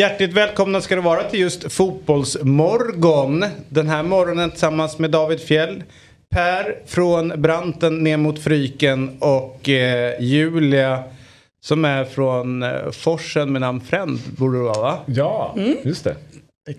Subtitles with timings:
[0.00, 3.44] Hjärtligt välkomna ska det vara till just Fotbollsmorgon.
[3.68, 5.82] Den här morgonen tillsammans med David Fjell,
[6.30, 11.02] Per från Branten ner mot Fryken och eh, Julia
[11.64, 14.98] som är från eh, Forsen med namn Fränd borde det vara va?
[15.06, 16.16] Ja, just det.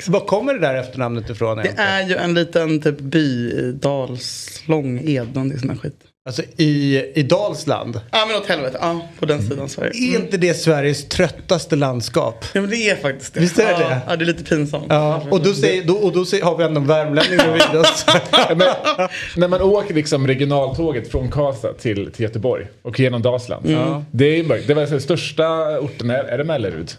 [0.08, 1.90] Var kommer det där efternamnet ifrån Det egentligen?
[1.90, 6.04] är ju en liten typ by i Dalslång, Ed, någonting sån här skit.
[6.26, 8.02] Alltså i, i Dalsland.
[8.12, 9.92] Ja men åt helvete, ja på den sidan Sverige.
[9.94, 12.46] Är inte det Sveriges tröttaste landskap?
[12.54, 13.40] Ja men det är faktiskt det.
[13.40, 14.02] Visst är det ja, det?
[14.08, 14.86] Ja det är lite pinsamt.
[14.90, 18.06] Ja, och då, säger, då, och då säger, har vi ändå en värmlänning bredvid oss.
[18.56, 18.68] Men,
[19.36, 23.66] när man åker liksom regionaltåget från Karlstad till, till Göteborg och genom Dalsland.
[24.12, 24.68] Det är mörkt.
[24.68, 26.92] Det var den största orten, är, är det Mellerud?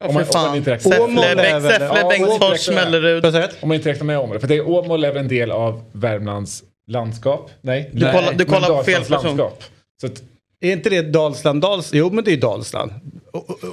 [0.00, 1.24] Om man- om man inte räknar- Åmål
[1.62, 3.24] Säffle, Bengtsfors, Mellerud.
[3.60, 4.38] Om man inte räknar med Åmål.
[4.40, 7.50] För det är Åmål är väl en del av Värmlands landskap?
[7.60, 7.90] Nej.
[7.92, 9.22] Du Nej, kollar- du men kollar på fel person.
[9.24, 9.62] landskap.
[10.00, 10.22] Så att,
[10.60, 11.60] Är inte det Dalsland?
[11.62, 12.92] Dals jo men det är Dalsland.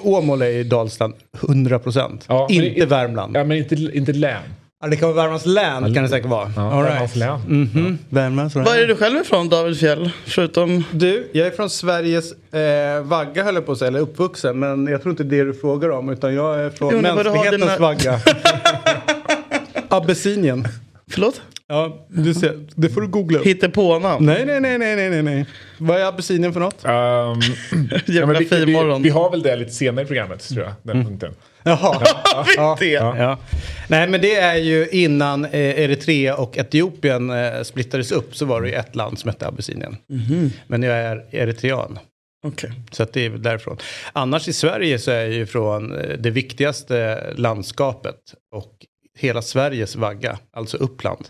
[0.04, 2.24] Åmål är ju Dalsland 100%.
[2.28, 3.36] Ja, men inte det- Värmland.
[3.36, 3.40] Ja.
[3.40, 4.42] ja, men inte, inte län.
[4.90, 6.52] det kan vara Värmlands län kan det säkert vara.
[6.56, 7.30] Ja, All Värmlands right.
[7.30, 7.40] län.
[7.74, 8.64] Mhm, Värmlands län.
[8.64, 10.10] Var är du själv ifrån David Fjell?
[10.26, 10.84] Förutom...
[10.92, 14.60] Du, jag är från Sveriges eh, vagga höll jag på att säga, eller uppvuxen.
[14.60, 16.10] Men jag tror inte det är det du frågar om.
[16.10, 18.20] Utan jag är från Jo, men mänsklighetens dina- vagga.
[19.90, 20.68] Abessinien.
[21.10, 21.42] Förlåt?
[21.68, 23.46] Ja, du ser, det får du googla upp.
[23.46, 24.26] Hittepånamn?
[24.26, 25.46] Nej, nej, nej, nej, nej, nej, nej.
[25.78, 26.86] Vad är Abessinien för något?
[26.86, 27.42] Um,
[28.06, 30.74] ja, men vi, vi, vi har väl det lite senare i programmet tror jag.
[30.84, 31.34] Den punkten.
[31.64, 32.02] Jaha.
[32.56, 32.92] Ja, det.
[32.92, 33.38] Ja.
[33.88, 38.62] Nej men det är ju innan eh, Eritrea och Etiopien eh, splittades upp så var
[38.62, 39.98] det ju ett land som hette Abessinien.
[40.67, 42.00] Men jag är eritrean.
[42.48, 42.72] Okej.
[42.92, 43.78] Så att det är därifrån.
[44.14, 48.16] Annars i Sverige så är jag ju från eh, det viktigaste landskapet
[48.56, 48.73] och
[49.20, 51.28] hela Sveriges vagga, alltså Uppland.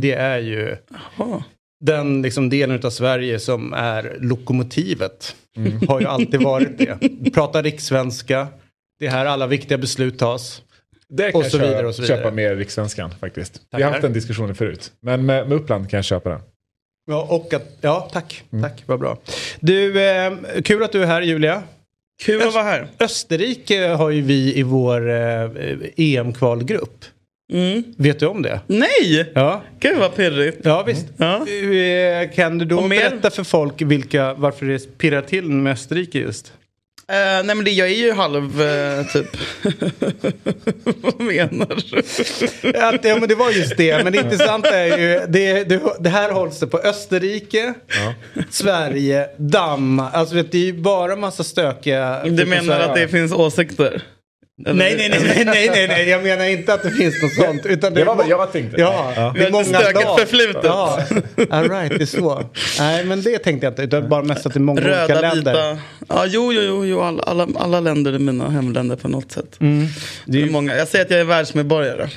[0.00, 0.76] Det är ju
[1.16, 1.44] Jaha.
[1.84, 5.36] den liksom delen av Sverige som är lokomotivet.
[5.88, 6.98] Har ju alltid varit det.
[7.34, 8.46] Pratar rikssvenska.
[8.98, 10.62] Det är här alla viktiga beslut tas.
[11.08, 12.18] Det kan Och så jag vidare köpa, och så vidare.
[12.18, 13.54] köpa mer rikssvenskan faktiskt.
[13.56, 13.84] Vi Tackar.
[13.84, 14.92] har haft den diskussionen förut.
[15.00, 16.40] Men med, med Uppland kan jag köpa den.
[17.06, 19.18] Ja, och att, ja tack, tack, vad bra.
[19.60, 20.32] Du, eh,
[20.64, 21.62] kul att du är här Julia.
[22.22, 22.86] Kul att vara här.
[23.00, 25.50] Österrike har ju vi i vår eh,
[25.96, 27.04] EM-kvalgrupp.
[27.52, 27.82] Mm.
[27.96, 28.60] Vet du om det?
[28.66, 29.32] Nej!
[29.34, 30.58] Ja, Gud vad pirrigt.
[30.64, 31.06] ja visst.
[31.16, 31.46] Ja.
[31.48, 36.52] Eh, Kan du då berätta för folk vilka, varför det pirrar till med Österrike just?
[37.08, 39.36] Eh, nej men det, jag är ju halv uh, typ.
[41.02, 41.98] vad menar du?
[42.78, 46.08] Att, ja men det var just det, men det intressanta är ju, det, det, det
[46.08, 47.74] här hålls det på Österrike,
[48.50, 52.24] Sverige, Danmark, alltså det är ju bara massa stökiga...
[52.24, 54.02] Du menar att det finns åsikter?
[54.66, 57.66] Eller- Nej, nej, nej, nej, nej, nej, jag menar inte att det finns något sånt.
[57.66, 58.80] Utan det, Det var vad jag tänkte.
[58.80, 59.34] Ja, Ja.
[59.36, 60.64] det är många stökigt förflutet.
[60.64, 60.98] Ja,
[61.50, 62.44] all right, det är så.
[62.78, 65.20] Nej, men det tänkte jag inte, utan bara mest att det är många olika Röda,
[65.20, 65.52] länder.
[65.74, 65.82] vita.
[66.08, 69.60] Ja, jo, jo, jo, jo alla, alla, alla länder är mina hemländer på något sätt.
[69.60, 69.86] Mm.
[70.26, 70.76] Det är många.
[70.76, 72.02] Jag säger att jag är världsmedborgare.
[72.02, 72.08] Eh,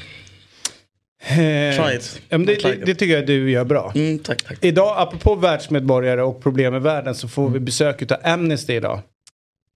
[1.86, 2.22] Try it.
[2.30, 2.86] ja, men det, det, it.
[2.86, 3.92] det tycker jag du gör bra.
[3.96, 4.58] Mm, tack, tack.
[4.62, 9.00] Idag, apropå världsmedborgare och problem i världen, så får vi besök av Amnesty idag.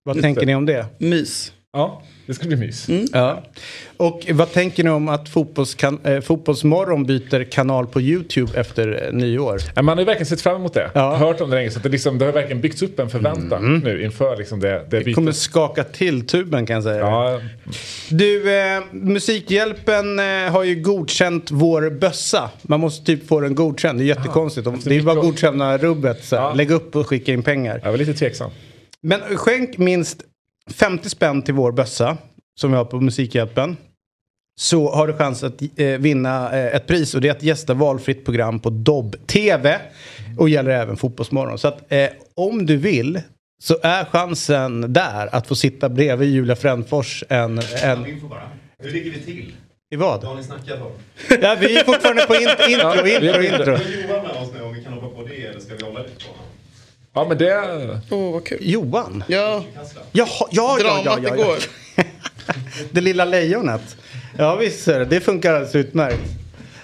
[0.03, 0.47] Vad Just tänker det.
[0.47, 0.85] ni om det?
[0.97, 1.51] Mys.
[1.73, 2.88] Ja, det ska bli mys.
[3.14, 3.44] Ja.
[3.98, 9.14] Och vad tänker ni om att fotbollskan- eh, Fotbollsmorgon byter kanal på YouTube efter eh,
[9.14, 9.59] nyår?
[9.76, 10.92] Ja, Man har ju verkligen sett fram emot det.
[10.94, 11.16] Ja.
[11.16, 11.72] Hört om det länge.
[11.72, 14.86] Så att det, liksom, det har verkligen byggts upp en förväntan nu inför liksom det,
[14.90, 17.00] det Det kommer skaka till tuben kan jag säga.
[17.00, 17.40] Ja,
[18.09, 22.50] Du, eh, Musikhjälpen eh, har ju godkänt vår bössa.
[22.62, 24.00] Man måste typ få den godkänd.
[24.00, 24.68] Det är jättekonstigt.
[24.68, 26.24] Efter Det är bara godkänna rubbet.
[26.26, 26.36] Så.
[26.36, 26.53] Ja.
[26.53, 27.79] Lägg upp och skicka in pengar.
[27.84, 28.52] jag var lite tveksam.
[29.02, 30.17] Men skänk minst
[30.69, 32.17] 50 spänn till vår bössa
[32.59, 33.78] som vi har på Musikhjälpen.
[34.59, 37.73] Så har du chans att eh, vinna eh, ett pris och det är att gästa
[37.73, 39.79] valfritt program på Dobb TV.
[40.37, 41.58] Och gäller även Fotbollsmorgon.
[41.58, 43.22] Så att eh, om du vill
[43.61, 47.61] så är chansen där att få sitta bredvid Julia Frändfors en...
[47.84, 48.03] en.
[48.79, 49.53] Hur ligger vi till?
[49.91, 50.22] I vad?
[50.22, 50.91] Vad har ni snackat om?
[51.41, 53.78] Ja, vi är fortfarande på in, intro, intro, intro.
[54.07, 56.25] Johan med oss nu om vi kan hoppa på det eller ska vi hålla lite
[56.25, 56.46] på honom?
[57.13, 57.99] Ja, men det...
[58.09, 58.58] Åh, vad kul.
[58.61, 59.23] Johan?
[59.28, 59.81] Ja, ja,
[60.11, 61.58] ja, ja, ja, dramat ja, igår.
[62.91, 63.97] Det lilla lejonet.
[64.37, 66.19] Ja visst, ser du, det funkar alldeles utmärkt.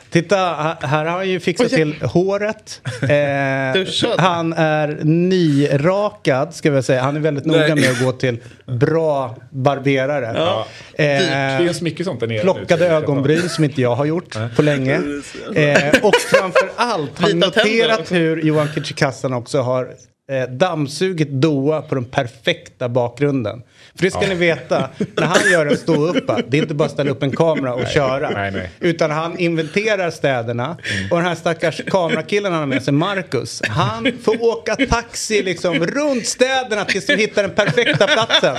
[0.10, 0.38] Titta,
[0.82, 2.82] här har han ju fixat till håret.
[3.02, 7.02] Eh, han är nyrakad, ska vi säga.
[7.02, 10.34] Han är väldigt noga med att gå till bra barberare.
[10.36, 10.68] Ja.
[10.98, 12.38] Det Eh, finns mycket sånt där nere.
[12.38, 14.96] nu, Plockade så- ögonbryn som inte jag har gjort på länge.
[15.56, 19.90] Eh, och framför allt har noterat hur Johan Kücükaslan också har
[20.32, 23.64] eh, dammsugit Doa på den perfekta bakgrunden.
[23.96, 26.92] För det ska ni veta, när han gör en ståuppa, det är inte bara att
[26.92, 28.30] ställa upp en kamera och köra.
[28.30, 28.70] Nej, nej.
[28.80, 30.78] Utan han inventerar städerna.
[31.12, 35.86] Och den här stackars kamerakillen han har med sig, Marcus, han får åka taxi liksom
[35.86, 38.56] runt städerna tills de hittar den perfekta platsen.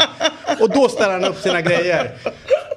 [0.61, 2.11] Och då ställer han upp sina grejer.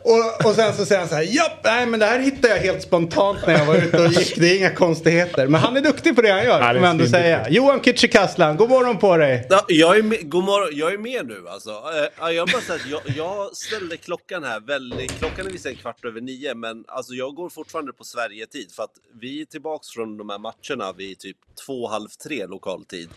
[0.03, 2.61] Och, och sen så säger han så här, japp, nej men det här hittade jag
[2.61, 5.47] helt spontant när jag var ute och gick, det är inga konstigheter.
[5.47, 7.49] Men han är duktig på det han gör, får man ändå säga.
[7.49, 9.47] Johan Kücükaslan, god morgon på dig.
[9.49, 11.83] Ja, jag, är med, god morgon, jag är med nu alltså.
[12.21, 16.05] Eh, jag, bara säga att jag, jag ställde klockan här väldigt, klockan är visserligen kvart
[16.05, 20.17] över nio, men alltså jag går fortfarande på Sverige-tid för att vi är tillbaks från
[20.17, 23.09] de här matcherna vid typ två, halv tre lokal tid.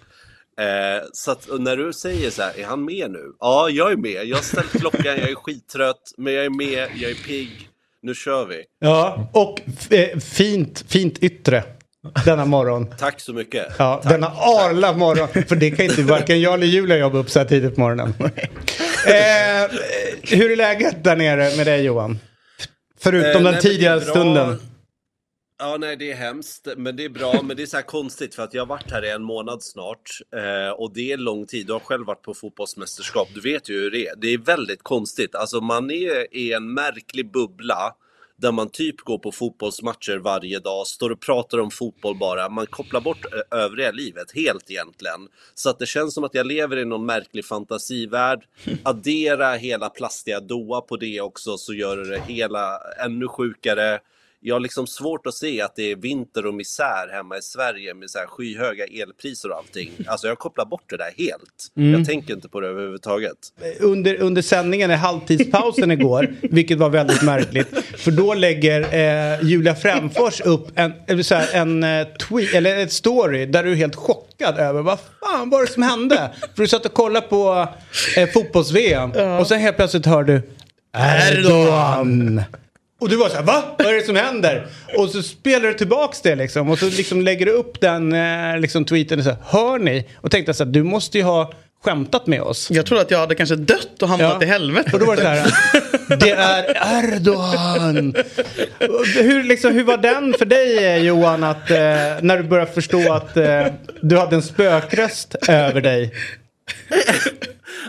[0.60, 3.32] Eh, så att när du säger så här, är han med nu?
[3.40, 4.24] Ja, jag är med.
[4.24, 7.68] Jag har ställt klockan, jag är skittrött, men jag är med, jag är pigg.
[8.02, 8.62] Nu kör vi.
[8.80, 9.60] Ja, och
[9.92, 11.62] eh, fint, fint yttre
[12.24, 12.94] denna morgon.
[12.98, 13.66] Tack så mycket.
[13.78, 15.28] Ja, denna arla morgon.
[15.48, 18.14] För det kan inte varken jag eller Julia jobba upp så här tidigt på morgonen.
[19.06, 19.70] Eh,
[20.22, 22.18] hur är läget där nere med dig Johan?
[23.00, 24.60] Förutom Eh, den nej, tidiga stunden.
[25.58, 27.42] Ja, nej, det är hemskt, men det är bra.
[27.42, 30.10] Men det är så konstigt för att jag har varit här i en månad snart
[30.36, 31.66] eh, och det är lång tid.
[31.66, 33.28] Du har själv varit på fotbollsmästerskap.
[33.34, 34.16] Du vet ju hur det är.
[34.16, 35.34] Det är väldigt konstigt.
[35.34, 37.94] Alltså, man är i en märklig bubbla
[38.36, 42.48] där man typ går på fotbollsmatcher varje dag, står och pratar om fotboll bara.
[42.48, 45.28] Man kopplar bort ö- övriga livet helt egentligen.
[45.54, 48.44] Så att det känns som att jag lever i någon märklig fantasivärld.
[48.82, 54.00] Addera hela plastiga Doha på det också så gör det hela ännu sjukare.
[54.46, 57.94] Jag har liksom svårt att se att det är vinter och misär hemma i Sverige
[57.94, 59.90] med så här skyhöga elpriser och allting.
[60.06, 61.94] Alltså jag kopplar bort det där helt.
[61.94, 63.36] Jag tänker inte på det överhuvudtaget.
[63.80, 67.68] Under, under sändningen i halvtidspausen igår, vilket var väldigt märkligt.
[67.96, 72.76] För då lägger eh, Julia Främfors upp en, eller så här, en eh, tweet, eller
[72.78, 76.30] ett story där du är helt chockad över vad fan var det som hände?
[76.54, 77.68] För du satt och kollade på
[78.16, 79.10] eh, fotbolls-VM
[79.40, 80.42] och sen helt plötsligt hör du
[80.96, 82.42] Erdogan.
[83.00, 83.62] Och du var så här, va?
[83.78, 84.66] Vad är det som händer?
[84.96, 86.70] Och så spelar du tillbaks det liksom.
[86.70, 90.08] Och så liksom lägger du upp den eh, liksom, tweeten och så här, hör ni?
[90.16, 91.52] Och tänkte så här, du måste ju ha
[91.84, 92.70] skämtat med oss.
[92.70, 94.94] Jag trodde att jag hade kanske dött och hamnat i helvetet.
[94.94, 95.52] Och då var det så här,
[96.16, 96.64] det är
[97.04, 98.14] Erdogan.
[99.14, 101.76] Hur, liksom, hur var den för dig eh, Johan, att, eh,
[102.20, 103.66] när du började förstå att eh,
[104.02, 106.14] du hade en spökröst över dig?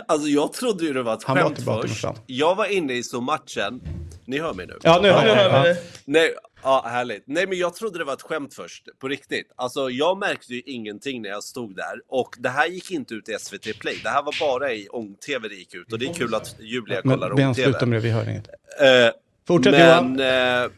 [0.08, 2.04] Alltså jag trodde ju det var ett Han var skämt först.
[2.26, 3.80] Jag var inne i så matchen.
[4.26, 4.78] Ni hör mig nu?
[4.82, 5.64] Ja, nu hör jag.
[5.64, 5.76] det.
[6.04, 7.22] Nej, ja, härligt.
[7.26, 9.52] Nej, men jag trodde det var ett skämt först, på riktigt.
[9.56, 12.00] Alltså, jag märkte ju ingenting när jag stod där.
[12.08, 14.00] Och det här gick inte ut i SVT Play.
[14.02, 15.92] Det här var bara i ång-tv det gick ut.
[15.92, 17.86] Och det är kul att Julia kollar Men Ben, sluta ång-tv.
[17.86, 18.48] med det, vi hör inget.
[18.80, 19.14] Eh,
[19.46, 20.20] Fortsätt men, Johan.
[20.64, 20.70] eh,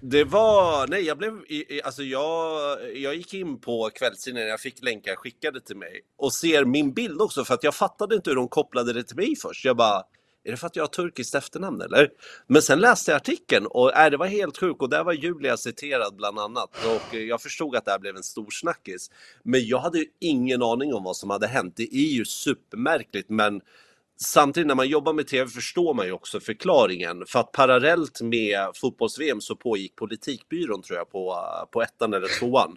[0.00, 1.32] det var, nej jag blev,
[1.84, 6.64] alltså jag, jag gick in på kvällstidningen, jag fick länkar skickade till mig och ser
[6.64, 9.64] min bild också för att jag fattade inte hur de kopplade det till mig först.
[9.64, 10.02] Jag bara,
[10.46, 12.10] är det för att jag har turkiskt efternamn eller?
[12.46, 15.56] Men sen läste jag artikeln och äh, det var helt sjukt och där var Julia
[15.56, 19.10] citerad bland annat och eh, jag förstod att det här blev en stor snackis.
[19.42, 21.76] Men jag hade ju ingen aning om vad som hade hänt.
[21.76, 23.60] Det är ju supermärkligt men
[24.18, 27.24] Samtidigt när man jobbar med tv förstår man ju också förklaringen.
[27.28, 31.36] För att parallellt med fotbolls-VM så pågick politikbyrån tror jag på,
[31.72, 32.76] på ettan eller tvåan.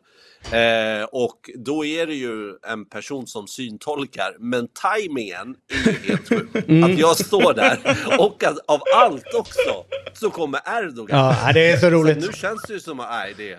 [0.51, 4.36] Eh, och då är det ju en person som syntolkar.
[4.39, 5.55] Men tajmingen
[5.86, 6.55] är ju helt sjuk.
[6.55, 7.79] Att jag står där
[8.19, 11.36] och att av allt också så kommer Erdogan.
[11.46, 12.17] Ja, det är så Så roligt.
[12.17, 13.58] nu känns det ju som att, nej det Ja,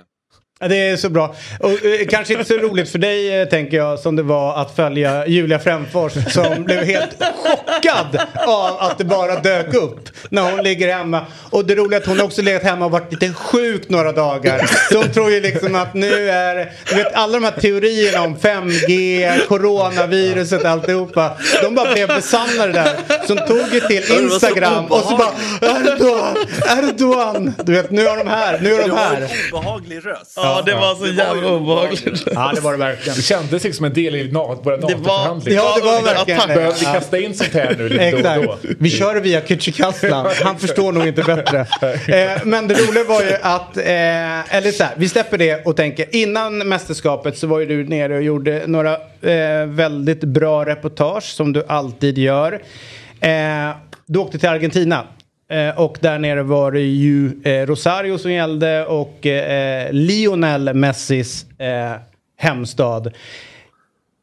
[0.68, 1.34] det är så bra.
[1.60, 4.76] Och, eh, kanske inte så roligt för dig eh, tänker jag som det var att
[4.76, 10.62] följa Julia Främfors som blev helt chockad av att det bara dök upp när hon
[10.62, 11.26] ligger hemma.
[11.50, 14.70] Och det roliga är att hon också legat hemma och varit lite sjuk några dagar.
[14.92, 18.36] Så hon tror ju liksom att nu är, du vet alla de här teorierna om
[18.36, 21.32] 5G, coronaviruset, alltihopa.
[21.62, 22.96] De bara blev besannade där.
[23.26, 26.36] Så hon tog ju till Instagram och så bara Erdogan,
[26.78, 27.52] Erdogan.
[27.64, 29.28] Du vet nu är de här, nu är de här.
[29.52, 30.38] obehaglig röst.
[30.50, 32.22] Ja, det var så jävla obehagligt.
[32.34, 33.16] Ja, det var det verkligen.
[33.16, 35.62] Det kändes liksom en del i våra NATO-förhandlingar.
[35.62, 36.48] Ja, det var verkligen.
[36.48, 38.56] Behöver vi kasta in sånt här nu lite då och då?
[38.78, 40.30] Vi kör via Kücükaslan.
[40.42, 41.66] Han förstår nog inte bättre.
[42.10, 45.76] Eh, men det roliga var ju att, eh, eller så här, vi släpper det och
[45.76, 48.92] tänker innan mästerskapet så var ju du nere och gjorde några
[49.22, 52.62] eh, väldigt bra reportage som du alltid gör.
[54.06, 55.04] Du åkte till Argentina.
[55.50, 61.46] Eh, och där nere var det ju eh, Rosario som gällde och eh, Lionel Messis
[61.58, 61.92] eh,
[62.36, 63.12] hemstad.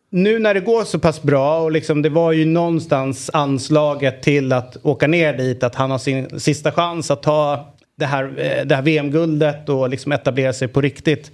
[0.10, 4.54] Nu när det går så pass bra och liksom det var ju någonstans anslaget till
[4.54, 8.66] att åka ner dit att han har sin sista chans att ta det här, eh,
[8.66, 11.32] det här VM-guldet och liksom etablera sig på riktigt.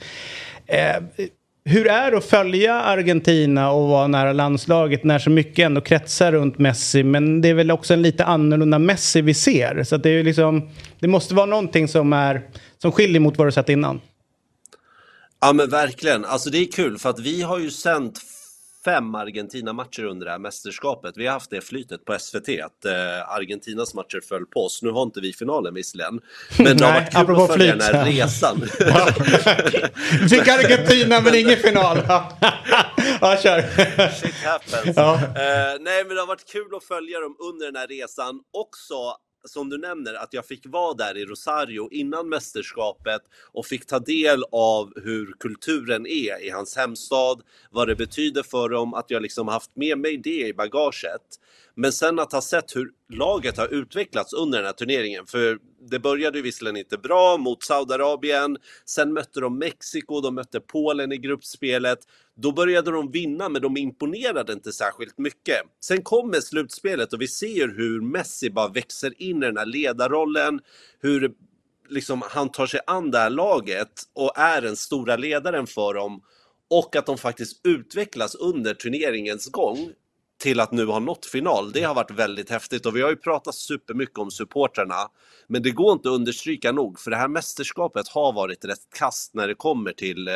[0.68, 1.26] Eh,
[1.66, 6.32] hur är det att följa Argentina och vara nära landslaget när så mycket ändå kretsar
[6.32, 9.84] runt Messi men det är väl också en lite annorlunda Messi vi ser.
[9.84, 12.42] Så att det, är ju liksom, det måste vara någonting som, är,
[12.78, 14.02] som skiljer mot vad du sett innan.
[15.42, 18.20] Ja men verkligen, alltså det är kul för att vi har ju sänt
[18.86, 21.18] fem Argentina-matcher under det här mästerskapet.
[21.18, 24.82] Vi har haft det flytet på SVT att eh, Argentinas matcher föll på oss.
[24.82, 26.22] Nu har inte vi finalen visshanteringen.
[26.58, 27.88] Men det har varit kul att följa flyt.
[27.88, 28.62] den här resan.
[30.30, 31.98] Fick Argentina men ingen final.
[33.22, 33.62] ja, kör.
[34.10, 34.98] Shit happens.
[34.98, 35.16] Ja.
[35.16, 38.40] Eh, nej, men det har varit kul att följa dem under den här resan.
[38.54, 38.96] Också
[39.46, 43.22] som du nämner, att jag fick vara där i Rosario innan mästerskapet
[43.52, 48.70] och fick ta del av hur kulturen är i hans hemstad, vad det betyder för
[48.70, 51.22] dem, att jag liksom haft med mig det i bagaget.
[51.76, 55.60] Men sen att ha sett hur laget har utvecklats under den här turneringen, för
[55.90, 61.12] det började ju visserligen inte bra mot Saudiarabien, sen mötte de Mexiko, de mötte Polen
[61.12, 62.00] i gruppspelet,
[62.36, 65.58] då började de vinna men de imponerade inte särskilt mycket.
[65.80, 70.60] Sen kommer slutspelet och vi ser hur Messi bara växer in i den här ledarrollen,
[71.00, 71.34] hur
[71.90, 76.22] liksom han tar sig an det här laget och är den stora ledaren för dem
[76.70, 79.92] och att de faktiskt utvecklas under turneringens gång
[80.44, 81.72] till att nu ha nått final.
[81.72, 85.10] Det har varit väldigt häftigt och vi har ju pratat supermycket om supportrarna.
[85.48, 89.34] Men det går inte att understryka nog för det här mästerskapet har varit rätt kast
[89.34, 90.34] när det kommer till eh,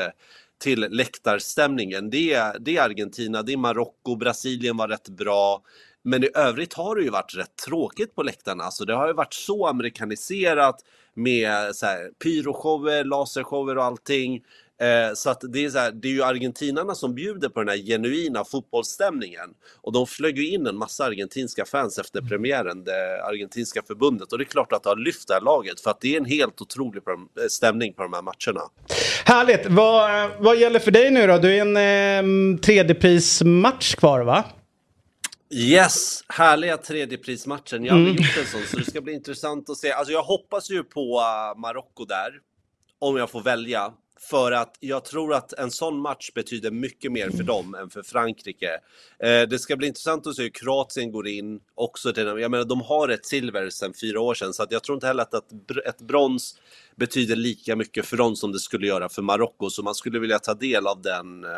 [0.59, 2.09] till läktarstämningen.
[2.09, 5.61] Det är, det är Argentina, det är Marocko, Brasilien var rätt bra.
[6.01, 8.63] Men i övrigt har det ju varit rätt tråkigt på läktarna.
[8.63, 10.75] Alltså det har ju varit så amerikaniserat
[11.13, 14.43] med så här, pyroshower, lasershower och allting.
[14.81, 17.69] Eh, så att det är, så här, det är ju argentinarna som bjuder på den
[17.69, 19.50] här genuina fotbollsstämningen.
[19.81, 24.31] Och de flög ju in en massa argentinska fans efter premiären, det argentinska förbundet.
[24.31, 26.17] Och det är klart att det har lyft det här laget för att det är
[26.17, 28.62] en helt otrolig eh, stämning på de här matcherna.
[29.25, 29.65] Härligt.
[29.65, 31.38] Vad, vad gäller för dig nu då?
[31.38, 34.43] Du är en eh, tredjeprismatch kvar va?
[35.53, 37.86] Yes, härliga tredjeprismatchen.
[37.86, 39.91] Jag har aldrig gjort en sån, så det ska bli intressant att se.
[39.91, 42.31] Alltså jag hoppas ju på uh, Marocko där,
[43.00, 43.93] om jag får välja.
[44.19, 48.03] För att jag tror att en sån match betyder mycket mer för dem än för
[48.03, 48.79] Frankrike.
[49.19, 52.13] Eh, det ska bli intressant att se hur Kroatien går in också.
[52.13, 52.25] Till.
[52.25, 55.07] Jag menar, de har ett silver sedan fyra år sedan, så att jag tror inte
[55.07, 56.59] heller att ett, ett brons
[56.95, 59.69] betyder lika mycket för dem som det skulle göra för Marocko.
[59.69, 61.50] Så man skulle vilja ta del av den eh,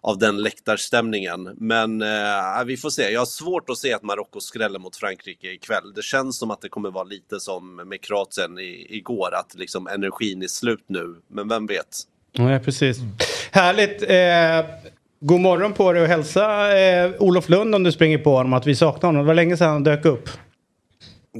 [0.00, 1.50] av den läktarstämningen.
[1.56, 3.10] Men eh, vi får se.
[3.10, 5.92] Jag har svårt att se att Marocko skräller mot Frankrike ikväll.
[5.94, 9.86] Det känns som att det kommer vara lite som med Kroatien i, igår, att liksom
[9.86, 11.14] energin är slut nu.
[11.28, 11.86] Men vem vet?
[12.32, 12.98] Ja, precis.
[13.52, 14.02] Härligt.
[14.02, 14.74] Eh,
[15.20, 18.66] god morgon på dig och hälsa eh, Olof Lund om du springer på honom att
[18.66, 19.22] vi saknar honom.
[19.22, 20.28] Det var länge sedan han dök upp.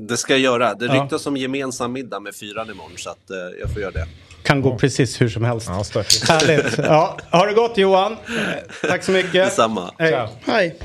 [0.09, 0.75] Det ska jag göra.
[0.75, 1.03] Det Ja.
[1.03, 4.07] ryktas om gemensam middag med fyran imorgon, så att eh, jag får göra det.
[4.47, 5.69] Kan gå precis hur som helst.
[5.69, 6.29] Ja, stökigt.
[6.29, 6.79] Härligt.
[6.79, 8.17] Ja, har det gått Johan.
[8.89, 9.33] Tack så mycket.
[9.33, 9.91] Detsamma.
[9.99, 10.29] Hej.
[10.45, 10.77] Hej.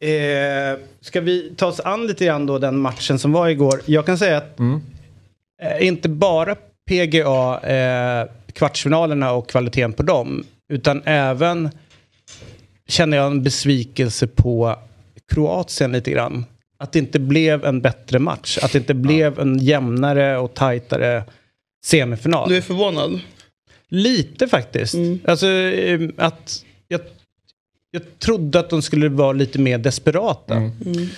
[0.00, 3.80] Eh, ska vi ta oss an lite grann då den matchen som var igår.
[3.84, 6.56] Jag kan säga att eh, inte bara
[6.88, 11.70] PGA, eh, kvartsfinalerna och kvaliteten på dem, utan även
[12.88, 14.76] känner jag en besvikelse på
[15.34, 16.44] Kroatien lite grann.
[16.78, 21.24] Att det inte blev en bättre match, att det inte blev en jämnare och tajtare
[21.84, 22.48] semifinal.
[22.48, 23.20] Du är förvånad?
[23.88, 24.94] Lite faktiskt.
[25.24, 27.00] Alltså eh, att jag,
[27.90, 30.70] jag trodde att de skulle vara lite mer desperata.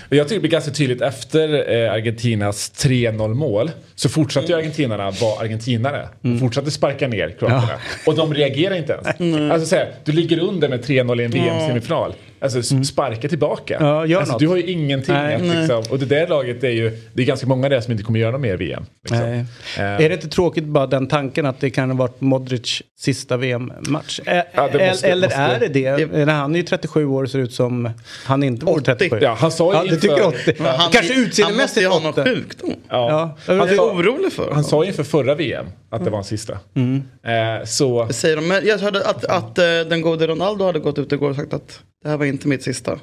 [0.09, 5.11] Jag tycker det blir ganska tydligt efter eh, Argentinas 3-0 mål så fortsatte ju argentinarna
[5.11, 6.09] vara argentinare.
[6.21, 7.79] De fortsatte sparka ner kroaterna.
[8.07, 9.07] Och de reagerar inte ens.
[9.53, 12.15] Alltså så här, du ligger under med 3-0 i en VM-semifinal.
[12.41, 13.77] Alltså s- sparka tillbaka.
[13.81, 14.41] Ja, gör alltså, något.
[14.41, 15.35] du har ju ingenting Nej.
[15.35, 18.05] att liksom, Och det där laget är ju, det är ganska många där som inte
[18.05, 18.85] kommer göra något mer VM.
[19.05, 19.19] Liksom.
[19.31, 19.45] Nej.
[19.79, 23.37] Eh, Är det inte tråkigt bara den tanken att det kan ha varit Modric sista
[23.37, 24.21] VM-match?
[24.27, 26.07] Ä- Ja, det måste- eller måste- är det det?
[26.27, 27.91] När han är ju 37 år och ser ut som
[28.25, 28.85] han inte vore 80.
[28.85, 29.19] 37.
[29.23, 30.55] Ja, han sa ju Ja, inför- tycker 80.
[30.59, 32.25] Men han, Kanske Han måste utseendemässigt ju ha någon 80.
[32.25, 32.75] sjukdom.
[32.89, 33.37] Ja.
[33.47, 36.29] Jag är sa- orolig för Han sa ju inför förra VM att det var hans
[36.29, 36.53] sista.
[36.53, 38.49] Eh, så Det säger de.
[38.49, 41.53] Men jag hörde att, att eh, den gode Ronaldo hade gått ut igår och sagt
[41.55, 42.99] att det här var inte mitt sista.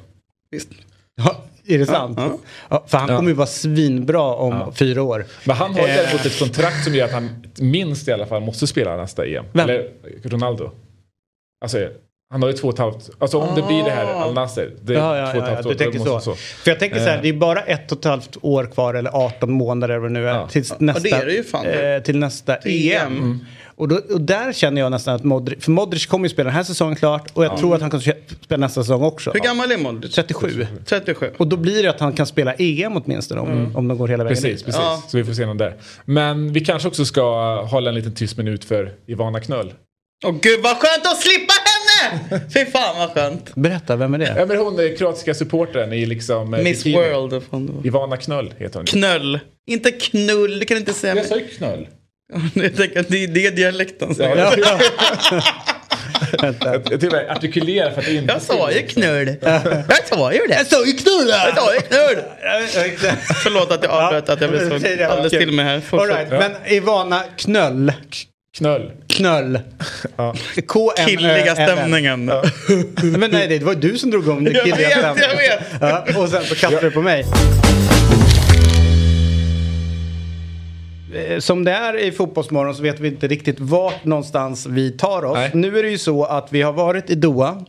[0.50, 0.68] Visst.
[1.16, 2.18] Ja, är det sant?
[2.20, 2.38] Ja.
[2.68, 3.16] Ja, för han Ja.
[3.16, 5.24] kommer ju vara svinbra om fyra år.
[5.44, 5.96] Men han har ju Eh.
[5.96, 9.44] däremot ett kontrakt som gör att han minst i alla fall måste spela nästa EM.
[9.52, 9.68] Vem?
[9.68, 9.88] Eller
[10.24, 10.70] Ronaldo.
[11.64, 11.88] Alltså,
[12.32, 13.10] Han har ju två och ett halvt.
[13.18, 14.24] Alltså om det blir det här Ah.
[14.24, 14.72] Al Nasser.
[14.82, 16.12] Det är Ja, ja, två och ett ja, ja, halvt du år, tänker så.
[16.14, 17.22] måste- För jag tänker så här, Eh.
[17.22, 20.34] det är bara ett och ett halvt år kvar eller 18 månader eller nu är
[20.34, 20.48] Ja.
[20.48, 21.66] tills nästa, det är det ju fan.
[21.66, 23.12] eh, till nästa EM.
[23.16, 23.44] EM.
[23.76, 26.56] Och, då, och där känner jag nästan att Modric, för Modric kommer ju spela den
[26.56, 29.30] här säsongen klart och jag tror att han kan spela nästa säsong också.
[29.30, 30.14] Hur gammal är Modric?
[30.14, 30.66] 37.
[30.84, 31.30] 37.
[31.36, 34.24] Och då blir det att han kan spela EM åtminstone om, om de går hela
[34.24, 34.64] vägen Precis, dit.
[34.66, 34.80] precis.
[34.82, 35.02] Ja.
[35.08, 35.74] Så vi får se någon där.
[36.04, 37.22] Men vi kanske också ska
[37.62, 39.72] hålla en liten tyst minut för Ivana Knöll.
[40.24, 42.40] Åh gud vad skönt att slippa henne!
[42.54, 43.54] Fy fan vad skönt.
[43.54, 44.34] Berätta, vem är det?
[44.38, 46.50] Ja men hon är kroatiska supportern i liksom...
[46.50, 47.10] Miss bikini.
[47.12, 47.86] World.
[47.86, 48.86] Ivana Knöll heter hon.
[48.86, 49.40] Knöll.
[49.66, 51.16] Inte knull, det kan du inte säga.
[51.16, 51.86] Jag sa ju Knöll.
[52.54, 54.36] Jag tänker att det är det dialekten säger.
[54.36, 54.78] Ja, Ja,
[56.42, 56.54] Jag
[56.90, 58.32] jag till och med artikulerar för att det inte...
[58.32, 59.36] Jag sa ju knull.
[59.42, 59.62] Jag
[60.08, 60.54] sa ju det.
[60.54, 61.48] Jag sa ju knulla!
[61.48, 63.12] Jag sa ju knull.
[63.42, 64.74] Förlåt att jag avbröt, att jag blev så
[65.06, 65.82] alldeles till mig här.
[65.90, 67.92] All right, men Ivana Knöll.
[68.56, 68.90] Knöll.
[69.08, 69.58] Knöll.
[70.16, 70.34] Ja.
[71.06, 72.30] Killiga stämningen.
[73.02, 75.30] Men nej, det var du som drog om den Jag killiga vet, stämningen.
[75.30, 76.14] jag vet.
[76.14, 77.24] Ja, och sen så kastade du på mig.
[81.38, 85.34] Som det är i Fotbollsmorgon så vet vi inte riktigt vart någonstans vi tar oss.
[85.34, 85.50] Nej.
[85.54, 87.64] Nu är det ju så att vi har varit i Doha,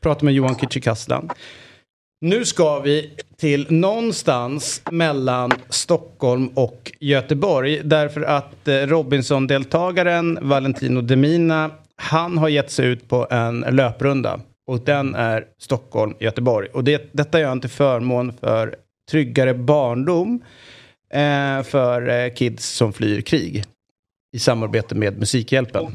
[0.00, 1.30] pratat med Johan Kücükaslan.
[2.20, 7.80] Nu ska vi till någonstans mellan Stockholm och Göteborg.
[7.84, 14.40] Därför att eh, Robinson-deltagaren Valentino Demina, han har gett sig ut på en löprunda.
[14.66, 16.68] Och den är Stockholm-Göteborg.
[16.68, 18.74] Och det, detta gör han till förmån för
[19.10, 20.40] tryggare barndom
[21.14, 23.64] eh, för eh, kids som flyr krig.
[24.36, 25.86] I samarbete med Musikhjälpen.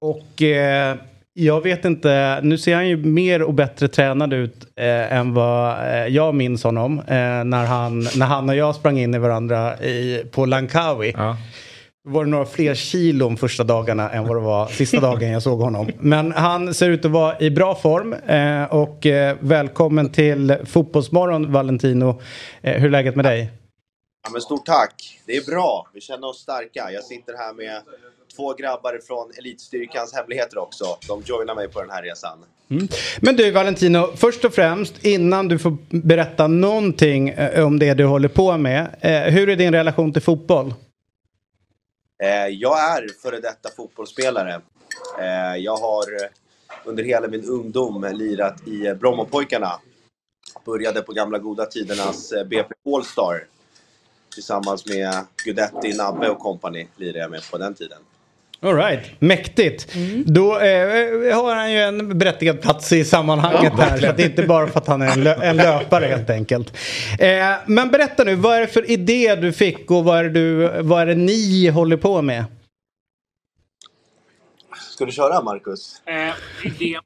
[0.00, 0.96] Och eh,
[1.34, 5.94] jag vet inte, nu ser han ju mer och bättre tränad ut eh, än vad
[5.94, 6.98] eh, jag minns honom.
[6.98, 11.12] Eh, när, han, när han och jag sprang in i varandra i, på Langkawi.
[11.16, 11.36] Ja.
[12.08, 15.60] Var det några fler kilon första dagarna än vad det var sista dagen jag såg
[15.60, 15.90] honom.
[16.00, 18.14] Men han ser ut att vara i bra form.
[18.70, 19.06] Och
[19.40, 22.20] välkommen till Fotbollsmorgon Valentino.
[22.62, 23.50] Hur är läget med dig?
[24.24, 25.20] Ja, men stort tack!
[25.26, 25.88] Det är bra.
[25.94, 26.90] Vi känner oss starka.
[26.92, 27.82] Jag sitter här med
[28.36, 30.84] två grabbar från Elitstyrkans hemligheter också.
[31.08, 32.38] De joinar mig på den här resan.
[33.20, 38.04] Men du Valentino, först och främst innan du får berätta någonting eh, om det du
[38.04, 38.96] håller på med.
[39.00, 40.74] Eh, hur är din relation till fotboll?
[42.22, 44.60] Eh, jag är före detta fotbollsspelare.
[45.58, 46.04] Jag har
[46.84, 49.80] under hela min ungdom lirat i Brommapojkarna.
[50.64, 53.44] Började på gamla goda tidernas BP Allstar.
[54.34, 55.14] Tillsammans med
[55.44, 57.98] Gudetti, Nabbe och kompani lirade jag med på den tiden.
[58.64, 59.94] All right, mäktigt.
[60.26, 63.98] Då eh, har han ju en berättigad plats i sammanhanget här.
[63.98, 66.30] Så att det är inte bara för att han är en, lö- en löpare helt
[66.30, 66.76] enkelt.
[67.18, 70.30] Eh, men berätta nu, vad är det för idé du fick och vad är det,
[70.30, 72.44] du, vad är det ni håller på med?
[74.90, 76.02] Ska du köra Marcus?
[76.06, 76.34] Eh,
[76.66, 77.02] idén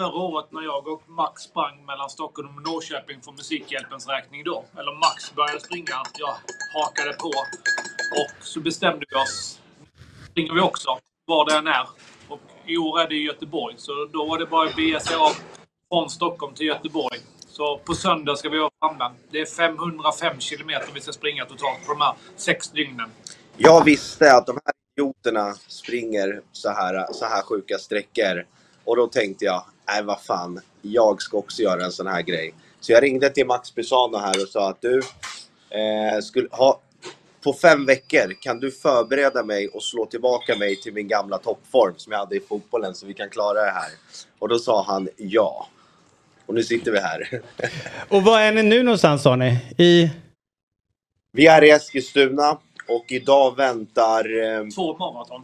[0.00, 4.64] förra året när jag och Max sprang mellan Stockholm och Norrköping för Musikhjälpens räkning då.
[4.78, 6.34] Eller Max började springa, jag
[6.74, 7.28] hakade på.
[8.20, 9.60] Och så bestämde vi oss.
[10.30, 11.88] springer vi också, var det än är.
[12.28, 13.74] Och i år är det i Göteborg.
[13.78, 15.32] Så då var det bara att bege sig av
[15.88, 17.18] från Stockholm till Göteborg.
[17.48, 19.14] Så på söndag ska vi vara framme.
[19.30, 23.10] Det är 505 kilometer vi ska springa totalt på de här sex dygnen.
[23.56, 28.46] Jag visste att de här idioterna springer så här, så här sjuka sträckor.
[28.84, 32.54] Och då tänkte jag, nej vad fan, jag ska också göra en sån här grej.
[32.80, 34.98] Så jag ringde till Max Pisano här och sa att du,
[35.70, 36.80] eh, skulle ha,
[37.44, 41.94] på fem veckor kan du förbereda mig och slå tillbaka mig till min gamla toppform
[41.96, 43.90] som jag hade i fotbollen så vi kan klara det här.
[44.38, 45.68] Och då sa han ja.
[46.46, 47.42] Och nu sitter vi här.
[48.08, 49.58] Och var är ni nu någonstans sa ni?
[49.78, 50.10] I...
[51.32, 55.42] Vi är i Eskilstuna och idag väntar eh, Två maraton.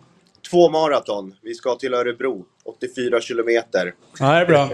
[0.51, 1.35] Två maraton.
[1.43, 3.95] Vi ska till Örebro, 84 kilometer.
[4.19, 4.69] Ja, det är bra.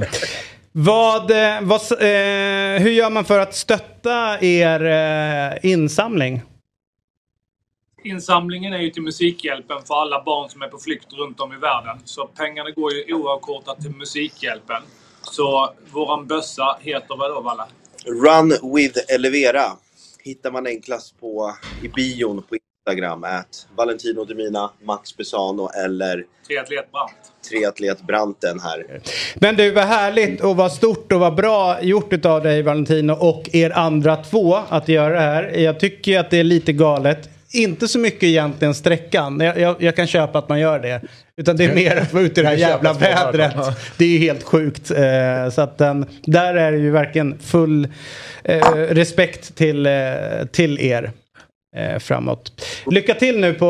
[0.73, 6.43] Vad, eh, vad, eh, hur gör man för att stötta er eh, insamling?
[8.05, 11.57] Insamlingen är ju till Musikhjälpen för alla barn som är på flykt runt om i
[11.57, 11.99] världen.
[12.05, 14.83] Så pengarna går ju oavkortat till Musikhjälpen.
[15.23, 17.65] Så våran bössa heter vad då, Valle?
[18.05, 19.65] Run with Elevera
[20.25, 22.57] hittar man enklast på, i bion på
[22.89, 23.25] Instagram.
[23.25, 27.15] At Valentino Demina, Max Besano eller Triatlet Brandt.
[27.51, 29.01] Triatlet Branten här.
[29.35, 33.49] Men du, vad härligt och vad stort och vad bra gjort av dig Valentino och
[33.53, 35.59] er andra två att göra det här.
[35.59, 37.29] Jag tycker att det är lite galet.
[37.55, 39.41] Inte så mycket egentligen sträckan.
[39.41, 41.01] Jag, jag, jag kan köpa att man gör det.
[41.37, 43.55] Utan det är mer att vara ute i det här jävla vädret.
[43.99, 44.91] Det är ju helt sjukt.
[44.91, 47.89] Eh, så att den, där är det ju verkligen full
[48.45, 49.93] eh, respekt till, eh,
[50.53, 51.13] till er.
[51.77, 52.65] Eh, framåt.
[52.87, 53.67] Lycka till nu på,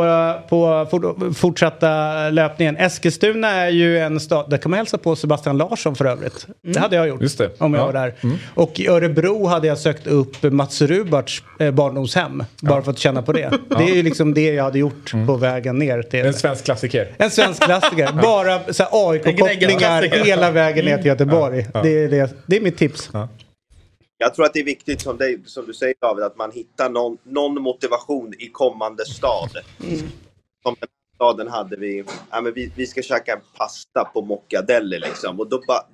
[0.49, 2.77] på for, fortsatta löpningen.
[2.77, 6.47] Eskilstuna är ju en stad, där kan man hälsa på Sebastian Larsson för övrigt.
[6.63, 7.23] Det hade jag gjort
[7.59, 7.87] om jag Ja.
[7.87, 8.15] var där.
[8.55, 12.45] Och i Örebro hade jag sökt upp Mats Rubarts eh, barndomshem.
[12.61, 13.51] Bara för att känna på det.
[13.79, 16.27] Det är ju liksom det jag hade gjort på vägen ner till...
[16.27, 17.09] En svensk klassiker.
[17.19, 18.11] En svensk klassiker.
[18.23, 18.61] Bara
[18.91, 21.67] AIK-kopplingar hela vägen ner till Göteborg.
[21.83, 23.11] Det, är det, det är mitt tips.
[24.23, 26.91] Jag tror att det är viktigt som, dig, som du säger David, att man hittar
[26.91, 29.51] någon, någon motivation i kommande stad.
[29.83, 29.99] Mm.
[30.63, 34.99] Som den staden hade vi, ja, men vi, vi ska käka en pasta på Moccadelli
[34.99, 35.41] liksom.
[35.41, 35.87] Och då ba,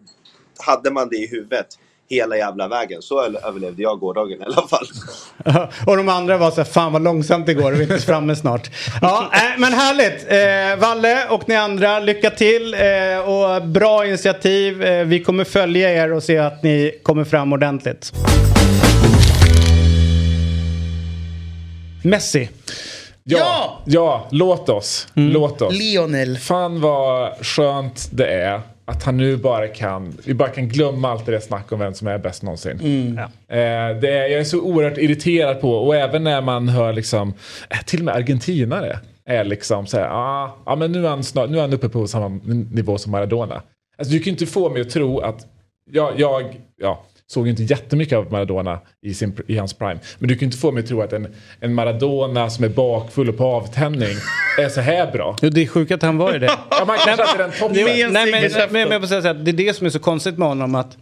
[0.59, 1.67] hade man det i huvudet
[2.09, 3.03] hela jävla vägen.
[3.03, 4.87] Så överlevde jag gårdagen i alla fall.
[5.87, 8.37] Och de andra var så här, fan vad långsamt det går, vi är inte framme
[8.37, 8.71] snart.
[9.03, 10.27] Ja, äh, men härligt.
[10.29, 14.83] Eh, Valle och ni andra, lycka till eh, och bra initiativ.
[14.83, 18.13] Eh, vi kommer följa er och se att ni kommer fram ordentligt.
[22.05, 22.49] Messi.
[23.25, 23.83] Ja!
[23.87, 25.09] Ja, låt oss.
[25.15, 25.75] Låt oss.
[25.75, 26.39] Lionel.
[26.39, 31.27] Fan vad skönt det är att han nu bara kan, vi bara kan glömma allt
[31.27, 32.81] det där snack om vem som är bäst någonsin.
[32.81, 33.19] Mm.
[33.19, 37.35] Eh, det är, jag är så oerhört irriterad på och även när man hör liksom,
[37.71, 41.25] eh, till och med argentinare är liksom så här, ah, ah, men nu är, han
[41.25, 43.63] snart, nu är han uppe på samma nivå som Maradona.
[43.99, 45.47] Alltså du kan ju inte få mig att tro att,
[45.91, 49.99] jag, jag ja, såg ju inte jättemycket av Maradona i, sin, i hans prime.
[50.19, 52.69] Men du kan ju inte få mig att tro att en, en Maradona som är
[52.69, 54.17] bakfull och på avtändning
[54.59, 55.37] är så här bra.
[55.43, 56.51] Jo, det är sjukt att han var ju det.
[56.71, 58.13] Ja, man kanske inte är den toppen.
[58.13, 60.49] Nej, men, men, men jag säga här, det är det som är så konstigt med
[60.49, 60.97] honom att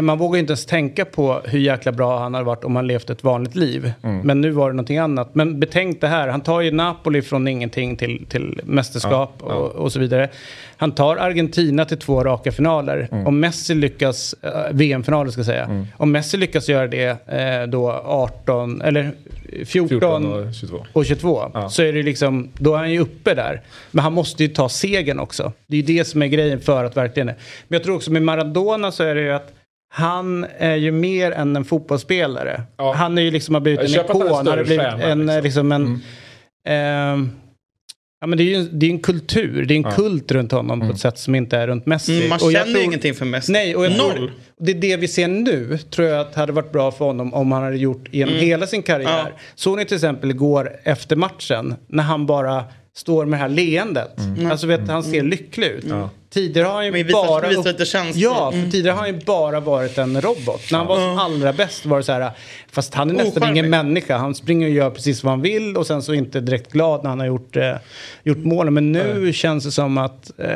[0.00, 3.10] man vågar inte ens tänka på hur jäkla bra han hade varit om han levt
[3.10, 3.92] ett vanligt liv.
[4.24, 5.34] Men nu var det någonting annat.
[5.34, 9.92] Men betänk det här, han tar ju Napoli från ingenting till, till mästerskap Och, och
[9.92, 10.28] så vidare.
[10.76, 13.08] Han tar Argentina till två raka finaler.
[13.26, 15.86] Om Messi lyckas, eh, VM-finaler ska jag säga.
[15.96, 19.12] Om Messi lyckas göra det eh, då 18, eller
[19.64, 20.86] 14, 14 och 22.
[20.92, 21.68] och 22 Ja.
[21.68, 23.60] så är det liksom, då är han ju uppe där.
[23.90, 25.52] Men han måste ju ta segern också.
[25.66, 27.26] Det är ju det som är grejen för att verkligen...
[27.26, 27.36] Men
[27.68, 29.52] jag tror också med Maradona så är det ju att
[29.94, 32.62] han är ju mer än en fotbollsspelare.
[32.76, 32.92] Ja.
[32.92, 34.34] Han är ju liksom har blivit en ikon.
[34.34, 35.42] Han har blivit en, liksom.
[35.42, 36.00] liksom en...
[36.68, 37.30] ehm,
[38.20, 40.80] ja, men det är ju det är en kultur, det är en kult runt honom
[40.80, 42.16] på ett sätt som inte är runt Messi.
[42.16, 43.52] Mm, man Och jag känner ju ingenting för Messi.
[43.52, 44.12] Nej, och jag Noll.
[44.12, 47.34] tror, det är det vi ser nu tror jag att hade varit bra för honom
[47.34, 49.20] om han hade gjort genom hela sin karriär.
[49.20, 49.32] Mm.
[49.36, 49.40] Ja.
[49.54, 52.64] Såg ni till exempel igår efter matchen när han bara
[52.96, 54.16] står med det här leendet.
[54.50, 55.84] Alltså vet, han ser lycklig ut.
[56.30, 57.06] Tidigare har han ju Mm.
[57.06, 57.48] Visar- bara...
[57.48, 58.22] visar lite känslor.
[58.22, 58.70] Ja, för Mm.
[58.70, 60.60] tidigare har han ju bara varit en robot.
[60.70, 62.30] När han var som allra bäst var det så här,
[62.70, 63.58] fast han är nästan Ocharmig.
[63.58, 64.16] ingen människa.
[64.16, 67.10] Han springer och gör precis vad han vill och sen så inte direkt glad när
[67.10, 67.74] han har gjort, eh,
[68.22, 68.74] gjort målen.
[68.74, 70.48] Men nu känns det som att eh,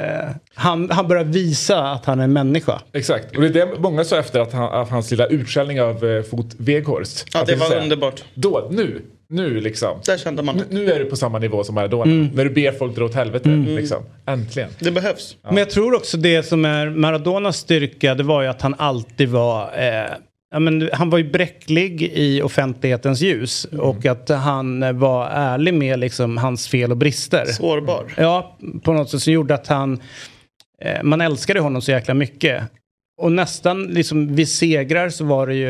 [0.55, 2.81] han, han börjar visa att han är en människa.
[2.93, 6.23] Exakt, och det är det många sa efter att han, hans lilla utskällning av eh,
[6.23, 7.27] Fot Weghorst.
[7.35, 8.25] Ja, Att det var säga, underbart.
[8.35, 10.01] Då, nu, nu liksom.
[10.07, 10.75] Där kände man Nu, det.
[10.75, 12.29] nu är du på samma nivå som Maradona.
[12.35, 13.49] När du ber folk dra åt helvete.
[13.49, 14.03] Liksom.
[14.27, 14.69] Äntligen.
[14.79, 15.37] Det behövs.
[15.45, 19.29] Men jag tror också det som är Maradonas styrka, det var ju att han alltid
[19.29, 19.71] var...
[19.79, 20.07] Eh,
[20.51, 25.99] ja, men han var ju bräcklig i offentlighetens ljus och att han var ärlig med
[25.99, 27.45] liksom hans fel och brister.
[27.45, 28.15] Sårbar.
[28.17, 30.01] Ja, på något sätt som gjorde att han...
[30.83, 32.63] Eh, man älskade honom så jäkla mycket.
[33.19, 35.69] Och nästan liksom vid segrar så var det ju,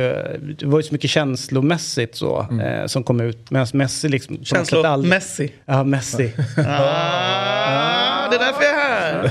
[0.58, 3.50] det var ju så mycket känslomässigt så eh, som kom ut.
[3.50, 4.36] Medan Messi liksom...
[4.36, 5.52] på något sätt Känslo aldrig- Messi.
[5.66, 6.32] Ja, Messi.
[6.66, 9.30] Ah, det är därför jag är här.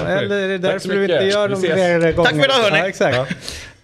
[0.00, 1.72] Ja, eller det är Tack därför du inte gör ses.
[1.72, 2.30] flera gånger.
[2.30, 2.78] för idag, hörni.
[2.78, 3.16] Ja, exakt.
[3.16, 3.26] Ja.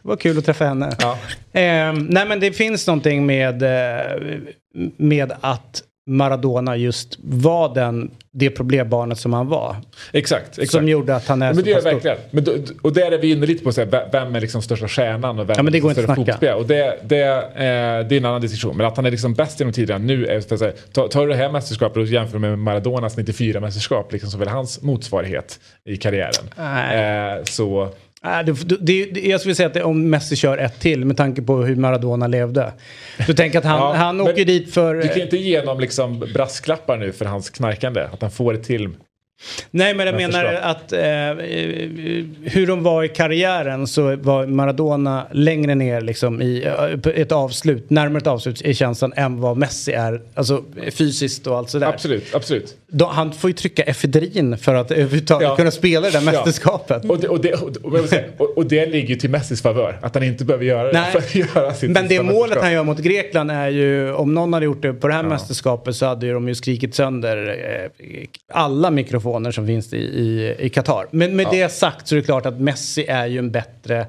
[0.02, 0.90] Det var kul att träffa henne.
[1.00, 1.12] Ja.
[1.60, 4.16] Eh, nej men det finns någonting med, eh,
[4.96, 9.76] med att Maradona just var den, det problembarnet som han var.
[10.12, 10.70] Exakt, exakt.
[10.70, 11.90] Som gjorde att han är men så det stor.
[11.92, 12.16] verkligen.
[12.30, 14.62] Men då, och där är vi inne lite på så här, ve- vem är liksom
[14.62, 16.56] största stjärnan och vem Ja, men det är går liksom inte att större snacka.
[16.56, 16.94] fotbollsspelare.
[16.94, 18.76] Och det, det, eh, det är en annan diskussion.
[18.76, 21.20] Men att han är liksom bäst genom tiderna nu är så att säga, ta- Tar
[21.26, 25.60] du det här mästerskapet och jämför med Maradonas 94 mästerskap, liksom som väl hans motsvarighet
[25.84, 26.50] i karriären.
[26.56, 27.36] Nej.
[27.38, 27.88] Eh, så
[28.24, 31.16] Äh, det, det, det, jag skulle säga att det, om Messi kör ett till med
[31.16, 32.72] tanke på hur Maradona levde.
[33.26, 34.94] Du tänker att han, Ja, han åker dit för...
[34.94, 38.00] du kan inte ge någon liksom brasklappar nu för hans knarkande.
[38.12, 38.88] Att han får ett till.
[39.70, 40.76] Nej, men jag menar Mästerskap.
[40.76, 41.00] att eh,
[41.30, 46.64] eh, hur de var i karriären så var Maradona längre ner liksom i
[47.04, 51.56] eh, ett avslut, närmare ett avslut i känslan än vad Messi är, alltså fysiskt och
[51.58, 51.86] allt sådär.
[51.86, 52.76] Absolut, absolut.
[52.92, 55.56] Då, han får ju trycka efedrin för att överhuvudtaget Ja.
[55.56, 56.32] kunna spela det där Ja.
[56.32, 57.04] mästerskapet.
[57.04, 58.24] Och det, och, det, och, jag säga,
[58.56, 59.98] och, det ligger ju till Messis favör.
[60.02, 61.16] Att han inte behöver göra det Nej.
[61.16, 64.64] att göra sitt Men det målet han gör mot Grekland är ju, om någon hade
[64.64, 67.56] gjort det på det här mästerskapet så hade ju de ju skrikit sönder
[67.92, 71.06] eh, alla mikrofoner som finns i, Qatar.
[71.10, 74.06] Men med det sagt så är det klart att Messi är ju en bättre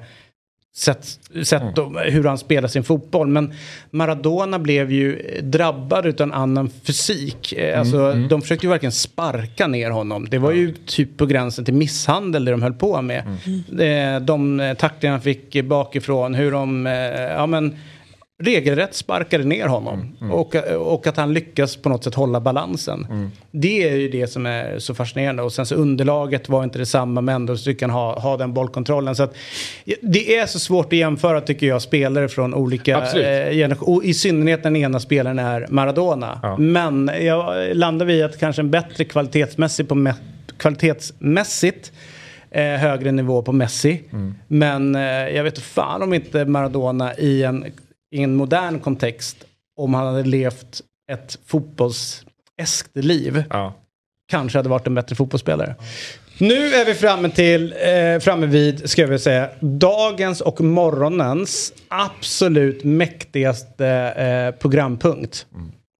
[0.74, 1.06] sett,
[1.44, 3.28] sett då, hur han spelar sin fotboll.
[3.28, 3.52] Men
[3.90, 7.52] Maradona blev ju drabbad utav en annan fysik.
[7.52, 10.26] Eh, Alltså, De försökte ju verkligen sparka ner honom.
[10.30, 13.22] Det var ju typ på gränsen till misshandel det de höll på med.
[13.80, 16.86] Eh, De eh, tacklingar han fick bakifrån, hur de...
[17.36, 17.76] Ja, men,
[18.44, 20.16] regelrätt sparkade ner honom.
[20.32, 23.30] Och, och att han lyckas på något sätt hålla balansen.
[23.50, 25.42] Det är ju det som är så fascinerande.
[25.42, 29.16] Och sen så underlaget var inte detsamma men ändå så kan ha, ha den bollkontrollen.
[29.16, 29.34] Så att,
[30.00, 33.26] det är så svårt att jämföra tycker jag spelare från olika Absolut.
[33.26, 33.96] eh, generationer.
[33.96, 36.40] Och i synnerhet när den ena spelaren är Maradona.
[36.42, 36.56] Ja.
[36.56, 40.12] Men jag landar vid att kanske en bättre kvalitetsmässigt på
[40.56, 41.92] kvalitetsmässigt
[42.50, 44.02] eh, högre nivå på Messi.
[44.48, 47.64] Men eh, jag vet fan om inte Maradona i en,
[48.12, 49.36] i en modern kontext,
[49.76, 50.80] om han hade levt
[51.12, 53.74] ett fotbollseskt liv, Ja.
[54.28, 55.74] kanske hade varit en bättre fotbollsspelare.
[56.38, 62.84] Nu är vi framme till, eh, framme vid, ska väl säga, dagens och morgonens absolut
[62.84, 65.46] mäktigaste eh, programpunkt.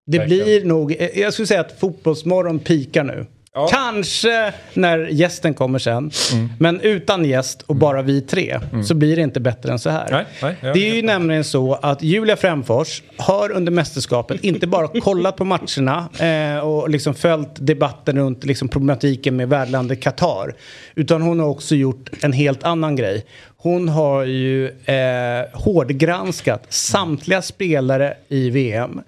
[0.07, 0.45] Det verkligen.
[0.45, 3.27] blir nog, eh, jag skulle säga att Fotbollsmorgon pikar nu.
[3.55, 3.69] Ja.
[3.71, 6.11] Kanske när gästen kommer sen.
[6.59, 10.09] Men utan gäst och bara vi tre så blir det inte bättre än så här.
[10.11, 14.67] Nej, nej, ja, det är ju nämligen så att Julia Främfors har under mästerskapet inte
[14.67, 20.55] bara kollat på matcherna eh, och liksom följt debatten runt liksom problematiken med värdlandet Qatar.
[20.95, 23.27] Utan hon har också gjort en helt annan grej.
[23.57, 29.01] Hon har ju eh, hårdgranskat samtliga spelare i VM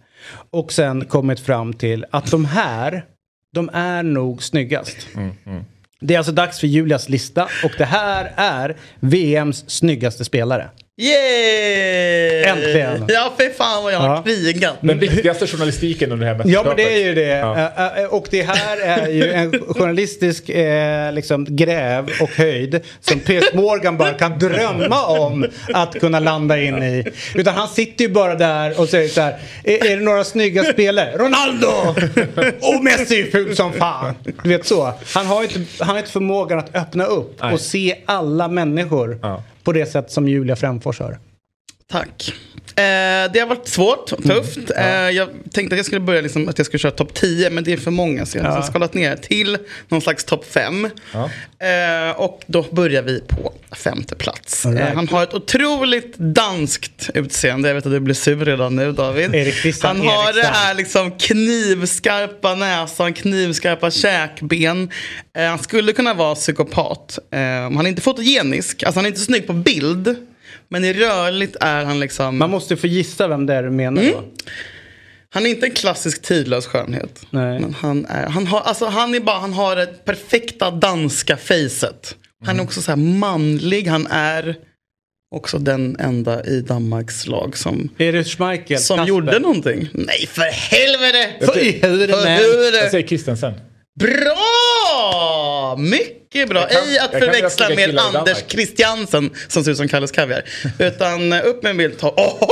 [0.50, 3.04] och sen kommit fram till att de här,
[3.54, 4.96] de är nog snyggast.
[6.00, 10.70] Det är alltså dags för Julias lista och det här är VMs snyggaste spelare.
[10.96, 12.42] Yay!
[12.42, 13.04] Äntligen.
[13.08, 14.22] Ja, för fan vad jag har Ja.
[14.22, 14.74] krigat.
[14.80, 17.22] Den viktigaste journalistiken under det här Ja men det är ju det.
[17.28, 18.08] Ja.
[18.08, 23.96] Och det här är ju en journalistisk eh, liksom, gräv och höjd som Piers Morgan
[23.96, 27.04] bara kan drömma om att kunna landa in i.
[27.34, 29.38] Utan han sitter ju bara där och säger så här.
[29.64, 31.12] Är, är det några snygga spelare?
[31.18, 31.66] Ronaldo!
[32.60, 34.14] Och Messi är ful som fan.
[34.42, 34.92] Du vet så.
[35.14, 37.52] Han har inte, han har inte förmågan att öppna upp Nej.
[37.54, 41.18] och se alla människor Ja på det sätt som Julia Fränfors gör.
[41.90, 42.34] Tack.
[42.76, 44.70] Eh, det har varit svårt och tufft.
[44.76, 47.64] Eh, jag tänkte att jag skulle börja liksom, att jag skulle köra topp 10 men
[47.64, 48.62] det är för många så jag har Ja.
[48.62, 50.88] skalat ner till någon slags topp 5.
[51.12, 51.30] Ja.
[51.66, 54.66] Eh, och då börjar vi på femte plats.
[54.66, 54.80] Right.
[54.80, 57.68] Eh, han har ett otroligt danskt utseende.
[57.68, 59.34] Jag vet att du blir sur redan nu David.
[59.34, 60.54] Erik Christian han har det Eriksson.
[60.54, 64.90] här liksom knivskarpa näsan, knivskarpa käkben.
[65.36, 67.18] Eh, han skulle kunna vara psykopat.
[67.30, 70.16] Eh, han är inte fotogenisk, alltså han är inte snygg på bild.
[70.68, 72.38] Men i rörligt är han liksom...
[72.38, 74.14] Man måste få gissa vem det är du menar Mm.
[74.14, 74.24] då.
[75.30, 77.26] Han är inte en klassisk tidlös skönhet.
[77.30, 77.60] Nej.
[77.60, 82.16] Men han, är, han, har, alltså han, är bara, han har det perfekta danska facet.
[82.46, 83.86] Han är också så här manlig.
[83.86, 84.56] Han är
[85.34, 88.78] också den enda i Danmarks lag som, det Schmeichel?
[88.78, 89.08] som Kasper?
[89.08, 89.88] gjorde någonting.
[89.92, 91.30] Nej, för helvete!
[91.40, 91.52] För
[92.26, 92.82] man.
[92.82, 93.52] Jag säger Christensen.
[94.00, 95.76] Bra!
[95.78, 96.60] Mycket bra.
[96.66, 98.44] Kan- Ej att förväxla med Anders.
[98.48, 100.42] Christiansen som ser ut som Kalles Kaviar.
[100.78, 101.98] Utan eh, upp med en bild.
[101.98, 102.48] Ta, oh,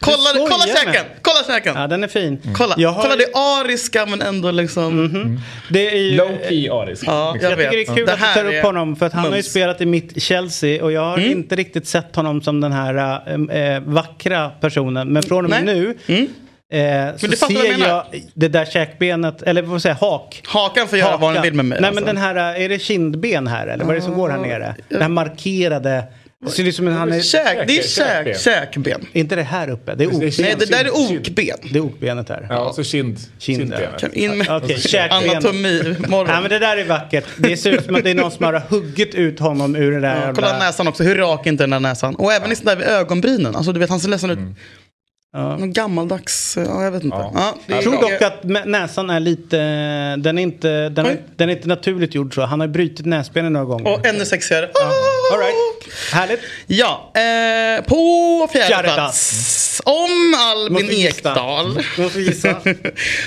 [0.00, 0.76] kolla, skojar kolla med.
[0.76, 1.04] käken!
[1.22, 1.74] Kolla käken!
[1.76, 2.40] Ja, den är fin.
[2.54, 5.40] Kolla, Jag har- kolla det ariska men ändå liksom...
[5.70, 6.16] Det är ju...
[6.16, 7.02] Low key arisk.
[7.06, 9.06] Ja, jag, Jag tycker det är kul Det att du tar upp är honom för
[9.06, 9.46] att han har ju mums.
[9.50, 13.74] spelat i mitt Chelsea och jag har inte riktigt sett honom som den här äh,
[13.74, 15.12] äh, vackra personen.
[15.12, 16.28] Men från och med Nej.
[16.72, 20.42] Nu äh, så ser jag jag, det där käkbenet, eller vad får jag säga, hak.
[20.46, 21.42] Hakan får göra vad den Hakan.
[21.42, 21.80] vill med mig.
[21.80, 22.04] Nej alltså.
[22.04, 24.38] men den här, äh, är det kindben här eller vad är det som går här
[24.38, 24.74] nere?
[24.88, 26.04] Den här markerade,
[26.44, 29.06] det ser ut som att han är, Käk, det är Käk- käk, käkben.
[29.12, 29.94] är inte det här uppe?
[29.94, 30.30] Det är okben.
[30.38, 31.20] Nej, det där är Kind.
[31.28, 31.56] okben.
[31.72, 32.46] Det är okbenet här.
[32.50, 33.18] Ja, så kind.
[33.38, 34.00] Kind, kindbenet.
[34.00, 34.46] Kan in med
[34.78, 35.32] käkbenet.
[35.34, 35.82] anatomi.
[35.84, 36.42] Nej Morgon.
[36.42, 37.24] men det där är vackert.
[37.36, 40.00] Det ser ut som att det är någon som har huggit ut honom ur det
[40.00, 42.14] där Ja, kolla näsan också, hur rak är inte den där näsan?
[42.14, 43.56] Och även liksom där vid ögonbrynen.
[43.56, 44.38] Alltså du vet, han ser ledsen ut.
[45.32, 45.56] Ja.
[45.56, 47.16] Någon gammaldags, ja jag vet inte.
[47.16, 47.30] Ja.
[47.34, 48.00] Ja, Jag tror bra.
[48.10, 49.56] dock att näsan är lite,
[50.16, 52.42] den är inte, den är, den är inte naturligt gjord så.
[52.42, 53.92] Han har brutit näsbenen några gånger.
[53.92, 54.64] Och ännu sexigare.
[55.32, 55.54] All right.
[56.12, 56.40] Härligt.
[56.66, 59.82] Ja, eh, på fjärde Fjärde plats.
[59.84, 60.90] Om Albin.
[60.90, 61.66] Ekdal.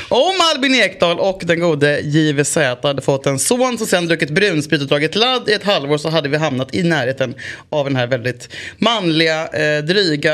[0.09, 4.81] Om Albin Ekdal och den gode JVZ hade fått en son som sen druckit brunsprit
[4.81, 7.35] och dragit ladd i ett halvår så hade vi hamnat i närheten
[7.69, 10.33] av den här väldigt manliga, eh, dryga,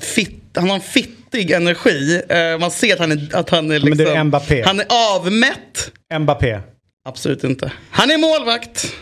[0.00, 2.22] fitt, han har en fittig energi.
[2.28, 4.62] Eh, man ser att han är, att han är men det är liksom, Mbappé.
[4.66, 4.86] han är
[5.16, 5.92] avmätt.
[6.20, 6.60] Mbappé.
[7.08, 7.72] Absolut inte.
[7.90, 8.92] Han är målvakt.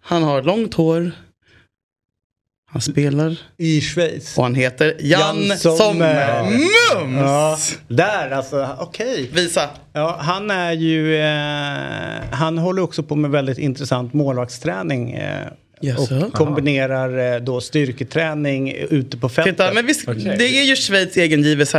[0.00, 1.12] Han har långt hår.
[2.72, 4.38] Han spelar I Schweiz.
[4.38, 6.42] och han heter Jan, Jan Sommer.
[6.44, 7.78] Mums!
[7.88, 8.76] Ja, där alltså.
[8.80, 9.30] Okej.
[9.32, 9.70] Visa.
[9.92, 15.12] Ja, han är ju, eh, han håller också på med väldigt intressant målvaktsträning.
[15.12, 15.46] Eh,
[15.82, 16.24] Jaså?
[16.26, 19.56] Och kombinerar eh, då styrketräning ute på fältet.
[19.56, 20.34] Titta, men visst, Okej.
[20.38, 21.74] det är ju Schweiz egen JVZ.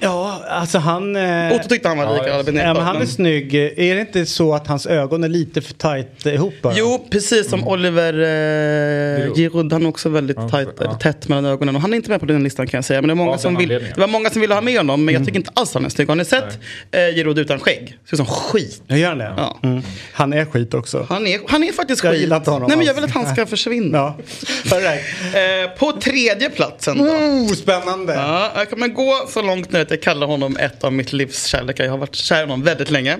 [0.00, 1.16] Ja, alltså han...
[1.16, 2.76] eh, Otto tyckte han var lik Albin Ja, Ekdal.
[2.76, 3.54] men han är men- snygg.
[3.54, 6.74] Är det inte så att hans ögon är lite för tajt ihop bara?
[6.76, 9.72] Jo, precis som Oliver eh, Giroud.
[9.72, 10.94] Han är också väldigt Ja, tajt, ja.
[10.94, 11.76] tätt mellan ögonen.
[11.76, 13.00] Och han är inte med på den listan kan jag säga.
[13.02, 15.04] Men det, är många som vill, det var många som ville ha med honom.
[15.04, 16.08] Men jag tycker inte alls han är snygg.
[16.08, 16.58] Har ni sett
[16.90, 17.98] eh, Giroud utan skägg?
[18.06, 18.82] Ser ut som skit.
[18.86, 19.34] Jag gör det?
[19.36, 19.58] Ja.
[19.62, 19.82] Mm.
[20.12, 21.06] Han är skit också.
[21.08, 22.20] Han är, han är faktiskt Jag skit.
[22.20, 23.98] gillar inte honom Nej, men jag vill att han ska försvinna.
[23.98, 24.16] Ja.
[24.78, 25.02] Right.
[25.34, 27.04] Eh, på tredje platsen då.
[27.04, 28.14] oh, spännande.
[28.14, 31.46] Ja, jag kommer gå så långt nu att jag kallar honom ett av mitt livs
[31.46, 31.84] kärlekar.
[31.84, 33.18] Jag har varit kär i honom väldigt länge.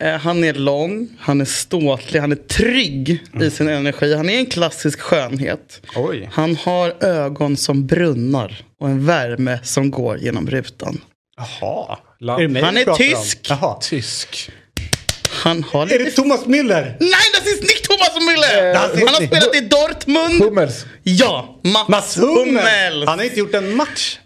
[0.00, 4.14] Eh, han är lång, han är ståtlig, han är trygg i sin energi.
[4.14, 5.80] Han är en klassisk skönhet.
[5.96, 6.30] Oj.
[6.32, 11.00] Han har ögon som brunnar och en värme som går genom rutan.
[11.36, 11.98] Jaha.
[12.20, 13.46] Är Han är tysk.
[13.50, 13.78] Jaha.
[13.80, 14.50] Tysk.
[15.30, 16.04] Han har Är lite...
[16.04, 16.96] det Thomas Müller?
[17.00, 18.72] Nej, det är Nick Thomas Müller!
[18.72, 20.42] Eh, han har spelat i Dortmund.
[20.42, 20.86] Hummels.
[21.02, 22.46] Ja, Mats, Mats Hummels.
[22.46, 23.08] Hummels!
[23.08, 24.18] Han har inte gjort en match.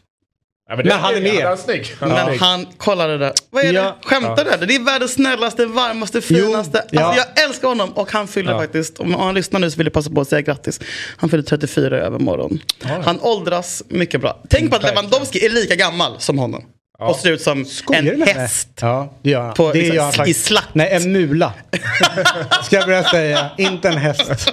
[0.70, 1.42] Ja, det- Men han är med.
[1.44, 1.94] Han är snygg.
[2.00, 2.40] Han är Men snygg.
[2.40, 3.32] han, kolla det där.
[3.50, 3.82] Vad är Ja.
[3.82, 4.08] det?
[4.08, 4.50] Skämtar du?
[4.50, 4.66] eller?
[4.66, 6.84] Det är världens snällaste, varmaste, finaste.
[6.90, 7.02] ja.
[7.04, 8.58] Alltså, jag älskar honom och han fyller Ja.
[8.58, 10.80] faktiskt, om han lyssnar nu så vill jag passa på att säga grattis.
[11.16, 12.58] Han fyller 34 i övermorgon.
[13.04, 14.42] Han åldras mycket bra.
[14.50, 14.82] Tänk på att.
[14.82, 16.64] Lewandowski är lika gammal som honom.
[17.00, 18.68] Och ser ut som Skojar du en häst.
[18.80, 19.54] Ja, det gör han.
[19.54, 20.68] På- det liksom, gör han i slakt.
[20.72, 21.52] Nej, en mula.
[22.64, 23.50] Ska jag börja säga.
[23.58, 24.52] Inte en häst.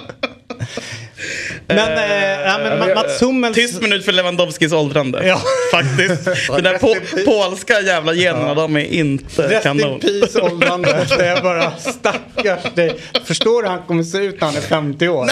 [1.68, 3.54] Men, eh, ja, men Ma- Mats Hummels...
[3.56, 5.26] Tyst minut för Lewandowskis åldrande.
[5.26, 5.40] Ja.
[5.72, 6.24] Faktiskt.
[6.52, 9.92] Den där på, polska jävla generna, de är inte Rest kanon.
[9.92, 11.06] in peace åldrande.
[11.18, 12.96] Det är bara stackars dig.
[13.24, 15.30] Förstår du hur han kommer se ut när han är 50 år?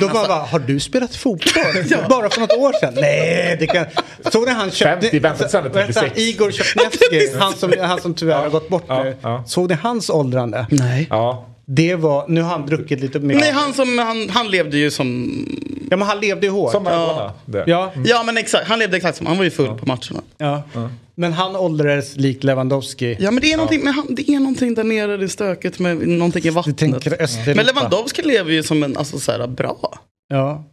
[0.00, 1.64] Då man bara, har du spelat fotboll?
[2.08, 2.94] Bara för något år sedan?
[2.96, 3.86] Nej, det kan...
[4.32, 5.00] Såg ni han köpte...
[5.06, 6.10] 50, vänta sen är Vad heter han?
[6.10, 6.28] 36.
[6.28, 9.16] Igor Köpnevski, han som, han som tyvärr har gått bort Ja, nu.
[9.22, 9.44] ja.
[9.46, 10.66] Såg ni hans åldrande?
[10.70, 11.06] Nej.
[11.10, 11.46] Ja.
[11.72, 13.34] Det var, nu har han druckit lite mer.
[13.34, 15.30] Nej, han, som, han, han levde ju som...
[15.90, 16.72] Ja men han levde ju hårt.
[16.72, 16.84] Som.
[17.46, 17.64] Det.
[17.66, 20.22] Ja, Ja men exakt, han levde exakt som, han var ju full på matcherna.
[20.38, 20.62] ja.
[21.14, 23.16] Men han åldrades likt Lewandowski.
[23.20, 25.78] Ja men det är någonting, men han, det är någonting där nere, det är stökigt
[25.78, 27.46] med någonting i Du vattnet.
[27.46, 29.98] Men Lewandowski lever ju som en, alltså så här, bra.
[30.28, 30.64] Ja.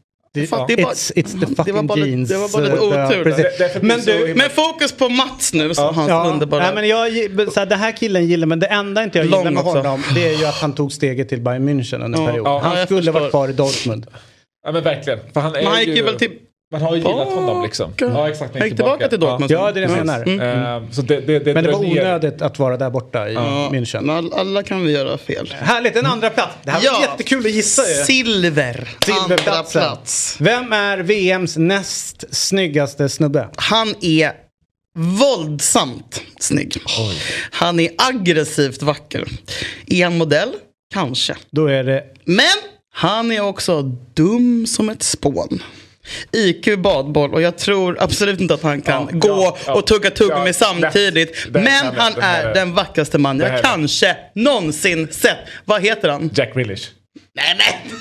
[0.41, 2.29] Det, Fan, det är bara- it's, it's the det var fucking bara lite- jeans.
[2.29, 3.23] det var bara lite Ja, otur
[3.59, 6.63] därför Men du, Men fokus på Mats nu, som hans Ja, underbara...
[6.63, 9.39] nej, men jag, så här, det här killen gillar men det enda inte jag Lång
[9.39, 9.77] gillar med också.
[9.77, 12.47] honom det är ju att han tog steget till Bayern München under en Ja, period.
[12.47, 13.19] ja, han skulle förstår.
[13.19, 14.07] varit kvar i Dortmund.
[14.65, 15.19] ja men verkligen.
[15.33, 16.31] För han, är Men han gick ju väl till...
[16.71, 17.93] Man har ju gillat honom liksom.
[17.97, 18.53] Ja exakt.
[18.57, 19.51] Han gick tillbaka till Dortmund.
[19.51, 20.21] Ja, det är det jag menar.
[20.27, 20.83] Mm.
[20.85, 23.33] Eh, Så det, det, det Men det var ner- onödigt att vara där borta i
[23.33, 24.31] Ja, München.
[24.35, 25.55] alla kan vi göra fel.
[25.59, 26.53] Härligt, en andra plats.
[26.63, 27.01] Det här var Ja.
[27.01, 27.93] jättekul att gissa ju.
[28.03, 28.89] Silver.
[29.21, 30.37] Andra plats.
[30.39, 33.47] Vem är VMs näst snyggaste snubbe?
[33.55, 34.31] Han är
[35.19, 36.77] våldsamt snygg.
[37.51, 39.27] Han är aggressivt vacker.
[39.87, 40.49] Är han modell?
[40.93, 41.35] Kanske.
[41.51, 42.03] Då är det...
[42.25, 42.45] Men
[42.93, 43.81] han är också
[44.13, 45.63] dum som ett spån.
[46.31, 49.73] IQ badboll och jag tror absolut inte att han kan Ja, gå ja, ja.
[49.73, 51.47] och tugga tuggummi Ja, samtidigt.
[51.53, 55.37] Det här Men han det här är den vackraste man Det jag kanske någonsin sett.
[55.65, 56.29] Vad heter han?
[56.33, 56.87] Jack Grealish.
[57.35, 57.91] Nej men!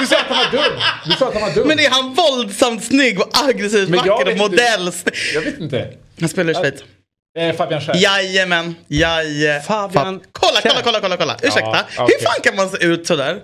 [0.00, 0.78] Du sa att han var dum!
[1.06, 1.68] Du sa att han var dum!
[1.68, 4.92] Men är han våldsamt snygg och aggressivt vacker och modell?
[5.34, 5.88] Jag vet inte.
[6.20, 6.74] Han spelar i Schweiz.
[7.38, 7.94] Eh, Fabian Schär.
[7.96, 9.60] Jajamän, jaje.
[9.60, 11.36] Fabian Fa- kolla, kolla, kolla, kolla, kolla.
[11.42, 11.60] Ursäkta.
[11.72, 12.16] Ja, okej.
[12.18, 13.38] Hur fan kan man se ut sådär?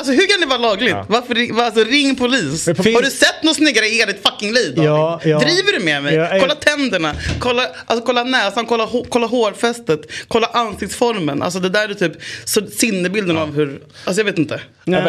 [0.00, 0.90] Alltså hur kan det vara lagligt?
[0.90, 1.06] Ja.
[1.08, 2.66] Varför alltså, ring polis?
[2.66, 4.74] Har du sett något snyggare i hela ditt fucking liv?
[4.76, 5.38] Ja, ja.
[5.38, 6.14] Driver du med mig?
[6.14, 11.42] Ja, jag- Kolla tänderna, kolla, alltså, kolla näsan, kolla, kolla hårfästet, kolla ansiktsformen.
[11.42, 12.12] Alltså det där är typ
[12.44, 14.60] så sinnebilden av hur, alltså jag vet inte.
[14.84, 15.02] Nej,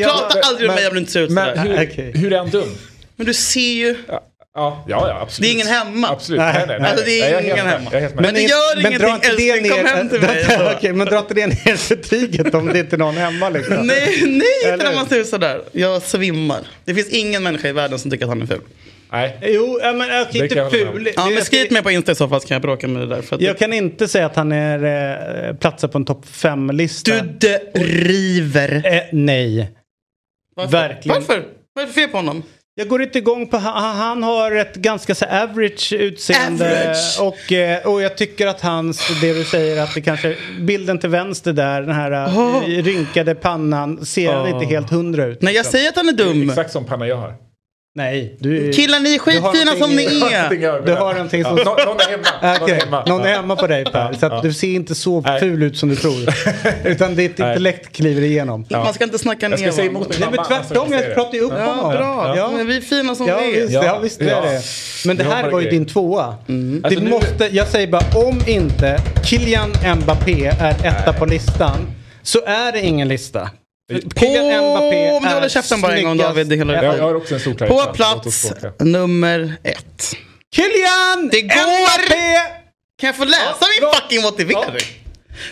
[0.00, 1.68] jag- Prata aldrig med mig om du inte ser ut Men sådär.
[1.78, 2.12] hur, Okej.
[2.14, 2.68] hur är han dum?
[3.16, 3.96] Men du ser ju.
[4.08, 4.20] Ja,
[4.54, 5.48] ja, ja absolut.
[5.48, 6.08] Det är ingen hemma.
[6.08, 6.38] Absolut.
[6.40, 6.52] Nej.
[6.54, 6.90] Nej, nej, nej.
[6.90, 7.90] Alltså, det är Nej, ingen hemma.
[7.90, 8.12] Med.
[8.16, 10.72] Men det gör ingenting, dra inte det älskling, kom ner- hem till mig, dra-.
[10.76, 13.86] Okej, men dra inte det ner betyget om det inte är någon hemma liksom.
[13.86, 15.62] Nej, nej inte när man ser ut sådär.
[15.72, 16.60] Jag svimmar.
[16.84, 18.60] Det finns ingen människa i världen som tycker att han är ful.
[19.12, 19.38] Nej.
[19.42, 21.10] Jo, men okej, Det inte jag ful.
[21.16, 23.14] Ja, men skriv mig på Insta i så fall så kan jag bråka med det
[23.14, 23.22] där.
[23.22, 27.12] För att Jag kan inte säga att han är eh, platsar på en topp 5-lista.
[27.22, 28.82] Du driver.
[28.94, 29.70] Eh, nej.
[30.56, 30.72] Varför?
[30.72, 31.14] verkligen.
[31.20, 31.44] Varför?
[31.74, 32.42] Vad är det för fel på honom?
[32.74, 36.64] Jag går inte igång på han, han har ett ganska så average utseende.
[36.82, 37.20] Average.
[37.20, 41.08] Och, eh, och jag tycker att hans, det du säger att det kanske, bilden till
[41.10, 42.60] vänster där, den här eh, Oh.
[42.66, 44.50] rynkade pannan, ser Oh.
[44.50, 45.42] inte helt hundra ut.
[45.42, 46.48] Nej, jag säger att han är dum.
[46.50, 47.34] Exakt som panna jag har.
[47.94, 48.72] Nej, du...
[48.72, 50.86] Killar, ni är skitfina som ni är.
[50.86, 51.58] Du har någonting som...
[51.58, 52.22] Ja, nå- någon är hemma.
[52.40, 53.04] Ah, Någon är hemma.
[53.06, 54.12] någon är hemma på dig Per.
[54.20, 55.40] Så att du ser inte så Nej.
[55.40, 56.14] ful ut som du tror.
[56.84, 57.48] Utan ditt Nej.
[57.48, 58.66] intellekt kliver igenom.
[58.70, 60.44] Man ska inte snacka ner Jag ska min Nej men mamma.
[60.44, 61.90] tvärtom, alltså, jag pratar ju upp Ja, honom.
[61.92, 62.34] bra.
[62.36, 62.50] Ja.
[62.56, 63.60] Men vi är fina som Ja vi är.
[63.60, 63.84] visst, Ja.
[63.84, 64.40] ja, visst är Ja.
[64.40, 64.60] det.
[65.06, 66.34] Men det här var ju din tvåa.
[66.46, 69.70] Det Alltså, nu- måste, jag säger bara om inte Kylian
[70.02, 71.76] Mbappé är etta på listan
[72.22, 73.50] så är det ingen lista.
[73.90, 75.20] Kylian Mbappé På...
[75.20, 76.28] Men du håller käften bara en gång snyggast.
[76.28, 76.46] David.
[76.46, 77.66] Det hela Jag, jag har också en stor.
[77.66, 80.12] På plats nummer ett.
[80.54, 81.82] Kylian Det går!
[81.82, 82.36] Mbappé!
[83.00, 85.02] Kan jag få läsa min fucking motivering?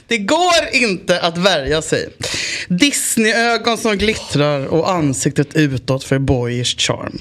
[0.06, 2.08] Det går inte att värja sig.
[2.68, 7.18] Disney-ögon som glittrar och ansiktet utåt för boyish charm.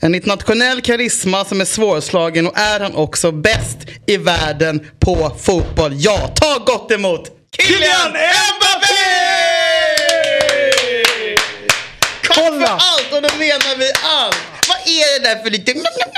[0.00, 5.92] En internationell karisma som är svårslagen och är han också bäst i världen på fotboll.
[5.94, 9.48] Ja, ta gott emot Kylian Mbappé!
[12.28, 12.47] Tack Kolla!
[12.66, 14.36] För allt och då menar vi allt.
[14.68, 15.74] Vad är det där för lite...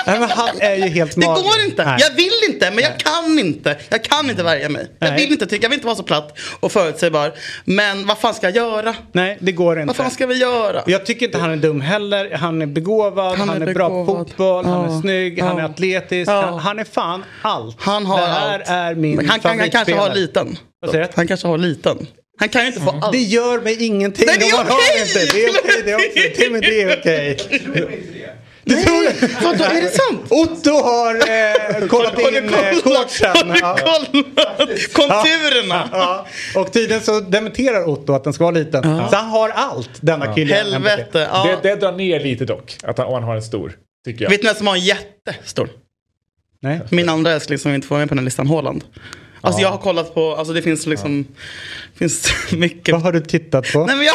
[0.07, 1.47] Nej, men han är ju helt Det magisk.
[1.47, 1.85] går inte.
[1.85, 1.97] Nej.
[2.01, 3.79] Jag vill inte, men jag kan inte.
[3.89, 4.87] Jag kan inte värja mig.
[4.99, 5.21] Jag Nej.
[5.21, 7.33] vill inte tycka, jag vill inte vara så platt och förutsägbar.
[7.65, 8.95] Men vad fan ska jag göra?
[9.13, 9.87] Nej, det går inte.
[9.87, 10.83] Vad fan ska vi göra?
[10.87, 12.31] Jag tycker inte han är dum heller.
[12.37, 14.29] Han är begåvad, han, är bra på begåvad.
[14.29, 15.69] fotboll, han är snygg, han är Ja.
[15.69, 16.31] atletisk.
[16.31, 16.43] Ja.
[16.43, 17.77] Han, han är fan allt.
[17.81, 18.69] Han har det här allt.
[18.69, 20.59] är min Men han, kan, han kanske har liten.
[20.81, 21.11] Vad säger du?
[21.15, 22.07] Han kanske har liten.
[22.41, 23.13] Han kan ju inte få allt.
[23.13, 25.03] Det gör mig ingenting Nej, det är okej!
[25.03, 25.37] inte.
[25.37, 26.41] Det är okej det också.
[26.41, 27.37] Till och med det är okej.
[28.65, 29.43] Du tror det?
[29.45, 30.21] Vadå, är det sant?
[30.29, 33.51] Otto har eh, kollat in eh, coachen.
[33.63, 34.67] Har du Ja.
[34.93, 35.89] konturerna?
[35.93, 36.27] Ja.
[36.55, 38.83] Och tydligen så dementerar Otto att den ska vara liten.
[38.83, 40.55] Så han har allt, denna kille.
[40.55, 41.29] Helvete.
[41.33, 41.59] Ja.
[41.63, 43.73] Det, det drar ner lite dock, att han, han har en stor.
[44.05, 44.31] Tycker jag.
[44.31, 45.69] Vet ni vem som har en jättestor?
[46.63, 46.81] Nej.
[46.91, 48.85] Min andra älskling som inte får med på den här listan, Haaland.
[49.41, 51.25] Alltså jag har kollat på, alltså det finns liksom,
[51.95, 52.93] finns mycket.
[52.93, 53.87] Vad har du tittat på?
[53.87, 54.15] Nej men jag,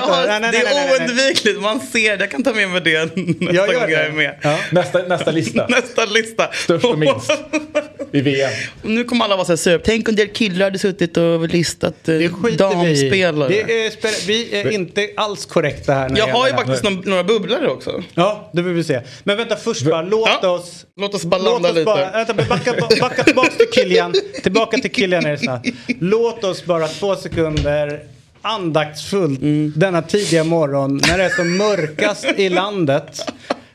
[0.00, 1.00] har, nej, nej, det är nej.
[1.00, 2.18] oundvikligt, man ser.
[2.18, 4.38] Jag kan ta med mig det nästa Jag gång jag är med.
[4.42, 4.58] Ja.
[4.72, 5.66] Nästa, nästa lista.
[5.70, 6.50] Nästa lista.
[6.52, 7.30] Störst och minst.
[8.12, 8.50] I VM.
[8.82, 9.78] Nu kommer alla vara så här sur.
[9.84, 13.48] Tänk om det killar hade suttit och listat eh, skiter vi damspelare.
[13.48, 16.12] Det är, spel- vi är inte alls korrekta här.
[16.16, 18.02] Jag har ju faktiskt några, några bubblare också.
[18.14, 19.00] Ja, det vill vi se.
[19.24, 20.48] Men vänta först bara, låt Ja.
[20.48, 20.86] oss...
[21.00, 21.84] Låt oss bara Låt landa oss lite.
[21.84, 24.14] bara, vänta, backa, backa tillbaka till Kilian.
[24.42, 25.68] Tillbaka till Kilian är det snabbt.
[26.00, 28.00] Låt oss bara två sekunder
[28.46, 29.72] andaktsfullt Mm.
[29.76, 33.32] denna tidiga morgon när det är som mörkast i landet.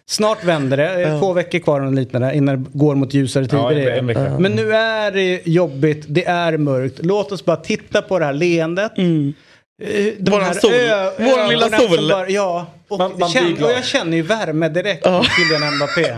[0.10, 4.14] Snart vänder det, är två veckor kvar och liknande innan det går mot ljusare tider
[4.16, 4.40] Ja.
[4.40, 7.00] Men nu är det jobbigt, det är mörkt.
[7.02, 8.92] Låt oss bara titta på det här leendet.
[8.98, 9.34] Eh, de Mm.
[10.20, 10.72] Våran här sol.
[10.74, 12.10] ö- Våran lilla sol.
[12.10, 13.70] Bara, ja, och, Man- man blir känn, glad.
[13.72, 15.24] och jag känner ju värme direkt ja.
[15.24, 16.18] Kylian Mbappé.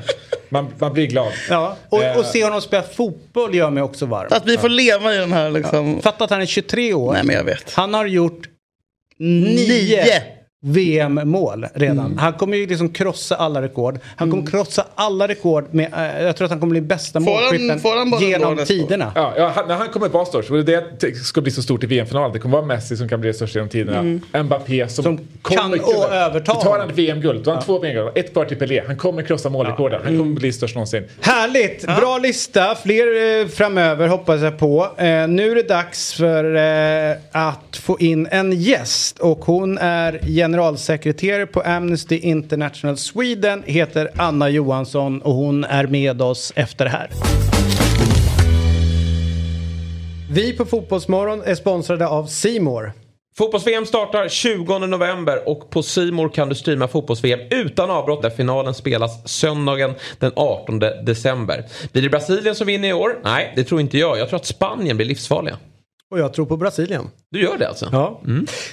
[0.54, 1.32] Man, man blir glad.
[1.50, 2.18] Ja, och, Eh.
[2.18, 4.28] och se honom spela fotboll gör mig också varm.
[4.32, 6.02] Att vi får leva i den här liksom...
[6.02, 7.14] Fatta att han är 23 år.
[7.14, 7.74] Nej men jag vet.
[7.74, 8.42] Han har gjort
[9.18, 10.24] nio Nio.
[10.66, 12.06] VM-mål redan.
[12.06, 12.18] Mm.
[12.18, 14.00] Han kommer ju liksom krossa alla rekord.
[14.16, 17.82] Han kommer krossa alla rekord med, eh, jag tror att han kommer bli bästa målskytten
[18.20, 19.12] genom tiderna.
[19.16, 21.84] Ja, ja, han, när han kommer vara störst, och det det ska bli så stort
[21.84, 22.32] i VM-finalen.
[22.34, 24.20] Det kommer vara Messi som kan bli det största genom tiderna.
[24.44, 28.12] Mbappé som, Som kan å- överta Tar han ett VM-guld, då har han två VM-guld.
[28.16, 28.84] Ett kvar till Pelé.
[28.88, 30.02] Han kommer krossa målrekorden.
[30.04, 31.04] Han kommer bli störst någonsin.
[31.22, 31.86] Härligt!
[31.86, 32.76] Bra lista.
[32.76, 34.88] Fler eh, framöver hoppas jag på.
[34.98, 39.20] Eh, nu är det dags för eh, att få in en gäst.
[39.20, 40.20] Och hon är
[40.54, 43.64] generalsekreterare på Amnesty International Sweden.
[43.66, 47.10] Heter Anna Johansson och hon är med oss efter det här.
[50.32, 52.94] Vi på Fotbollsmorgon är sponsrade av Simor.
[53.38, 58.74] Fotbolls-VM startar 20 november och på Simor kan du streama fotbolls-VM utan avbrott där finalen
[58.74, 61.66] spelas söndagen den 18 december.
[61.92, 63.20] Blir det Brasilien som vinner i år?
[63.24, 64.18] Nej, det tror inte jag.
[64.20, 65.58] Jag tror att Spanien blir livsfarliga.
[66.14, 67.10] Och jag tror på Brasilien.
[67.32, 67.90] Du gör det alltså?
[67.92, 68.22] Ja.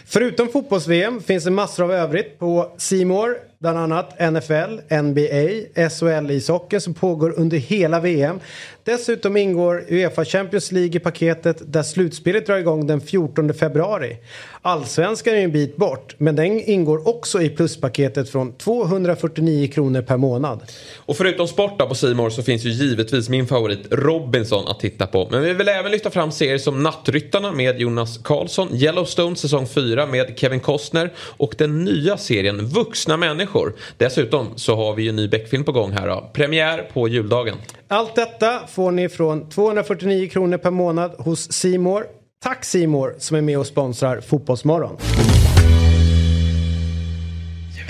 [0.06, 3.36] Förutom fotbolls-VM finns det massor av övrigt på Simor.
[3.60, 8.40] Bland annat NFL, NBA, SHL-ishockey som pågår under hela VM.
[8.84, 14.16] Dessutom ingår Uefa Champions League i paketet där slutspelet drar igång den 14 februari.
[14.62, 20.16] Allsvenskan är en bit bort men den ingår också i pluspaketet från 249 kronor per
[20.16, 20.62] månad.
[20.96, 25.28] Och förutom sport på Simor så finns ju givetvis min favorit Robinson att titta på.
[25.30, 30.06] Men vi vill även lyfta fram serier som Nattryttarna med Jonas Karlsson, Yellowstone säsong 4
[30.06, 33.74] med Kevin Costner och den nya serien Vuxna människor.
[33.96, 36.30] Dessutom så har vi ju en ny Beck-film på gång här då.
[36.32, 37.56] Premiär på juldagen.
[37.88, 42.19] Allt detta får ni från 249 kronor per månad hos Simor.
[42.44, 44.96] Tack Simor som är med och sponsrar Fotbollsmorgon.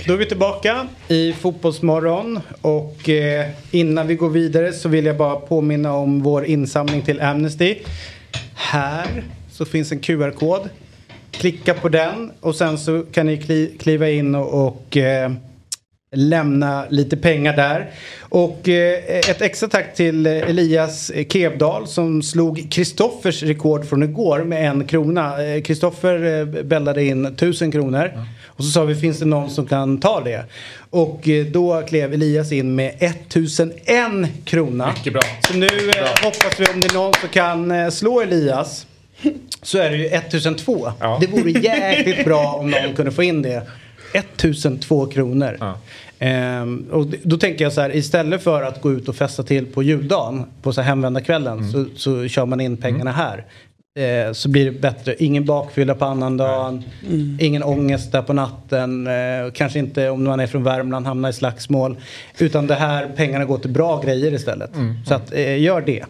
[0.07, 5.17] Då är vi tillbaka i Fotbollsmorgon och eh, innan vi går vidare så vill jag
[5.17, 7.79] bara påminna om vår insamling till Amnesty.
[8.55, 10.69] Här så finns en QR-kod.
[11.31, 15.33] Klicka på den och sen så kan ni kliva in och, och eh,
[16.13, 17.91] lämna lite pengar där.
[18.21, 24.45] Och eh, ett extra tack till eh, Elias Kevdal som slog Kristoffers rekord från igår
[24.45, 25.45] med en krona.
[25.45, 28.11] Eh, Kristoffer eh, bällade in tusen kronor.
[28.47, 30.45] Och så sa vi, finns det någon som kan ta det?
[30.91, 33.77] Och eh, då klev Elias in med 1001
[34.45, 34.93] krona.
[34.97, 35.23] Mycket bra.
[35.49, 38.87] Så nu eh, hoppas vi om det är någon som kan slå Elias.
[39.63, 40.93] så är det ju 1002.
[41.21, 43.63] Det vore jäkligt bra om någon kunde få in det.
[44.13, 45.59] 1002 kronor.
[46.19, 49.67] Ehm, och då tänker jag så här, istället för att gå ut och festa till
[49.67, 53.45] på juldagen, på så här hemvändarkvällen, så, så kör man in pengarna här.
[53.95, 55.15] Eh, så blir det bättre.
[55.19, 56.85] Ingen bakfylla på annandagen,
[57.39, 59.07] ingen ångest där på natten.
[59.07, 61.97] Eh, kanske inte om man är från Värmland hamnar i slagsmål.
[62.39, 64.71] Utan det här pengarna går till bra grejer istället.
[65.07, 66.05] Så att, eh, gör det.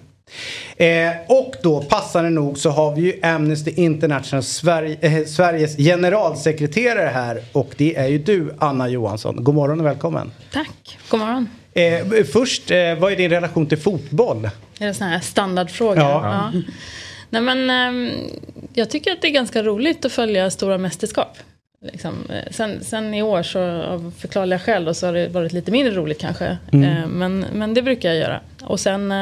[0.76, 7.09] Eh, och då passande nog så har vi ju Amnesty International Sverige, eh, Sveriges generalsekreterare
[7.09, 9.45] här och det är ju du Anna Johansson.
[9.45, 10.33] God morgon och välkommen.
[10.53, 11.49] Tack, god morgon.
[11.74, 14.51] Eh, först, eh, vad är din relation till fotboll?
[14.81, 16.01] Är det sån här standardfråga?
[16.01, 16.53] Ja.
[17.31, 18.11] Nej, men, ehm,
[18.74, 21.39] jag tycker att det är ganska roligt att följa stora mästerskap.
[21.93, 22.14] Liksom.
[22.31, 25.70] eh, Sen, sen i år, så, av förklarliga skäl, då, så har det varit lite
[25.70, 26.59] mindre roligt kanske.
[26.72, 26.97] Mm.
[26.97, 28.41] Eh, Men, men det brukar jag göra.
[28.62, 29.12] Och sen,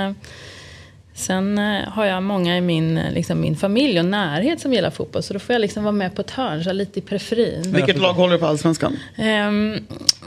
[1.19, 4.91] sen eh, har jag många i min, eh, liksom, min familj och närhet som gillar
[4.91, 5.23] fotboll.
[5.23, 7.63] Så då får jag liksom vara med på ett hörn, så lite i periferin.
[7.73, 8.97] Vilket lag håller du på Allsvenskan?
[9.17, 9.85] Ehm,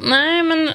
[0.09, 0.73] nej, men eh,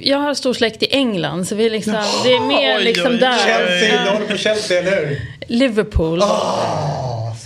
[0.00, 1.92] jag har stor släkt i England, så vi liksom,
[2.24, 3.38] det är mer Oj, liksom oj, där.
[3.38, 4.12] Chelsea, du Ja.
[4.12, 5.20] håller på Chelsea, eller hur?
[5.46, 6.20] Liverpool.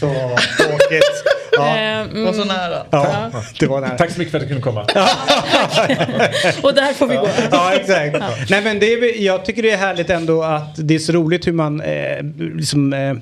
[0.00, 0.06] Så
[0.58, 1.24] tråkigt.
[1.62, 2.82] Ehm, var så nära.
[2.90, 3.30] Ja,
[3.60, 3.98] det var nära.
[3.98, 4.80] Tack så mycket för att du kunde komma.
[6.62, 7.28] Och där får vi gå.
[7.50, 8.16] Ja, exakt.
[8.50, 11.46] Nej, men det är, jag tycker det är härligt ändå att det är så roligt
[11.46, 12.22] hur man eh,
[12.54, 13.14] liksom, eh,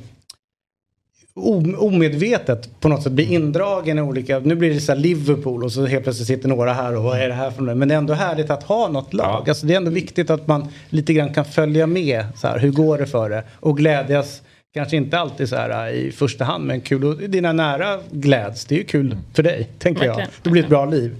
[1.79, 5.73] omedvetet på något sätt blir indragen i olika, nu blir det så här Liverpool och
[5.73, 7.77] så helt plötsligt sitter några här och vad är det här för något?
[7.77, 9.49] Men det är ändå härligt att ha något lag.
[9.49, 12.71] Alltså, det är ändå viktigt att man lite grann kan följa med, så här, hur
[12.71, 13.43] går det för det?
[13.61, 14.43] Och glädjas,
[14.75, 18.75] kanske inte alltid så här i första hand, men kul och dina nära gläds, det
[18.75, 20.27] är ju kul för dig, tänker jag.
[20.43, 21.17] Det blir ett bra liv.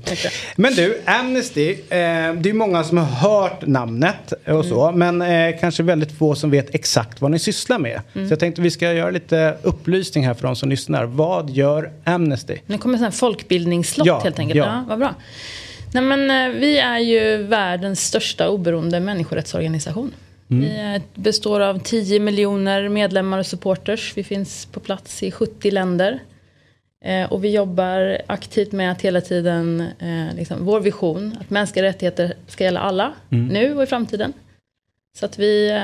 [0.57, 5.59] Men du, Amnesty, eh, det är många som har hört namnet och så, men eh,
[5.61, 8.01] kanske väldigt få som vet exakt vad ni sysslar med.
[8.15, 8.29] Mm.
[8.29, 11.05] Så jag tänkte vi ska göra lite upplysning här för de som lyssnar.
[11.05, 12.59] Vad gör Amnesty?
[12.67, 14.59] Nu kommer en folkbildningsslott Ja, helt enkelt.
[14.59, 14.65] ja.
[14.65, 14.85] Ja.
[14.89, 15.15] vad bra.
[15.93, 20.13] Nej, men, eh, vi är ju världens största oberoende människorättsorganisation.
[20.51, 20.63] Mm.
[20.65, 24.13] Vi eh, består av 10 miljoner medlemmar och supporters.
[24.17, 26.19] Vi finns på plats i 70 länder.
[27.05, 31.85] Eh, och vi jobbar aktivt med att hela tiden, eh, liksom, vår vision, att mänskliga
[31.85, 33.47] rättigheter ska gälla alla, Mm.
[33.47, 34.33] nu och i framtiden.
[35.19, 35.81] Så att vi,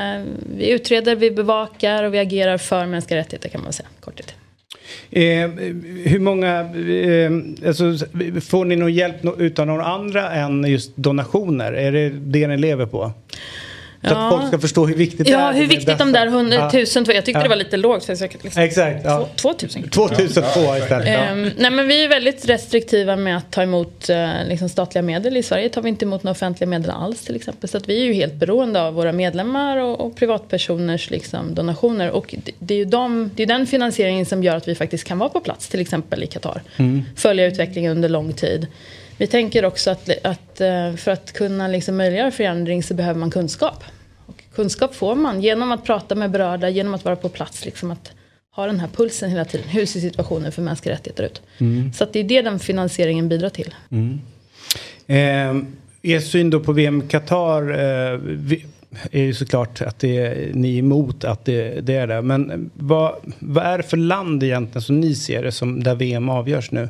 [0.57, 4.35] vi utreder, vi bevakar och vi agerar för mänskliga rättigheter kan man säga, korthet.
[5.11, 5.51] Eh,
[6.05, 7.31] hur många, eh,
[7.69, 8.07] alltså,
[8.41, 11.73] får ni någon hjälp utan några andra än just donationer?
[11.73, 13.13] Är det det ni lever på?
[14.03, 14.27] Så Ja.
[14.29, 15.39] att folk ska förstå hur viktigt det är.
[15.39, 17.43] Ja, hur viktigt de där hundratusen, jag tyckte Ja.
[17.43, 18.03] det var lite lågt.
[18.03, 19.01] Så jag säkert liksom, Exakt.
[19.05, 19.29] Ja.
[19.37, 19.89] Två- 2000.
[19.89, 21.09] 2002 istället.
[21.09, 21.15] Ja.
[21.15, 25.37] Ehm, nej men vi är väldigt restriktiva med att ta emot eh, liksom statliga medel.
[25.37, 27.69] I Sverige tar vi inte emot några offentliga medel alls till exempel.
[27.71, 32.11] Så att vi är ju helt beroende av våra medlemmar och, och privatpersoners liksom, donationer.
[32.11, 35.05] Och det, det är ju de, det är den finansieringen som gör att vi faktiskt
[35.05, 36.63] kan vara på plats till exempel i Qatar.
[36.77, 37.03] Mm.
[37.17, 38.67] Följa utvecklingen under lång tid.
[39.21, 43.31] Vi tänker också att, att eh, för att kunna liksom möjliggöra förändring så behöver man
[43.31, 43.85] kunskap.
[44.27, 47.65] Och kunskap får man genom att prata med berörda, genom att vara på plats.
[47.65, 48.13] Liksom att
[48.57, 49.69] ha den här pulsen hela tiden.
[49.69, 51.43] Hur ser situationen för mänskliga rättigheter ut?
[51.59, 51.93] Mm.
[51.93, 53.75] Så det är det den finansieringen bidrar till.
[53.91, 54.21] Mm.
[55.07, 55.65] Eh,
[56.03, 58.21] er syn då på VM Qatar eh,
[59.11, 62.23] är ju såklart att det är, ni är emot att det, det är det.
[62.23, 66.29] Men vad, vad är det för land egentligen som ni ser det som där VM
[66.29, 66.89] avgörs nu?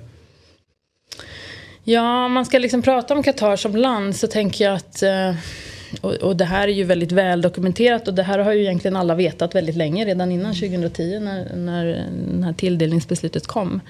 [1.91, 5.34] Ja, om man ska liksom prata om Qatar som land så tänker jag att eh,
[6.01, 8.97] och, och det här är ju väldigt väl dokumenterat och det här har ju egentligen
[8.97, 11.84] alla vetat väldigt länge, redan innan 2010 när, när
[12.38, 13.80] det här tilldelningsbeslutet kom.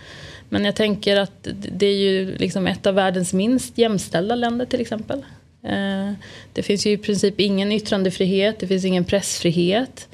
[0.48, 4.80] Men jag tänker att det är ju liksom ett av världens minst jämställda länder till
[4.80, 5.24] exempel.
[5.62, 6.12] Eh,
[6.52, 10.08] det finns ju i princip ingen yttrandefrihet, det finns ingen pressfrihet.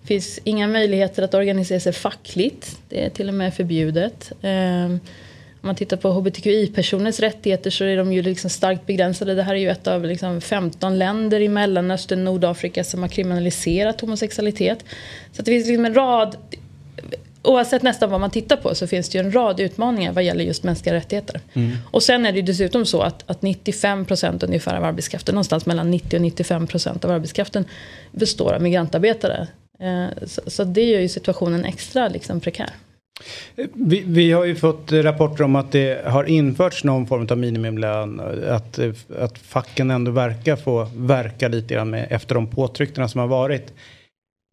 [0.00, 4.32] Det finns inga möjligheter att organisera sig fackligt, det är till och med förbjudet.
[4.42, 4.96] Eh,
[5.60, 9.34] om man tittar på hbtqi-personers rättigheter så är de ju liksom starkt begränsade.
[9.34, 14.00] Det här är ju ett av liksom 15 länder i Mellanöstern, Nordafrika som har kriminaliserat
[14.00, 14.84] homosexualitet.
[15.32, 16.36] Så det finns liksom en rad,
[17.42, 20.44] oavsett nästan vad man tittar på så finns det ju en rad utmaningar vad gäller
[20.44, 21.40] just mänskliga rättigheter.
[21.90, 25.90] Och sen är det ju dessutom så att, att 95% ungefär av arbetskraften, någonstans mellan
[25.90, 27.64] 90 och 95% av arbetskraften
[28.12, 29.46] består av migrantarbetare.
[29.80, 32.70] Eh, Så, så det gör ju situationen extra liksom prekär.
[33.72, 38.20] Vi, vi har ju fått rapporter om att det har införts någon form av minimilön.
[38.48, 38.78] Att,
[39.18, 43.72] att facken ändå verkar få verka lite grann med, efter de påtryckningar som har varit.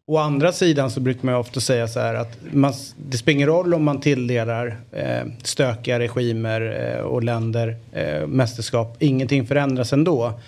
[0.06, 3.36] Å andra sidan så brukar man ju ofta säga så här att man, det spelar
[3.36, 8.96] ingen roll om man tilldelar eh, stökiga regimer eh, och länder eh, mästerskap.
[8.98, 10.40] Ingenting förändras ändå.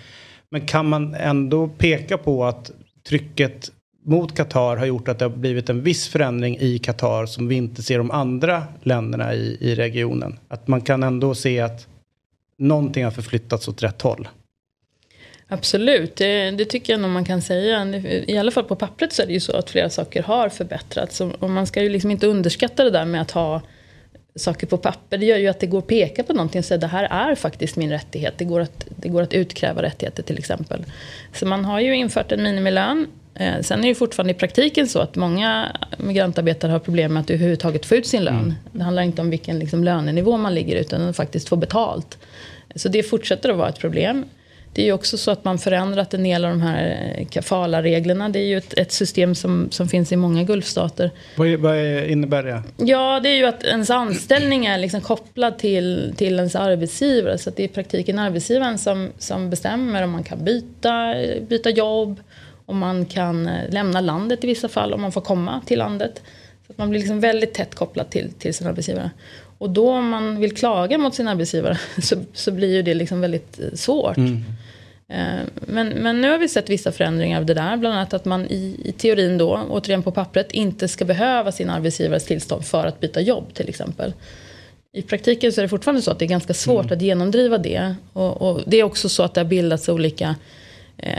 [0.49, 2.71] Men kan man ändå peka på att
[3.09, 3.71] trycket
[4.07, 7.55] mot Qatar har gjort att det har blivit en viss förändring i Qatar som vi
[7.55, 10.39] inte ser de andra länderna i, i regionen.
[10.47, 11.87] Att man kan ändå se att
[12.57, 14.27] någonting har förflyttats åt rätt håll.
[15.47, 17.85] Absolut, det, det tycker jag nog man kan säga.
[18.27, 21.21] I alla fall på pappret så är det ju så att flera saker har förbättrats.
[21.21, 23.61] Och man ska ju liksom inte underskatta det där med att ha
[24.35, 25.17] saker på papper.
[25.17, 27.35] Det gör ju att det går att peka på någonting och säga det här är
[27.35, 28.33] faktiskt min rättighet.
[28.37, 30.85] Det går att, det går att utkräva rättigheter till exempel.
[31.33, 33.07] Så man har ju infört en minimilön.
[33.39, 37.29] Eh, sen är det fortfarande i praktiken så att många migrantarbetare har problem med att
[37.29, 38.35] överhuvudtaget få ut sin lön.
[38.39, 38.53] Mm.
[38.71, 42.17] Det handlar inte om vilken liksom, lönenivå man ligger utan att faktiskt få betalt.
[42.75, 44.25] Så det fortsätter att vara ett problem.
[44.73, 48.29] Det är ju också så att man förändrat en del av de här eh, kafala-reglerna.
[48.29, 51.11] Det är ju ett, ett system som, som finns i många Gulfstater.
[51.35, 52.63] Vad, är- vad är- innebär det?
[52.77, 57.37] Ja, det är ju att ens anställning är liksom kopplad till, till ens arbetsgivare.
[57.37, 61.13] Så det är i praktiken arbetsgivaren som, som bestämmer om man kan byta,
[61.49, 62.19] byta jobb.
[62.69, 66.21] Om man kan eh, lämna landet i vissa fall, om man får komma till landet.
[66.67, 69.11] Så att man blir liksom väldigt tätt kopplad till, till sin arbetsgivare.
[69.57, 73.21] Och då om man vill klaga mot sin arbetsgivare så, så blir ju det liksom
[73.21, 74.17] väldigt eh, svårt.
[74.17, 74.23] Eh,
[75.67, 77.77] Men, men nu har vi sett vissa förändringar av det där.
[77.77, 81.69] Bland annat att man i, i teorin då, återigen på pappret, inte ska behöva sin
[81.69, 84.13] arbetsgivares tillstånd för att byta jobb till exempel.
[84.93, 87.95] I praktiken så är det fortfarande så att det är ganska svårt att genomdriva det.
[88.13, 90.35] Och, och det är också så att det har bildats olika
[90.97, 91.11] eh,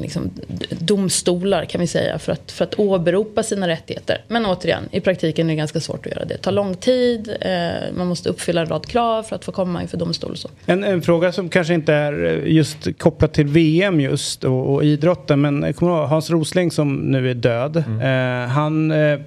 [0.00, 0.30] liksom,
[0.70, 4.24] domstolar kan vi säga för att, för att åberopa sina rättigheter.
[4.28, 6.34] Men återigen, i praktiken är det ganska svårt att göra det.
[6.34, 7.50] Det tar lång tid, eh,
[7.96, 10.48] man måste uppfylla en rad krav för att få komma inför domstol och så.
[10.66, 14.84] En, en fråga som kanske inte är eh, just kopplat till VM just och, och
[14.84, 15.40] idrotten.
[15.40, 17.76] Men kommer ihåg Hans Rosling som nu är död.
[17.76, 19.18] Eh, han eh,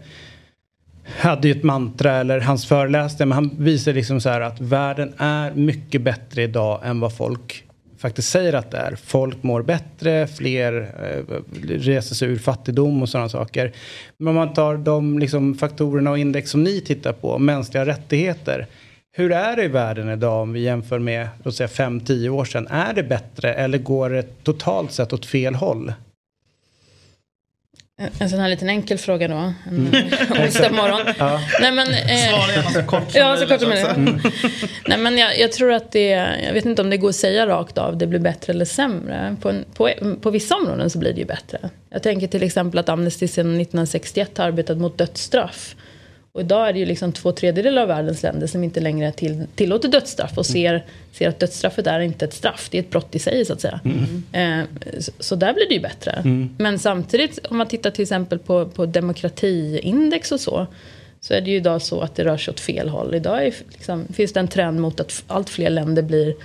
[1.18, 3.30] hade ju ett mantra eller hans föreläsning.
[3.30, 7.64] Men han visar liksom så här att världen är mycket bättre idag än vad folk
[8.00, 8.96] faktiskt säger att det är.
[8.96, 13.72] Folk mår bättre, fler eh, reser sig ur fattigdom och sådana saker.
[14.18, 18.68] Men om man tar de liksom, faktorerna och index som ni tittar på, mänskliga rättigheter.
[19.12, 22.68] Hur är det i världen idag om vi jämför med låt säga 5-10 år sedan?
[22.68, 25.94] Är det bättre eller går det totalt sett åt fel håll?
[28.20, 29.36] En, sån här liten enkel fråga då.
[29.36, 29.54] En
[30.44, 31.02] onsdag morgon.
[31.18, 31.42] Ja.
[31.62, 33.96] Nej, men, eh, Svara gärna så kort som Ja, så kort som möjligt.
[33.96, 34.20] Mm.
[34.88, 36.10] Nej, men jag, jag tror att det,
[36.46, 39.36] jag vet inte om det går att säga rakt av, det blir bättre eller sämre.
[39.42, 39.92] På, en, på,
[40.22, 41.70] på vissa områden så blir det ju bättre.
[41.90, 45.76] Jag tänker till exempel att Amnesty sedan 1961 har arbetat mot dödsstraff.
[46.32, 49.46] Och idag är det ju liksom två tredjedelar av världens länder som inte längre till,
[49.56, 53.16] tillåter dödsstraff och ser, ser att dödsstraffet är inte ett straff, det är ett brott
[53.16, 53.80] i sig så att säga.
[54.32, 54.62] Eh,
[55.00, 56.12] så, så där blir det ju bättre.
[56.12, 56.56] Mm.
[56.58, 60.68] Men samtidigt om man tittar till exempel på, på demokratiindex och så.
[61.22, 63.16] Så är det ju idag så att det rör sig åt fel håll.
[63.16, 66.36] Idag är, liksom, finns det en trend mot att allt fler länder blir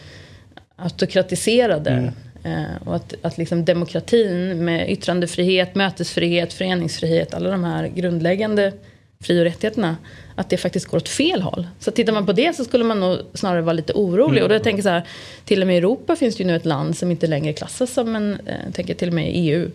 [0.77, 2.13] autokratiserade.
[2.45, 8.73] Eh, och att, att liksom demokratin med yttrandefrihet, mötesfrihet, föreningsfrihet, alla de här grundläggande
[9.21, 9.97] fri och rättigheterna,
[10.35, 11.67] att det faktiskt går åt fel håll.
[11.79, 14.43] Så tittar man på det så skulle man nog snarare vara lite orolig.
[14.43, 15.03] Och då tänker så här,
[15.45, 17.93] till och med i Europa finns det ju nu ett land som inte längre klassas
[17.93, 19.71] som en, eh, jag tänker till och med i EU,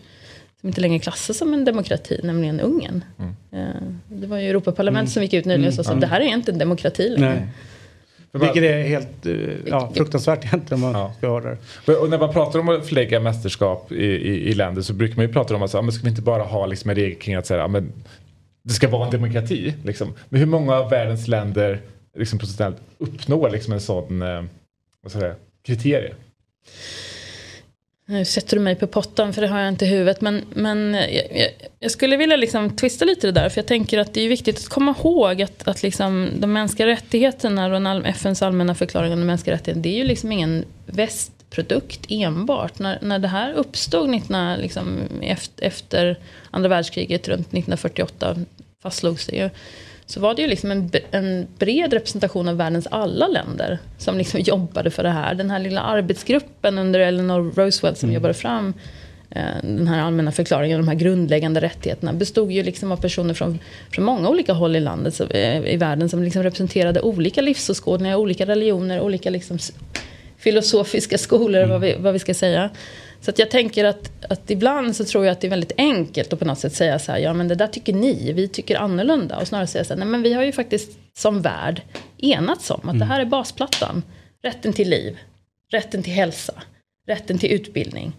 [0.61, 3.03] som inte längre klassas som en demokrati, nämligen Ungern.
[3.51, 3.59] Eh,
[4.07, 6.51] det var ju Europaparlamentet som gick ut nyligen och sa att det här är inte
[6.51, 7.29] en demokrati längre.
[7.29, 7.47] Nej.
[8.31, 9.33] Vilket är helt eh,
[9.65, 11.57] ja, fruktansvärt egentligen om man ska ha det.
[11.97, 15.25] Och när man pratar om att förlägga mästerskap i, i, i länder så brukar man
[15.25, 17.19] ju prata om att så, ja, men ska vi inte bara ha liksom en regel
[17.19, 17.91] kring att säga, ja, men
[18.69, 19.73] det ska vara en demokrati.
[19.83, 20.13] Liksom.
[20.29, 21.81] Men hur många av världens länder
[22.17, 24.43] liksom, procentuellt uppnår liksom, en sån eh,
[25.01, 26.13] vad ska jag säga, kriterie?
[28.05, 30.21] Nu sätter du mig på pottan för det har jag inte i huvudet.
[30.21, 31.49] Men, men jag, jag,
[31.79, 33.49] jag skulle vilja liksom twista lite det där.
[33.49, 36.87] För jag tänker att det är viktigt att komma ihåg att, att liksom de mänskliga
[36.87, 39.83] rättigheterna och all, FNs allmänna förklaring om de mänskliga rättigheterna.
[39.83, 42.79] Det är ju liksom ingen västprodukt enbart.
[42.79, 46.19] När, när det här uppstod 19, liksom, efter, efter
[46.51, 48.37] andra världskriget runt 1948
[48.83, 49.49] fastslogs det ju.
[50.05, 54.39] Så var det ju liksom en, en bred representation av världens alla länder som liksom
[54.43, 55.33] jobbade för det här.
[55.35, 58.73] Den här lilla arbetsgruppen under Eleanor Roosevelt som jobbade fram
[59.29, 63.59] eh, den här allmänna förklaringen, de här grundläggande rättigheterna, bestod ju liksom av personer från,
[63.91, 68.15] från många olika håll i landet, så, eh, i världen, som liksom representerade olika livsåskådningar,
[68.15, 69.57] olika religioner, olika liksom
[70.37, 72.69] filosofiska skolor, vad, vi, vad vi ska säga.
[73.21, 76.33] Så att jag tänker att, att ibland så tror jag att det är väldigt enkelt
[76.33, 78.75] att på något sätt säga så här, ja men det där tycker ni, vi tycker
[78.75, 79.37] annorlunda.
[79.37, 81.81] Och snarare säga så här, nej men vi har ju faktiskt som värld
[82.17, 84.03] enats om att det här är basplattan.
[84.43, 85.17] Rätten till liv,
[85.71, 86.53] rätten till hälsa,
[87.07, 88.11] rätten till utbildning.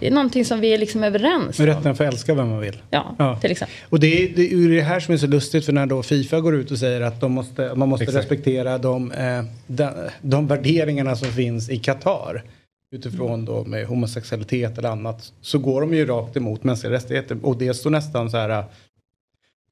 [0.00, 1.66] Det är någonting som vi är liksom överens om.
[1.66, 2.76] rätten att få älska vem man vill.
[2.90, 3.76] Ja, till exempel.
[3.88, 6.02] Och det är, det är ju det här som är så lustigt för när då
[6.02, 8.24] Fifa går ut och säger att de måste, man måste Exakt.
[8.24, 9.90] respektera de, eh, de,
[10.20, 12.44] de värderingarna som finns i Qatar.
[12.90, 17.58] Utifrån då med homosexualitet eller annat så går de ju rakt emot mänskliga rättigheter och
[17.58, 18.50] det står nästan så här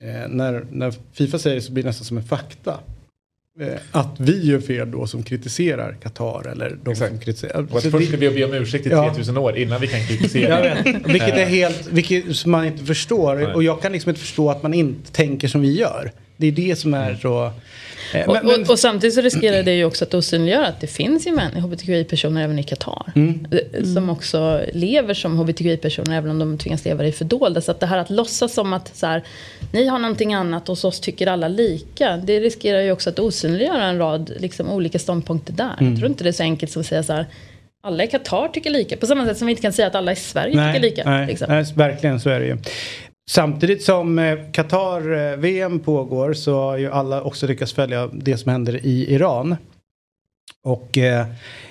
[0.01, 2.81] eh, när, när Fifa säger så blir det nästan som en fakta.
[3.61, 7.67] Eh, att vi gör fel då som kritiserar Qatar eller de som kritiserar.
[7.71, 9.05] Och att först ska vi be om ursäkt i Ja.
[9.09, 10.61] 3000 år innan vi kan kritisera.
[10.61, 13.35] Vet, vilket är Eh, helt, vilket som man inte förstår.
[13.35, 13.47] Nej.
[13.55, 16.12] Och jag kan liksom inte förstå att man inte tänker som vi gör.
[16.37, 17.53] Det är det som är så...
[18.15, 20.81] eh, Och, men- men- och, och samtidigt så riskerar det ju också att osynliggöra att
[20.81, 23.13] det finns ju män, hbtqi-personer även i Qatar.
[23.17, 23.47] Mm.
[23.51, 27.61] eh, Som också lever som hbtqi-personer även om de tvingas leva i fördolda.
[27.61, 29.23] Så att det här att låtsas som att så här,
[29.73, 32.17] ni har någonting annat och hos oss tycker alla lika.
[32.17, 35.75] Det riskerar ju också att osynliggöra en rad liksom, olika ståndpunkter där.
[35.81, 35.93] Mm.
[35.93, 37.27] Jag tror inte det är så enkelt som att säga så här.
[37.83, 38.97] Alla i Qatar tycker lika.
[38.97, 41.11] På samma sätt som vi inte kan säga att alla i Sverige tycker lika.
[41.11, 41.47] Nej, liksom.
[41.51, 42.57] nej, verkligen så är det ju.
[43.31, 48.87] Samtidigt som eh, Qatar-VM pågår så har ju alla också lyckats följa det som händer
[48.87, 49.57] i Iran.
[50.62, 51.27] Och eh,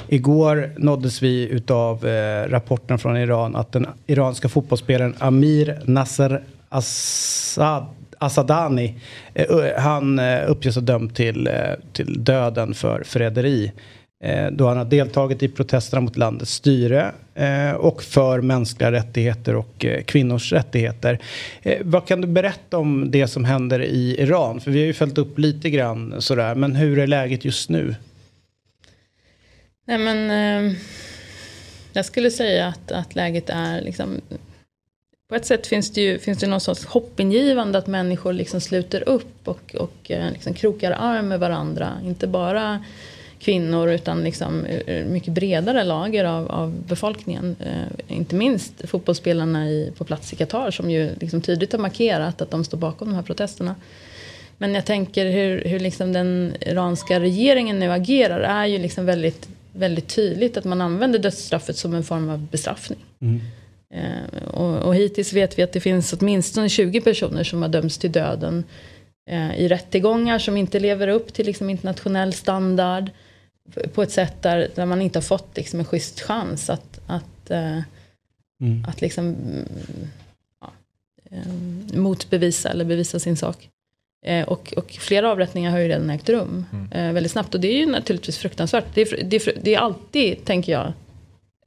[0.08, 7.86] igår nåddes vi utav eh, rapporten från Iran att den iranska fotbollsspelaren Amir Nasser Assad
[8.18, 9.00] Assadani,
[9.34, 9.48] eh,
[9.78, 11.54] han eh, uppges ha dömt till, eh,
[11.94, 13.72] till döden för förräderi.
[14.24, 19.56] Eh, då han har deltagit i protesterna mot landets styre eh, och för mänskliga rättigheter
[19.56, 21.20] och eh, kvinnors rättigheter.
[21.82, 24.62] Vad kan du berätta om det som händer i Iran?
[24.62, 27.96] För vi har ju följt upp lite grann sådär, men hur är läget just nu?
[29.88, 30.76] Nej men
[31.94, 34.22] jag skulle säga att, att läget är liksom
[35.30, 39.10] på ett sätt finns det ju finns det någon sorts hoppingivande att människor liksom sluter
[39.10, 41.92] upp och, och liksom krokar arm med varandra.
[42.04, 42.80] Inte bara
[43.46, 47.56] kvinnor utan liksom ur- ur mycket bredare lager av, av befolkningen.
[47.60, 52.42] Eh, inte minst fotbollsspelarna i, på plats i Qatar som ju liksom tydligt har markerat
[52.42, 53.76] att de står bakom de här protesterna.
[54.58, 59.48] Men jag tänker hur, hur liksom den iranska regeringen nu agerar är ju liksom väldigt,
[59.74, 63.00] väldigt tydligt att man använder dödsstraffet som en form av bestraffning.
[63.94, 67.98] Eh, och, och hittills vet vi att det finns åtminstone 20 personer som har dömts
[67.98, 68.64] till döden
[69.30, 73.10] eh, i rättegångar som inte lever upp till liksom, internationell standard
[73.94, 77.52] på ett sätt där, där man inte har fått liksom, en schysst chans att, att,
[77.52, 77.80] eh,
[78.88, 79.68] att liksom, mm,
[80.62, 80.72] ja,
[81.32, 83.70] eh, motbevisa eller bevisa sin sak.
[84.26, 87.56] Eh, och, och flera avrättningar har ju redan ägt rum eh, väldigt snabbt.
[87.56, 88.86] Och det är ju naturligtvis fruktansvärt.
[88.94, 90.94] Det är, det är, det är alltid, tänker jag,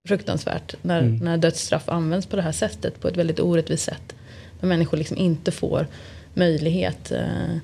[0.09, 1.17] fruktansvärt när, Mm.
[1.17, 3.01] när dödsstraff används på det här sättet.
[3.01, 4.15] På ett väldigt orättvist sätt.
[4.61, 5.87] När människor liksom inte får
[6.35, 7.57] möjlighet eh,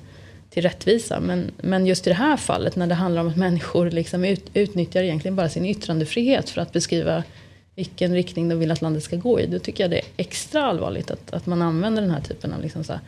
[0.49, 1.19] till rättvisa.
[1.19, 4.45] Men, men just i det här fallet när det handlar om att människor liksom ut,
[4.53, 7.23] utnyttjar egentligen bara sin yttrandefrihet för att beskriva
[7.75, 9.47] vilken riktning de vill att landet ska gå i.
[9.47, 12.61] Då tycker jag det är extra allvarligt att, att man använder den här typen av
[12.61, 13.01] liksom så här,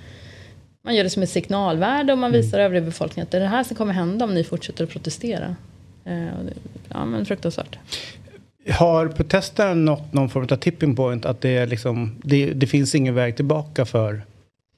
[0.84, 3.48] man gör det som ett signalvärde och man visar övriga befolkningen att det är det
[3.48, 5.56] här som kommer hända om ni fortsätter att protestera.
[6.06, 6.28] Eh,
[6.90, 7.78] ja men fruktansvärt.
[8.70, 11.26] Har protesterna nått någon form av tipping point?
[11.26, 14.22] Att det, är liksom, det, det finns ingen väg tillbaka för,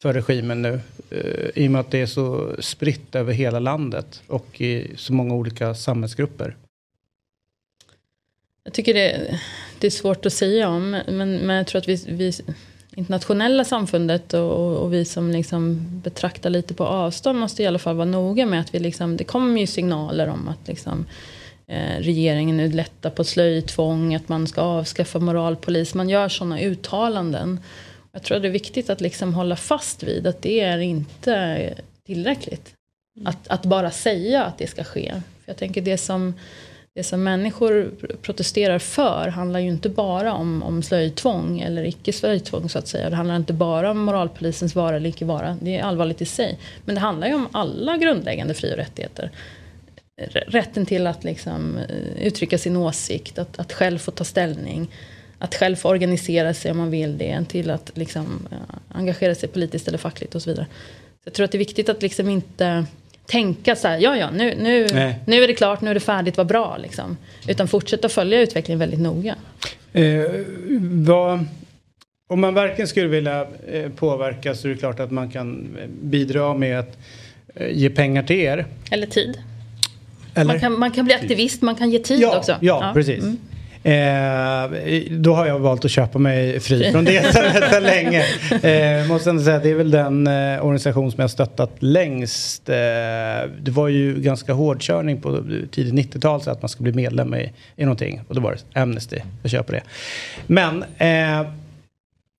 [0.02, 0.82] för regimen nu?
[1.10, 5.14] Eh, I och med att det är så spritt över hela landet och i så
[5.14, 6.56] många olika samhällsgrupper.
[8.64, 9.40] Jag tycker det,
[9.80, 10.92] det är svårt att säga om.
[10.92, 12.34] Men, men jag tror att vi, vi
[12.96, 17.80] internationella samfundet och, och, och vi som liksom betraktar lite på avstånd måste i alla
[17.80, 21.06] fall vara noga med att vi liksom, det kommer ju signaler om att liksom,
[21.68, 25.94] eh, regeringen nu lättar på slöjtvång, att man ska avskaffa moralpolis.
[25.94, 27.60] Man gör sådana uttalanden.
[28.12, 31.74] Jag tror att det är viktigt att liksom hålla fast vid att det är inte
[32.06, 32.74] tillräckligt.
[33.26, 35.12] Att, att bara säga att det ska ske.
[35.12, 36.34] För jag tänker det som,
[36.96, 37.92] det som människor
[38.22, 43.10] protesterar för handlar ju inte bara om, om slöjtvång eller icke slöjtvång så att säga.
[43.10, 45.58] Det handlar inte bara om moralpolisens vara eller icke vara.
[45.62, 46.60] Det är allvarligt i sig.
[46.86, 49.32] Men det handlar ju om alla grundläggande fri och rättigheter.
[50.48, 54.90] Rätten till att liksom, eh, uttrycka sin åsikt, att, att själv få ta ställning.
[55.40, 57.46] Att själv få organisera sig om man vill det.
[57.50, 58.58] Till att liksom, eh,
[58.90, 60.66] engagera sig politiskt eller fackligt och så vidare.
[61.24, 62.86] Så jag tror att det är viktigt att liksom inte
[63.26, 65.16] tänka så här, ja ja, nu, nu, Nej.
[65.26, 67.18] nu är det klart, nu är det färdigt, vad bra liksom.
[67.48, 69.36] Utan fortsätta följa utvecklingen väldigt noga.
[69.94, 70.26] Eh,
[70.92, 71.46] vad,
[72.30, 75.88] om man verkligen skulle vilja eh, påverka så är det klart att man kan eh,
[76.02, 76.98] bidra med att
[77.56, 78.66] eh, ge pengar till er.
[78.92, 79.40] Eller tid.
[80.36, 80.54] Eller?
[80.54, 82.56] Man, kan, man kan bli aktivist, man kan ge tid ja, också.
[82.62, 83.24] Ja, precis.
[83.24, 83.38] Mm.
[83.90, 84.70] Eh,
[85.12, 87.34] då har jag valt att köpa mig fri från det
[87.70, 88.24] sedan länge.
[88.64, 92.70] Eh, måste ändå säga att det är väl den eh, organisation som jag stöttat längst.
[92.70, 92.76] Eh,
[93.62, 97.52] det var ju ganska hårdkörning på tidigt 90-tal så att man skulle bli medlem i,
[97.76, 98.22] i någonting.
[98.28, 99.18] Och då var det Amnesty.
[99.42, 99.82] Jag köper det.
[100.48, 101.48] Men eh,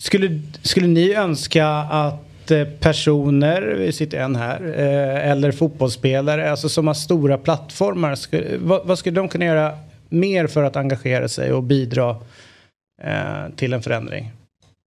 [0.03, 6.69] skulle, skulle ni önska att eh, personer, vi sitter en här, eh, eller fotbollsspelare, alltså
[6.69, 9.73] som har stora plattformar, skulle, vad, vad skulle de kunna göra
[10.11, 12.17] mer för att engagera sig och bidra
[13.03, 14.31] eh, till en förändring.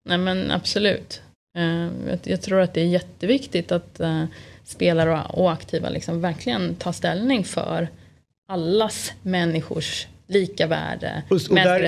[0.10, 1.22] Nej men absolut.
[1.58, 1.88] Eh,
[2.24, 4.26] jag, tror att det är jätteviktigt att eh,
[4.64, 7.88] spelare och, aktiva liksom verkligen tar ställning för
[8.48, 11.80] allas människors lika värde, Och, och där,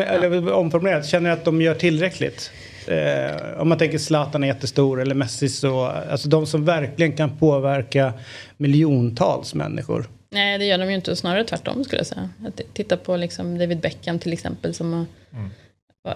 [0.00, 2.50] eller omformulerat, känner jag att de gör tillräckligt?
[2.86, 7.36] Eh, om man tänker Zlatan är jättestor eller Messi så, alltså de som verkligen kan
[7.36, 8.12] påverka
[8.56, 10.08] miljontals människor.
[10.30, 11.16] Nej, det gör de ju inte.
[11.16, 12.30] Snarare tvärtom skulle jag säga.
[12.72, 14.74] Titta på liksom David Beckham till exempel.
[14.74, 15.06] Som har,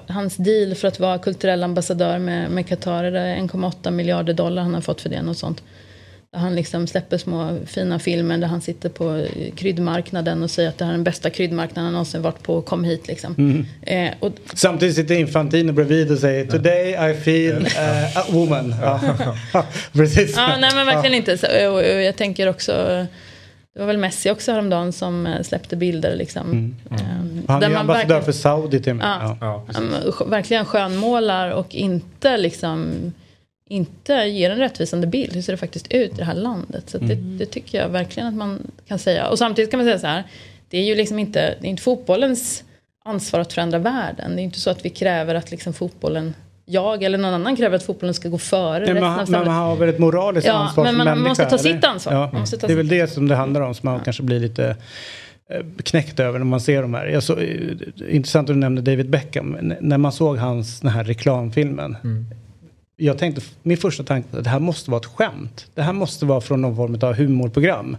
[0.08, 3.04] Hans deal för att vara kulturell ambassadör med, med Qatar.
[3.04, 5.22] är det 1,8 miljarder dollar han har fått för det.
[5.22, 5.62] Något sånt.
[6.32, 10.78] Där han liksom släpper små fina filmer där han sitter på kryddmarknaden och säger att
[10.78, 12.62] det här är den bästa kryddmarknaden han någonsin varit på.
[12.62, 13.34] Kom hit liksom.
[13.38, 13.66] Mm.
[13.82, 18.74] Eh, och, Samtidigt sitter Infantino bredvid och säger Today I feel eh, a woman.
[19.92, 20.36] Precis.
[20.36, 21.38] Ja, nej men verkligen inte.
[21.38, 23.06] Så, och, och jag tänker också,
[23.74, 26.42] det var väl Messi också häromdagen som eh, släppte bilder liksom.
[26.50, 26.76] Mm.
[26.90, 28.98] Ehm, Han är man ambassadör verkligen- för Saudi till.
[29.02, 29.36] Ja.
[29.40, 29.64] Ja.
[29.72, 32.92] sk- verkligen skönmålar och inte liksom
[33.68, 35.34] inte ger en rättvisande bild.
[35.34, 36.90] Hur ser det faktiskt ut i det här landet?
[36.90, 37.38] Så att det, Mm.
[37.38, 39.28] det tycker jag verkligen att man kan säga.
[39.28, 40.24] Och samtidigt kan man säga så här.
[40.68, 42.64] Det är ju liksom inte, det är inte fotbollens
[43.04, 44.36] ansvar att förändra världen.
[44.36, 46.34] Det är inte så att vi kräver att liksom fotbollen
[46.72, 49.76] jag eller någon annan kräver att fotbollen ska gå före Nej, man, men man har
[49.76, 52.12] väl ett moraliskt Ja, ansvar men som man måste ta sitt ansvar.
[52.12, 52.30] Ja.
[52.32, 54.76] Man ta det är väl det som det handlar om, som man kanske blir lite
[55.50, 57.06] eh, knäckt över när man ser de här.
[57.06, 57.70] Jag så, eh,
[58.08, 59.54] intressant att du nämnde David Beckham.
[59.60, 61.96] N- när man såg hans den här reklamfilmen.
[62.96, 65.66] Jag tänkte, min första tanke var att det här måste vara ett skämt.
[65.74, 67.96] Det här måste vara från någon form av humorprogram.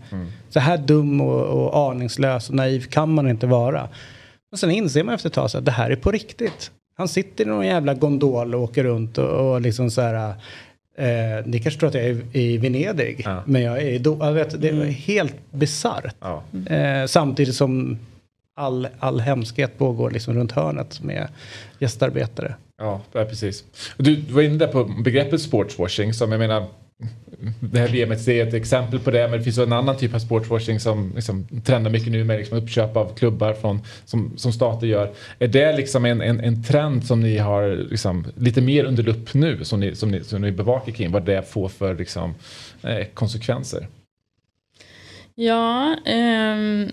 [0.50, 3.88] Så här dum och, och aningslös och naiv kan man inte vara.
[4.52, 6.72] Och sen inser man efter ett tag så att det här är på riktigt.
[6.96, 10.34] Han sitter i någon jävla gondol och åker runt och, och liksom så här.
[10.98, 13.26] Eh, ni kanske tror att jag är i Venedig.
[13.46, 16.16] Men jag är i Do- jag vet, Det är helt bisarrt.
[16.70, 17.98] Eh, samtidigt som
[18.56, 21.28] all, all hemskhet pågår liksom runt hörnet med
[21.80, 22.56] gästarbetare.
[22.78, 23.64] Ja, det är precis.
[23.98, 26.66] Du, du var inne där på begreppet sportswashing som jag menar
[27.60, 30.20] det här VMet är ett exempel på det men det finns en annan typ av
[30.20, 34.88] sportswashing som liksom trendar mycket nu med liksom uppköp av klubbar från, som, som stater
[34.88, 35.14] gör.
[35.40, 39.34] Är det liksom en, en, en trend som ni har liksom lite mer under lupp
[39.34, 42.36] nu som ni, som ni, som ni bevakar kring vad det får för liksom,
[42.84, 43.88] eh, konsekvenser?
[45.36, 46.90] Ja, ehm,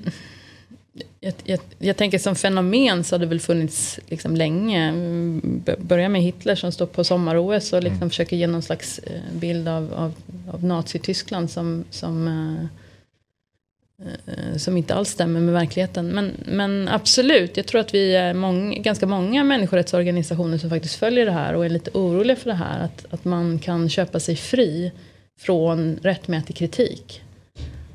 [1.20, 4.88] jag, jag, jag tänker som fenomen så har det väl funnits liksom länge.
[4.88, 9.20] Mm, Börja med Hitler som står på sommar-OS och liksom försöker ge någon slags eh,
[9.32, 10.14] bild av, av,
[10.52, 16.08] av Nazityskland som, som, eh, eh, som inte alls stämmer med verkligheten.
[16.08, 21.26] Men, men absolut, jag tror att vi är många, ganska många människorättsorganisationer som faktiskt följer
[21.26, 22.84] det här och är lite oroliga för det här.
[22.84, 24.92] Att, att man kan köpa sig fri
[25.40, 27.22] från rättmätig kritik.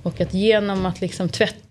[0.03, 1.64] Och att genom att liksom tvätta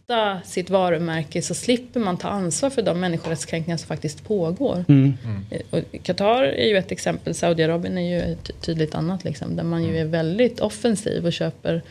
[0.45, 4.85] sitt varumärke så slipper man ta ansvar för de människorättskränkningar som faktiskt pågår.
[4.89, 5.15] Mm.
[5.51, 9.25] Eh, Och Qatar är ju ett exempel, Saudiarabien är ju ett tydligt annat.
[9.25, 11.83] Liksom, där man ju är väldigt offensiv och köper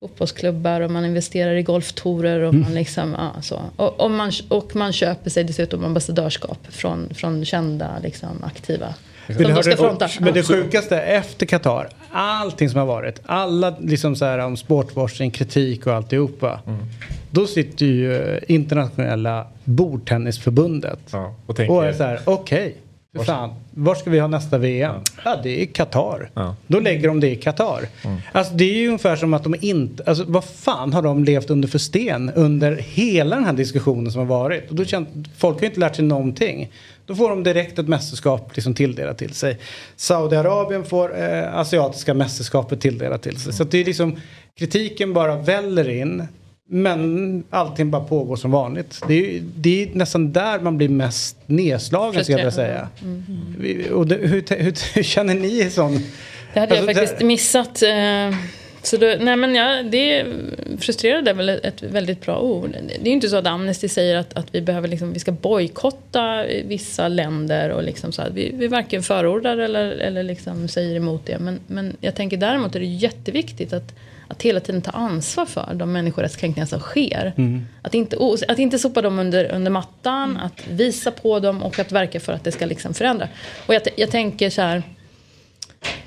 [0.00, 3.60] fotbollsklubbar och man investerar i golftourer och, man, liksom, ja, så.
[3.76, 8.94] Och, och, man, och man köper sig dessutom ambassadörskap från, från kända liksom, aktiva.
[9.26, 10.04] Som det, ska fronta.
[10.04, 10.44] och, men det Ja.
[10.44, 15.92] sjukaste efter Qatar, allting som har varit, alla liksom så här om sportwashing, kritik och
[15.94, 16.60] alltihopa.
[17.30, 21.14] Då sitter ju internationella bordtennisförbundet
[21.46, 22.76] och, tänker- är så här, okej,
[23.26, 24.94] fan, var ska vi ha nästa VM?
[25.24, 26.30] Ja, det är Qatar.
[26.66, 27.80] Då lägger de det i Qatar.
[28.32, 31.50] Alltså det är ju ungefär som att de inte, alltså vad fan har de levt
[31.50, 34.70] under för sten under hela den här diskussionen som har varit?
[34.70, 35.08] Och då känns,
[35.38, 36.70] folk har ju inte lärt sig någonting.
[37.06, 39.58] Då får de direkt ett mästerskap liksom tilldelat till sig.
[39.96, 43.52] Saudiarabien får eh, asiatiska mästerskapet tilldelat till sig.
[43.52, 44.16] Så det är liksom,
[44.58, 46.22] kritiken bara väller in.
[46.68, 49.00] Men allting bara pågår som vanligt.
[49.08, 52.88] Det är, ju- det är nästan där man blir mest nedslagen skulle jag vilja säga.
[53.02, 53.92] Mm.
[53.94, 55.92] Och det, hur, hur, hur känner ni sån...
[56.54, 57.82] Det hade jag Alltså, faktiskt missat.
[57.82, 58.36] eh,
[58.86, 60.24] Så då, nej men ja, det
[60.78, 62.70] frustrerade är väl ett väldigt bra ord.
[62.70, 65.32] Det är ju inte så att Amnesty säger att, att vi, behöver liksom, vi ska
[65.32, 68.30] bojkotta vissa länder och liksom så här.
[68.30, 71.38] Vi, vi varken förordar eller, eller liksom säger emot det.
[71.38, 73.94] Men, men jag tänker däremot är det jätteviktigt att,
[74.28, 77.32] att hela tiden ta ansvar för de människorättskränkningar som sker.
[77.82, 78.16] Att inte,
[78.48, 82.32] att inte sopa dem under, under mattan, att visa på dem och att verka för
[82.32, 83.28] att det ska liksom förändra.
[83.66, 84.82] Och jag, jag tänker så här,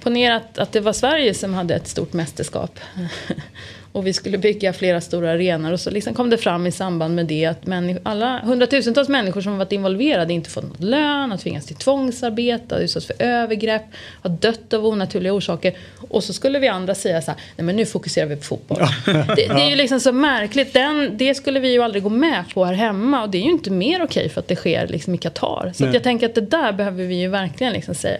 [0.03, 2.79] Ponera att, att det var Sverige som hade ett stort mästerskap.
[3.91, 5.71] Och vi skulle bygga flera stora arenor.
[5.71, 7.57] Och så liksom kom det fram i samband med det att
[8.03, 12.81] alla hundratusentals människor som varit involverade inte fått något lön, har tvingats till tvångsarbete, har
[12.81, 13.83] utsatts för övergrepp,
[14.21, 15.77] har dött av onaturliga orsaker.
[16.09, 18.77] Och så skulle vi andra säga så här, nej men nu fokuserar vi på fotboll.
[19.05, 20.73] Det, det är ju liksom så märkligt.
[20.73, 23.23] Den, det skulle vi ju aldrig gå med på här hemma.
[23.23, 25.71] Och det är ju inte mer okej för att det sker liksom i Qatar.
[25.75, 28.17] Så jag tänker att det där behöver vi ju verkligen liksom säga,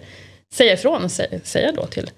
[0.53, 2.11] säga ifrån och säga, säga då till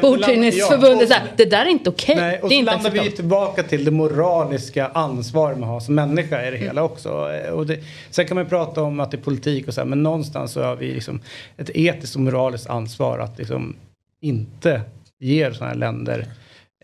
[0.00, 1.10] Bordtennisförbundet.
[1.10, 2.16] ja, det där är inte okej.
[2.16, 5.80] Nej, och det är så landar vi ju tillbaka till det moraliska ansvar man har
[5.80, 7.10] som människa i det hela också.
[7.52, 7.78] Och det,
[8.10, 10.62] sen kan man prata om att det är politik och så här, men någonstans så
[10.62, 11.20] har vi liksom
[11.56, 13.76] ett etiskt och moraliskt ansvar att liksom
[14.20, 14.80] inte
[15.20, 16.26] ge sådana här länder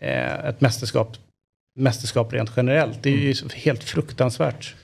[0.01, 1.17] eh, ett mästerskap,
[1.75, 3.03] mästerskap rent generellt.
[3.03, 4.75] Det är ju så helt fruktansvärt.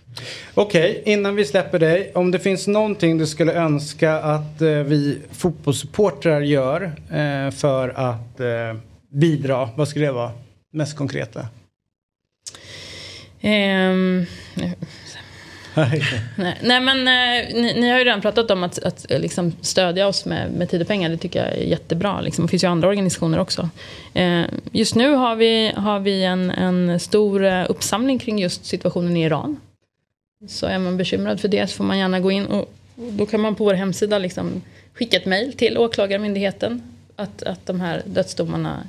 [0.53, 2.11] Okej, innan vi släpper dig.
[2.15, 8.39] Om det finns någonting du skulle önska att eh, vi fotbollssupportrar gör eh, för att
[8.39, 8.81] eh,
[9.11, 10.31] bidra, vad skulle det vara?
[10.73, 11.47] Mest konkreta?
[13.41, 14.25] Ehm,
[15.75, 19.53] nej, nej men eh, ni, ni har ju redan pratat om att, att eh, liksom
[19.61, 21.09] stödja oss med, med tid och pengar.
[21.09, 22.21] Det tycker jag är jättebra.
[22.21, 22.45] Liksom.
[22.45, 23.69] Det finns ju andra organisationer också.
[24.13, 24.41] Eh,
[24.71, 29.23] just nu har vi, har vi en, en stor eh, uppsamling kring just situationen i
[29.23, 29.59] Iran.
[30.49, 33.25] Så är man bekymrad för det så får man gärna gå in och och då
[33.25, 34.61] kan man på vår hemsida liksom
[34.93, 36.83] skicka ett mejl till Åklagarmyndigheten
[37.15, 38.83] att, att de här dödsdomarna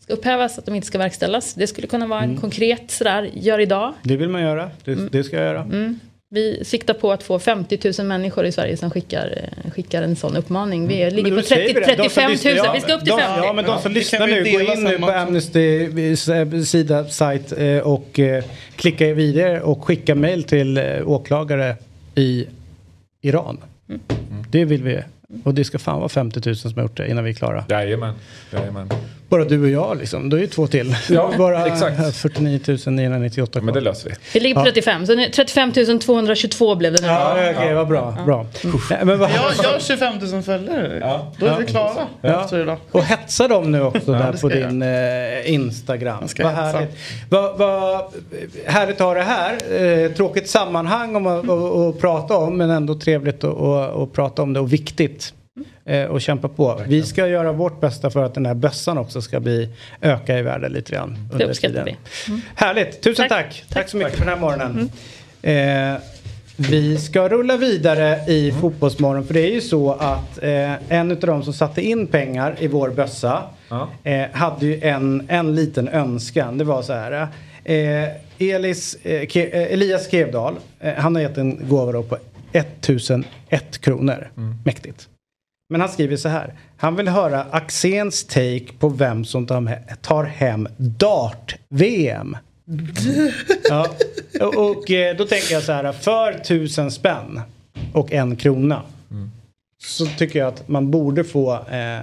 [0.00, 1.54] ska upphävas, att de inte ska verkställas.
[1.54, 2.40] Det skulle kunna vara en Mm.
[2.40, 3.94] konkret sådär, gör idag.
[4.02, 4.70] Det vill man göra.
[4.84, 5.60] Det, det ska jag göra.
[5.60, 6.00] Mm.
[6.30, 10.16] Vi siktar på att få 50 000 människor i Sverige som skickar, eh, skickar en
[10.16, 10.88] sån uppmaning.
[10.88, 11.22] Vi ligger Mm.
[11.22, 12.02] Men på då säger 30, vi det.
[12.02, 12.32] De som 35 000.
[12.32, 13.40] lyssnar- ja, vi ska upp till de, 50.
[13.44, 15.16] Ja, men de som Det lyssnar nu, gå in nu på också.
[15.16, 18.44] Amnestys eh, sida, sajt eh, och eh,
[18.76, 21.76] klicka vidare och skicka mejl till eh, åklagare
[22.14, 22.46] i
[23.22, 23.58] Iran.
[23.88, 24.00] Mm.
[24.50, 25.00] Det vill vi.
[25.44, 27.64] Och det ska fan vara 50 000 som har gjort det innan vi är klara.
[27.68, 28.14] Jajamän.
[28.52, 28.88] Jajamän.
[29.28, 30.28] Bara du och jag liksom.
[30.30, 30.96] Då är ju två till.
[31.10, 32.16] Ja, Bara exakt.
[32.16, 34.14] 49 998 Men det löser vi.
[34.34, 35.06] Vi ligger på 35.
[35.06, 37.06] Så nu, 35 222 blev det nu.
[37.08, 38.16] Ja, okej, vad bra.
[38.26, 38.46] bra.
[38.90, 41.20] Nej, men vad, Jag, jag har 25 000 följare.
[41.38, 42.44] Då är vi klara Ja.
[42.44, 42.76] efter idag.
[42.90, 46.24] Och hetsa dem nu också där det på din eh, Instagram.
[46.38, 46.96] Vad härligt.
[47.30, 48.00] Vad, vad
[48.66, 49.82] härligt att ha det här.
[49.82, 55.32] Eh, tråkigt sammanhang att, prata om men ändå trevligt att prata om det och viktigt.
[55.88, 56.80] Eh, och kämpa på.
[56.86, 59.68] Vi ska göra vårt bästa för att den här bössan också ska bli,
[60.00, 61.28] öka i värde lite grann.
[61.32, 61.96] under uppskattar tiden.
[62.26, 62.32] vi.
[62.32, 62.40] Mm.
[62.54, 63.64] Härligt, tusen tack.
[63.68, 64.90] Tack, så mycket för den här morgonen.
[65.42, 66.00] Eh,
[66.56, 71.16] vi ska rulla vidare i Fotbollsmorgon för det är ju så att eh, en av
[71.16, 73.88] de som satte in pengar i vår bössa Ja.
[74.04, 76.58] eh, hade ju en, en liten önskan.
[76.58, 77.28] Det var så här.
[77.64, 78.08] Eh,
[78.38, 82.18] Elis, eh, Ke, eh, Elias Kevdal, eh, han har gett en gåva då på
[82.52, 84.30] 1001 kronor.
[84.64, 85.08] Mäktigt.
[85.70, 86.54] Men han skriver så här.
[86.76, 92.36] Han vill höra Axéns take på vem som tar he- tar hem dart-VM.
[93.68, 93.86] ja.
[94.56, 95.92] Och, eh, då tänker jag så här.
[95.92, 97.40] För tusen spänn
[97.92, 98.82] och en krona.
[99.82, 101.98] Så tycker jag att man borde få eh,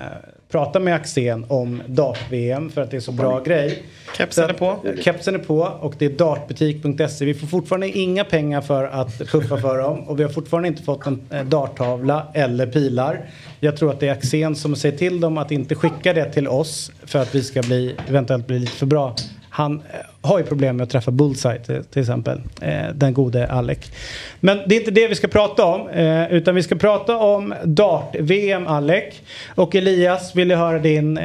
[0.56, 3.84] prata med Axén om dart-VM för att det är så bra grej.
[4.18, 4.78] Kepsen är på.
[5.02, 7.26] Kepsen är på och det är dartbutik.se.
[7.26, 10.84] Vi får fortfarande inga pengar för att puffa för dem och vi har fortfarande inte
[10.84, 13.30] fått en eh, darttavla eller pilar.
[13.60, 16.48] Jag tror att det är Axén som säger till dem att inte skicka det till
[16.48, 19.16] oss för att vi ska bli, eventuellt bli lite för bra.
[19.56, 22.42] Han eh, har ju problem med att träffa bullseye till, till exempel.
[22.62, 23.92] Eh, den gode Alec.
[24.40, 25.90] Men det är inte det vi ska prata om.
[25.90, 29.22] Eh, utan vi ska prata om dart-VM Alec.
[29.56, 31.20] Och Elias vill jag höra din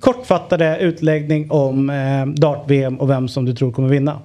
[0.00, 1.92] kortfattade utläggning om
[2.36, 4.20] dart-VM och vem som du tror kommer vinna.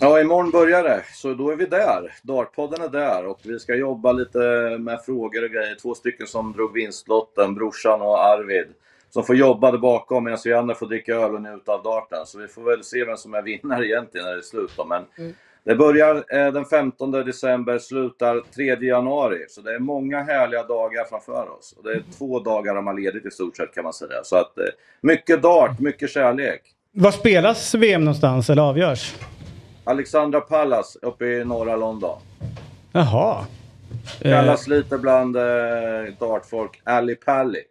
[0.00, 1.02] Ja, imorgon börjar det.
[1.14, 2.12] Så då är vi där.
[2.22, 4.38] Dartpodden är där och vi ska jobba lite
[4.78, 5.76] med frågor och grejer.
[5.82, 8.66] Två stycken som drog vinstlotten, brorsan och Arvid.
[9.10, 12.26] Som får jobba där bakom medan vi andra får dricka öl och njuta av darten.
[12.26, 14.70] Så vi får väl se vem som är vinnare egentligen när det är slut.
[14.76, 14.84] Då.
[14.84, 15.04] Men
[15.64, 19.44] det börjar eh, den 15 december, slutar 3 januari.
[19.48, 21.74] Så det är många härliga dagar framför oss.
[21.78, 24.24] Och det är två dagar har man ledigt i stort sett kan man säga.
[24.24, 24.64] Så att eh,
[25.00, 26.62] mycket dart, mycket kärlek.
[26.92, 29.14] Var spelas VM någonstans eller avgörs?
[29.84, 32.18] Alexandra Palace uppe i norra London.
[32.92, 33.46] Jaha.
[34.20, 35.42] Eh, Kallas lite bland eh,
[36.20, 37.62] dartfolk Ali Pally.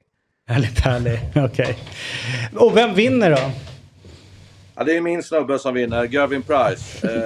[0.47, 1.77] Härlig pärlig, okej.
[2.55, 3.51] Och vem vinner då?
[4.75, 7.07] Ja, det är min snubbe som vinner, Gavin Price.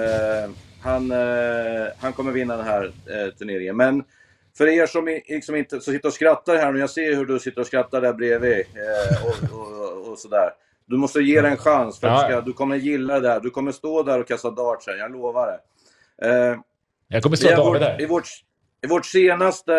[0.42, 0.50] Eh,
[0.90, 3.76] han, eh, han kommer vinna den här eh, turneringen.
[3.76, 4.04] Men
[4.58, 7.38] för er som liksom inte så sitter och skrattar här nu, jag ser hur du
[7.38, 10.50] sitter och skrattar där bredvid eh, och, och, och sådär.
[10.86, 13.40] Du måste ge det en chans, för Ja, du, ska, du kommer gilla det där.
[13.40, 15.60] Du kommer stå där och kasta darts sen, jag lovar det.
[16.28, 16.56] Eh,
[17.08, 18.00] Jag kommer slå i, David där.
[18.02, 18.28] i, vårt,
[18.84, 19.74] i vårt senaste,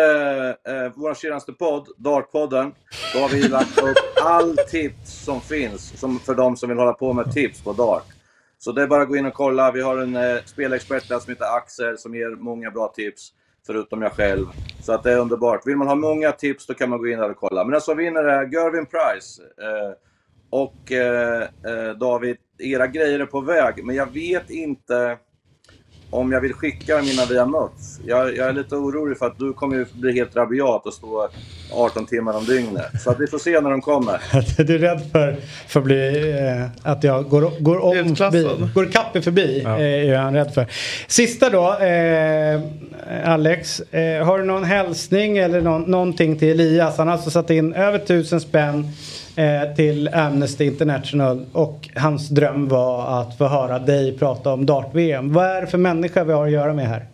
[0.68, 2.72] eh, vår senaste podd, Dartpodden,
[3.14, 6.92] då har vi lagt upp all tips som finns som för de som vill hålla
[6.92, 8.06] på med tips på Dart.
[8.58, 9.70] Så det är bara att gå in och kolla.
[9.72, 13.32] Vi har en eh, spelexpert där som heter Axel som ger många bra tips.
[13.66, 14.46] Förutom jag själv.
[14.82, 15.66] Så att det är underbart.
[15.66, 17.64] Vill man ha många tips då kan man gå in där och kolla.
[17.64, 19.42] Men alltså, den som vinner är Gervin Price.
[19.42, 19.94] Eh,
[20.50, 23.84] och eh, eh, David, era grejer är på väg.
[23.84, 25.18] Men jag vet inte
[26.14, 28.00] om jag vill skicka mina via Möts.
[28.06, 31.28] Jag, jag är lite orolig för att du kommer bli helt rabiat och stå
[31.72, 33.02] 18 timmar om dygnet.
[33.02, 34.20] Så att vi får se när de kommer.
[34.64, 35.36] Du är rädd för,
[35.68, 39.62] för att, bli, eh, att jag går, går om förbi, går ikapp er förbi.
[39.64, 39.78] Ja.
[39.78, 40.66] Eh, är han rädd för.
[41.06, 42.60] Sista då, eh,
[43.24, 43.80] Alex.
[43.80, 46.98] Eh, har du någon hälsning eller någon, någonting till Elias?
[46.98, 48.88] Han har alltså satt in över tusen spänn
[49.36, 55.32] eh, till Amnesty International och hans dröm var att få höra dig prata om dart-VM.
[55.32, 57.06] Vad är det för människa vi har att göra med här?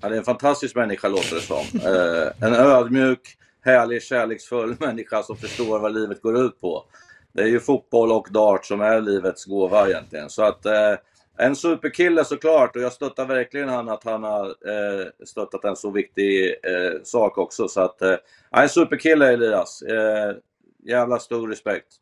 [0.00, 1.80] Ja, det är en fantastisk människa låter det som.
[1.80, 3.20] Eh, en ödmjuk,
[3.64, 6.84] härlig, kärleksfull människa som förstår vad livet går ut på.
[7.32, 10.30] Det är ju fotboll och dart som är livets gåva egentligen.
[10.30, 10.94] Så att eh,
[11.38, 15.90] en superkille såklart och jag stöttar verkligen han att han har eh, stöttat en så
[15.90, 17.68] viktig eh, sak också.
[17.68, 18.14] Så att, eh,
[18.50, 19.82] en superkille Elias.
[19.82, 20.36] Eh,
[20.82, 22.01] jävla stor respekt.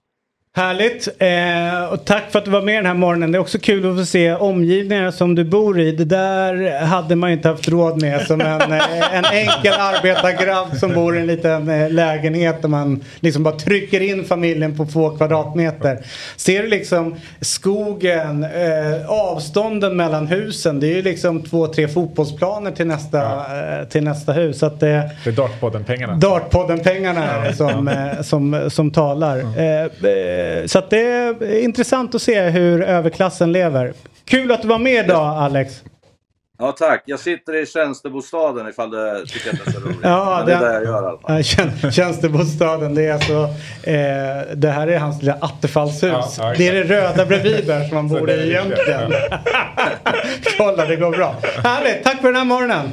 [0.57, 1.09] Härligt!
[1.18, 3.32] Eh, och tack för att du var med den här morgonen.
[3.32, 5.92] Det är också kul att få se omgivningar som du bor i.
[5.92, 10.76] Det där hade man ju inte haft råd med som en, eh, en enkel arbetargrabb
[10.76, 14.86] som bor i en liten eh, lägenhet där man liksom bara trycker in familjen på
[14.86, 15.98] två kvadratmeter.
[16.36, 20.80] Ser du liksom skogen, eh, avstånden mellan husen.
[20.80, 24.59] Det är ju liksom två, tre fotbollsplaner till nästa, eh, till nästa hus.
[24.59, 26.14] Så att, eh, Det är Dartpodden-pengarna.
[26.14, 29.38] Dartpodden-pengarna som, eh, som, som talar.
[29.38, 29.90] Eh,
[30.66, 33.93] så att det är intressant att se hur överklassen lever.
[34.24, 35.82] Kul att du var med idag Alex.
[36.59, 37.03] Ja tack.
[37.07, 39.99] Jag sitter i tjänstebostaden ifall du tycker att det är så roligt.
[40.03, 41.36] Ja, Men det är det jag gör i alla fall.
[41.36, 43.32] Ja, tjän- Tjänstebostaden, det är alltså
[43.82, 46.03] eh, Det här är hans lilla attefallshus.
[46.12, 48.47] Ja, ja, det är det röda bredvid där som Så bor det i det.
[48.47, 49.12] egentligen.
[50.59, 51.34] Kolla, det går bra.
[51.64, 52.91] Härligt, tack för den här morgonen.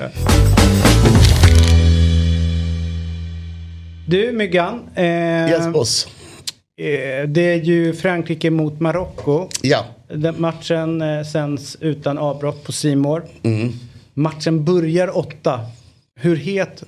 [4.08, 4.90] Du Myggan.
[4.96, 5.04] Eh,
[5.50, 6.08] Yes, boss.
[6.80, 9.50] Eh, det är ju Frankrike mot Marocko.
[9.62, 9.86] Ja.
[10.14, 13.26] Den matchen eh, sänds utan avbrott på Simor.
[13.44, 13.74] Mm.
[14.14, 15.60] Matchen börjar åtta.
[16.20, 16.84] Hur het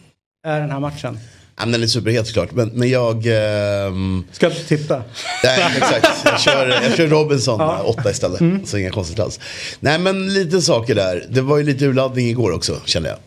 [0.47, 1.19] är den här matchen?
[1.59, 2.51] Ja, den är superhet såklart.
[2.51, 3.15] Men, men jag...
[3.25, 5.03] ehm, Ska inte titta.
[5.43, 6.07] Nej, exakt.
[6.25, 7.81] Jag kör, jag kör Robinson Ja.
[7.83, 8.41] åtta istället.
[8.41, 8.65] Mm.
[8.65, 9.39] Så inga konstigt alls.
[9.79, 11.25] Nej, men lite saker där.
[11.29, 13.17] Det var ju lite urladdning igår också, kände jag.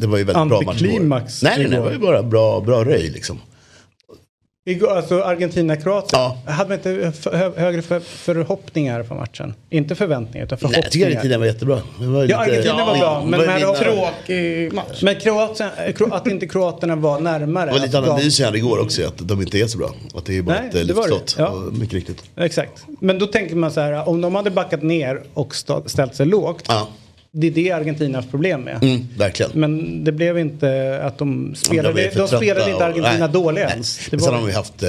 [0.00, 1.00] Det var ju väldigt bra match igår.
[1.00, 1.68] Nej, nej, nej.
[1.68, 3.40] Det var ju bara bra, bra röj liksom.
[4.64, 6.30] Igår, alltså Argentina-Kroatien.
[6.46, 9.54] Hade man inte hö, högre för, förhoppningar på matchen?
[9.70, 10.90] Inte förväntningar utan Nej, jag förhoppningar.
[10.90, 11.80] tycker Argentina var jättebra.
[12.00, 13.24] Var Ja, Argentina var bra.
[13.24, 15.02] Men, var men, Tråkig match.
[15.02, 17.66] men Kroatien, Kro- att inte kroaterna var närmare.
[17.66, 19.90] Det var lite analys jag hade igår också, att de inte är så bra.
[20.14, 21.34] Att det är bara Nej, ett eh, luftslott.
[21.38, 21.54] Ja.
[21.72, 22.22] Mycket riktigt.
[22.36, 22.84] Exakt.
[23.00, 25.54] Men då tänker man så här, om de hade backat ner och
[25.86, 26.68] ställt sig lågt.
[27.34, 28.82] Det är det Argentina haft problem med.
[28.82, 29.52] Mm, verkligen.
[29.54, 32.10] Men det blev inte att de spelade.
[32.14, 33.72] De, spelade inte och- Argentina dåliga nej.
[33.72, 33.98] ens.
[33.98, 34.88] Det Men sen har vi haft eh,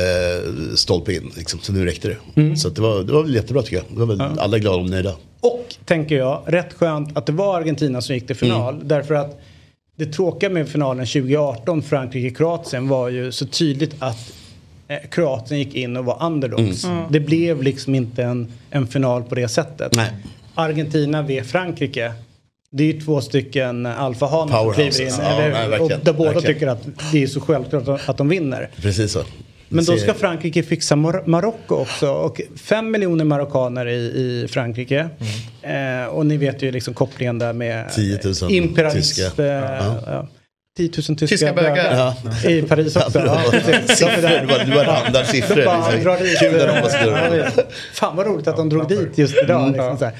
[0.75, 2.57] stolpe in, liksom, så nu räckte det.
[2.57, 3.85] Så att det, var, det var väl jättebra tycker jag.
[3.89, 5.15] Det var väl alla glada och nöjda.
[5.39, 8.73] Och, tänker jag, rätt skönt att det var Argentina som gick till final.
[8.75, 8.87] Mm.
[8.87, 9.41] Därför att
[9.95, 14.33] det tråkiga med finalen 2018, Frankrike-Kroatien, var ju så tydligt att
[14.87, 16.83] eh, Kroatien gick in och var underdogs.
[16.83, 17.03] Mm.
[17.09, 19.95] Det blev liksom inte en, en final på det sättet.
[19.95, 20.11] Nej.
[20.55, 22.13] Argentina v Frankrike.
[22.75, 25.13] Det är ju två stycken alfahanar som kliver in.
[25.21, 26.53] Ja, eller, nej, och där båda verkligen.
[26.55, 28.69] tycker att det är så självklart att- att de vinner.
[28.81, 29.23] Precis så.
[29.69, 32.11] Men då ska Frankrike fixa Mar- Marocko också.
[32.11, 35.09] Och fem miljoner marockaner i, i Frankrike.
[35.61, 39.41] Eh, och ni vet ju liksom kopplingen där med 10 000 imperialism.
[39.41, 39.95] Eh, Ja.
[40.05, 40.27] ja.
[40.77, 41.73] 10 000 tyska, Tyska bögar.
[42.23, 42.49] bögar.
[42.51, 43.19] I Paris också.
[43.19, 44.63] Ja, Ja, siffror, du bara-
[45.05, 46.17] du bara siffror, De bara liksom.
[46.17, 47.71] dit, Kul när de eh, ja, jag vet.
[47.93, 49.67] Fan vad roligt att de drog dit just idag.
[49.71, 50.13] Liksom, så här.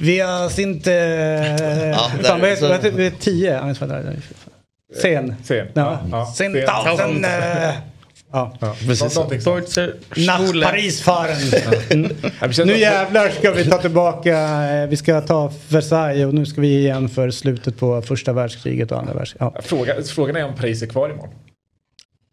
[0.00, 0.90] Vi har inte...
[1.96, 3.10] Ja, fan, vad där- heter så- vad heter det?
[3.10, 3.54] Tio?
[3.54, 4.16] Ja, det?
[5.02, 5.34] Sen.
[5.44, 5.66] Sen.
[5.74, 5.98] Ja.
[6.12, 6.32] Ja.
[6.36, 6.52] Sen
[6.96, 7.72] Sen.
[8.32, 8.74] eh, Ja.
[8.86, 9.16] Precis.
[10.16, 11.36] Nach Paris-fahren.
[11.90, 12.16] Mm.
[12.66, 14.38] Nu jävlar ska vi ta tillbaka,
[14.82, 18.92] eh, vi ska ta Versailles och nu ska vi igen för slutet på första världskriget
[18.92, 19.52] och andra världskriget.
[19.54, 19.62] Ja.
[19.62, 21.30] Fråga, frågan är om Paris är kvar imorgon.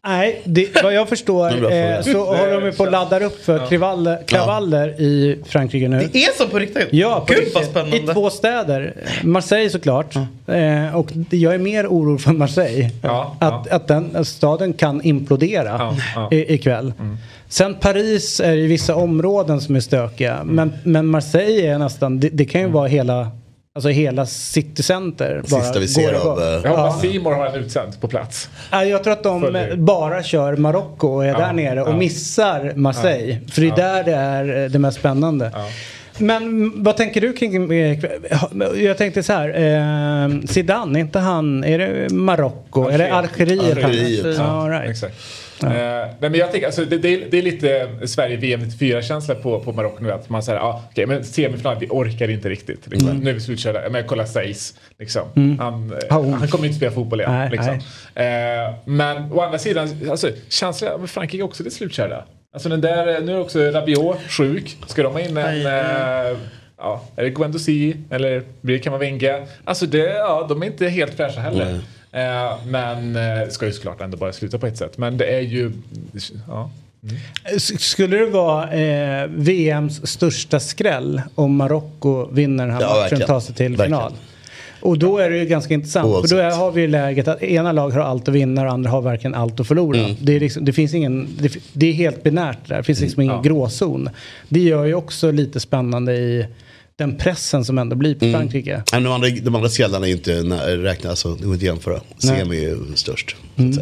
[0.08, 3.46] Nej, det, vad jag förstår Det eh, så håller de ju på att ladda upp
[3.46, 3.66] för Ja.
[3.66, 6.10] kravaller, kravaller i Frankrike nu.
[6.14, 6.88] Det är så på riktigt?
[6.92, 7.70] Ja, på Gud vad riktigt.
[7.70, 8.14] I spännande.
[8.14, 8.94] två städer.
[9.24, 10.16] Marseille såklart.
[10.48, 12.90] Eh, och det- jag är mer orolig för Marseille.
[13.02, 16.30] Ja, att, att den staden kan implodera Ja, ja.
[16.32, 16.94] I, ikväll.
[17.50, 20.40] Sen Paris är i vissa områden som är stökiga.
[20.44, 23.28] Men, men Marseille är nästan, det, det kan ju vara hela,
[23.76, 25.42] alltså hela citycenter.
[25.46, 28.50] Sista vi ser går av, Jag hoppas Simor har en utsänd på plats.
[28.72, 29.76] Ja, jag tror att de Följer.
[29.76, 31.98] bara kör Marocko och är Ja, där nere och ja.
[31.98, 33.34] missar Marseille.
[33.46, 33.52] Ja.
[33.54, 33.76] För det är Ja.
[33.76, 35.52] där det är eh, det mest spännande.
[36.18, 37.72] Men vad tänker du kring...
[37.74, 38.00] eh,
[38.84, 39.50] Jag tänkte så här.
[39.50, 41.64] Eh, Zidane, är inte han...
[41.64, 42.90] Är det Marocko?
[42.90, 43.84] Är det Algeriet?
[43.84, 44.38] Algeriet.
[44.38, 44.92] Ja, Ja, right.
[44.92, 45.16] exakt.
[45.62, 49.36] Eh, nej, men jag tänker, alltså, det, det, är, det är lite Sverige VM 94-känsla
[49.36, 50.12] på, på Marocko nu.
[50.12, 52.88] Att man säger, ah, okej, men semifinal, vi orkar inte riktigt.
[52.88, 53.10] Liksom.
[53.10, 53.22] Mm.
[53.24, 53.90] Nu är vi slutkörda.
[53.90, 54.74] Men kolla Seis.
[55.00, 55.22] Liksom.
[55.36, 55.60] Mm.
[55.60, 56.34] Han, eh, Oh.
[56.34, 57.32] han kommer inte spela fotboll igen.
[57.32, 57.74] Nej, liksom.
[58.16, 62.26] Eh, men å andra sidan, alltså, känslan med Frankrike är också lite slutkörda.
[62.54, 64.78] Alltså, den där, nu är också Rabiot sjuk.
[64.88, 65.66] Ska de ha in en...
[65.66, 66.38] Eh,
[66.78, 69.48] ja, är det Guendouzi eller blir det Kamavinga?
[69.64, 71.80] Alltså det, ja, de är inte helt fräscha heller.
[72.14, 74.98] Eh, men eh, ska ju såklart ändå bara sluta på ett sätt.
[74.98, 75.72] Men det är ju...
[76.48, 76.70] Ja.
[77.44, 83.22] S- Skulle det vara eh, VMs största skräll om Marocko vinner den här Ja, matchen
[83.22, 83.88] och tar sig till Verkligen.
[84.00, 84.14] final?
[84.82, 86.30] Och då är det ju ganska intressant.
[86.30, 88.90] För då har vi ju läget att ena laget har allt att vinna och andra
[88.92, 89.98] har verkligen allt att förlora.
[90.00, 90.16] Mm.
[90.22, 92.78] Det, är liksom, det finns ingen, det, det är helt binärt där.
[92.78, 94.10] Det finns liksom ingen gråzon.
[94.50, 96.46] Det gör ju också lite spännande i
[96.96, 98.40] den pressen som ändå blir på Mm.
[98.40, 98.84] Frankrike.
[98.92, 102.02] De andra, de andra skrällarna är inte nä- räkna, alltså, det går inte att jämföra.
[102.18, 103.36] Semi är ju störst.
[103.58, 103.80] Mm.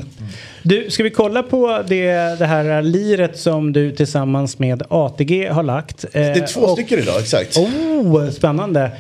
[0.64, 5.64] Du, ska vi kolla på det, det här liret som du tillsammans med ATG har
[5.64, 6.06] lagt?
[6.14, 7.58] Det är två stycken idag, exakt.
[7.58, 8.92] Oh, spännande.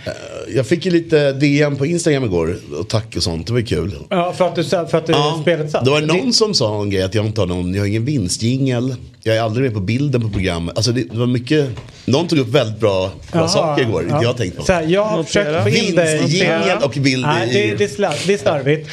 [0.55, 3.95] Jag fick ju lite DM på Instagram igår och tack och sånt, det var kul.
[4.09, 5.85] Ja, för att du, för att du spelet satt.
[5.85, 8.05] Det var någon som sa en grej att jag inte har någon, jag har ingen
[8.05, 8.95] vinstjingel.
[9.23, 10.77] Jag är aldrig med på bilden på programmet.
[10.77, 11.69] Alltså det, det var mycket,
[12.05, 14.23] någon tog upp väldigt bra, bra Jaha, saker igår, ja.
[14.23, 14.63] jag tänkt på.
[14.63, 16.19] Så här, jag har försökt få in dig.
[16.19, 17.69] Vinstjingel och bild Nej, i...
[17.69, 18.87] det, det är slarvigt.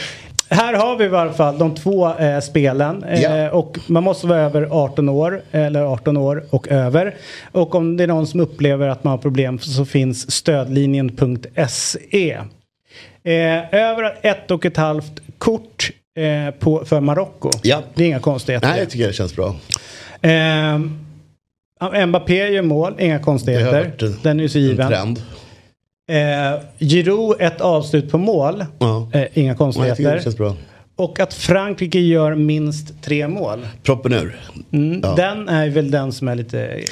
[0.51, 3.05] Här har vi i alla fall de två eh, spelen.
[3.05, 3.51] Eh, Ja.
[3.51, 7.15] Och man måste vara över 18 år, eller 18 år och över.
[7.53, 12.39] Och om det är någon som upplever att man har problem så finns stödlinjen.se.
[13.25, 17.51] Eh, över ett och ett halvt kort eh, på, för Marocko.
[17.63, 17.83] Ja.
[17.95, 18.69] Det är inga konstigheter.
[18.69, 19.55] Nej, jag tycker det känns bra.
[20.23, 20.79] Eh,
[22.07, 23.93] Mbappé gör mål, inga konstigheter.
[24.03, 24.89] en- Den är ju så en given.
[24.89, 25.23] trend.
[26.09, 28.65] Eh, Giroud ett avslut på mål.
[28.79, 29.11] Ja.
[29.13, 30.37] Eh, inga konstigheter.
[30.37, 30.57] bra.
[30.97, 33.67] Och att Frankrike gör minst tre mål.
[33.83, 34.41] Proppen ur.
[34.73, 35.15] Mm, Ja.
[35.15, 36.67] Den är väl den som är lite...
[36.67, 36.83] Eh,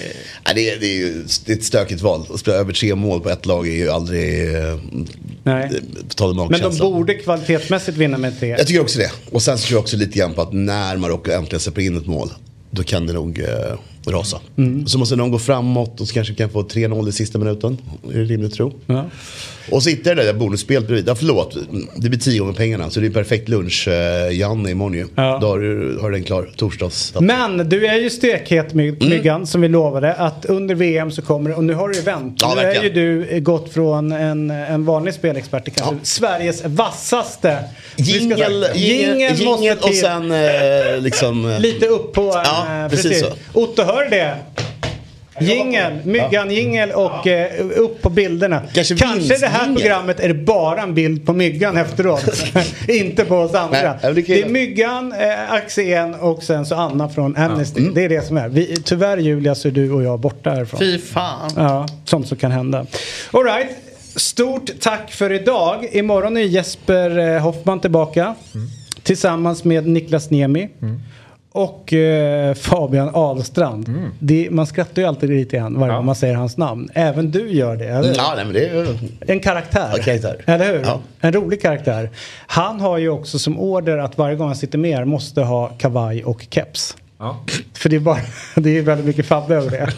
[0.46, 2.22] Nej, det, är, det är ju det är ett stökigt val.
[2.34, 4.54] Att spela över tre mål på ett lag är ju aldrig...
[4.54, 4.76] Eh,
[5.42, 5.70] nej.
[6.20, 8.48] om Men de borde kvalitetsmässigt vinna med tre.
[8.48, 9.10] Jag tycker också det.
[9.32, 11.96] Och sen så tror jag också lite grann på att när Marocko äntligen släpper in
[11.96, 12.28] ett mål.
[12.70, 13.78] Då kan det nog eh,
[14.12, 14.40] rasa.
[14.56, 14.86] Mm.
[14.86, 17.78] Så måste någon gå framåt och så kanske vi kan få 3-0 i sista minuten.
[18.12, 18.72] Är det rimligt tro?
[18.86, 19.04] Ja.
[19.70, 21.08] Och jag det där bonusspelet bredvid.
[21.08, 21.56] Ja förlåt,
[21.96, 22.90] det blir tio gånger pengarna.
[22.90, 24.30] Så det är perfekt lunch, eh,
[24.70, 25.06] imorgon ju.
[25.14, 25.38] Ja.
[25.40, 27.12] Då har du har den klar, torsdags.
[27.20, 29.08] Men du är ju stekhet Mm.
[29.08, 32.00] Myggan som vi lovade att under VM så kommer det, och nu har du ju
[32.02, 32.38] vänt.
[32.40, 32.94] Ja, nu är ju verkligen.
[32.94, 37.58] du eh, gått från en, en vanlig spelexpert till kanske Sveriges vassaste.
[37.96, 41.50] Jingel, jingel, Jingel och sen eh, liksom...
[41.50, 42.32] eh, Lite upp på...
[42.44, 43.26] Ja, eh, precis så.
[43.52, 44.36] Otto, hör det?
[45.40, 48.62] Jingel, myggan jingel och eh, upp på bilderna.
[48.72, 52.24] Kanske Kanske det här programmet är bara en bild på myggan efteråt.
[52.88, 53.94] Inte på oss andra.
[54.02, 57.80] Nej, det är myggan, eh, Axén och sen så Anna från Amnesty.
[57.80, 57.94] Mm.
[57.94, 58.48] Det är det som är.
[58.48, 60.78] Vi, tyvärr Julia så är du och jag borta härifrån.
[60.78, 61.50] Fy fan.
[61.56, 62.86] Ja, sånt som kan hända.
[63.30, 63.68] All right.
[64.16, 65.88] Stort tack för idag.
[65.92, 68.34] Imorgon är Jesper eh, Hoffman tillbaka.
[69.02, 70.68] Tillsammans med Niklas Niemi.
[71.56, 74.10] Och eh, Fabian Ahlstrand.
[74.18, 76.88] Det, man skrattar ju alltid lite grann varje gång man säger hans namn.
[76.94, 78.14] Även du gör det, eller?
[78.16, 78.86] Ja, nej, men det är ju...
[79.20, 80.02] En karaktär.
[80.04, 80.42] Karaktär.
[80.46, 80.82] Eller hur?
[80.84, 81.00] Ja.
[81.20, 82.10] En rolig karaktär.
[82.46, 85.68] Han har ju också som order att varje gång han sitter med er måste ha
[85.68, 86.96] kavaj och keps.
[87.18, 87.44] Ja.
[87.74, 88.18] För det är, bara,
[88.54, 89.92] det är väldigt mycket fabbe över det.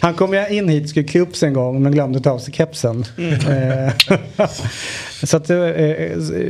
[0.00, 2.38] Han kom ju in hit, skulle klä upp sig en gång men glömde ta av
[2.38, 3.04] sig kepsen.
[3.18, 4.16] Eh,
[5.24, 5.56] så att, eh,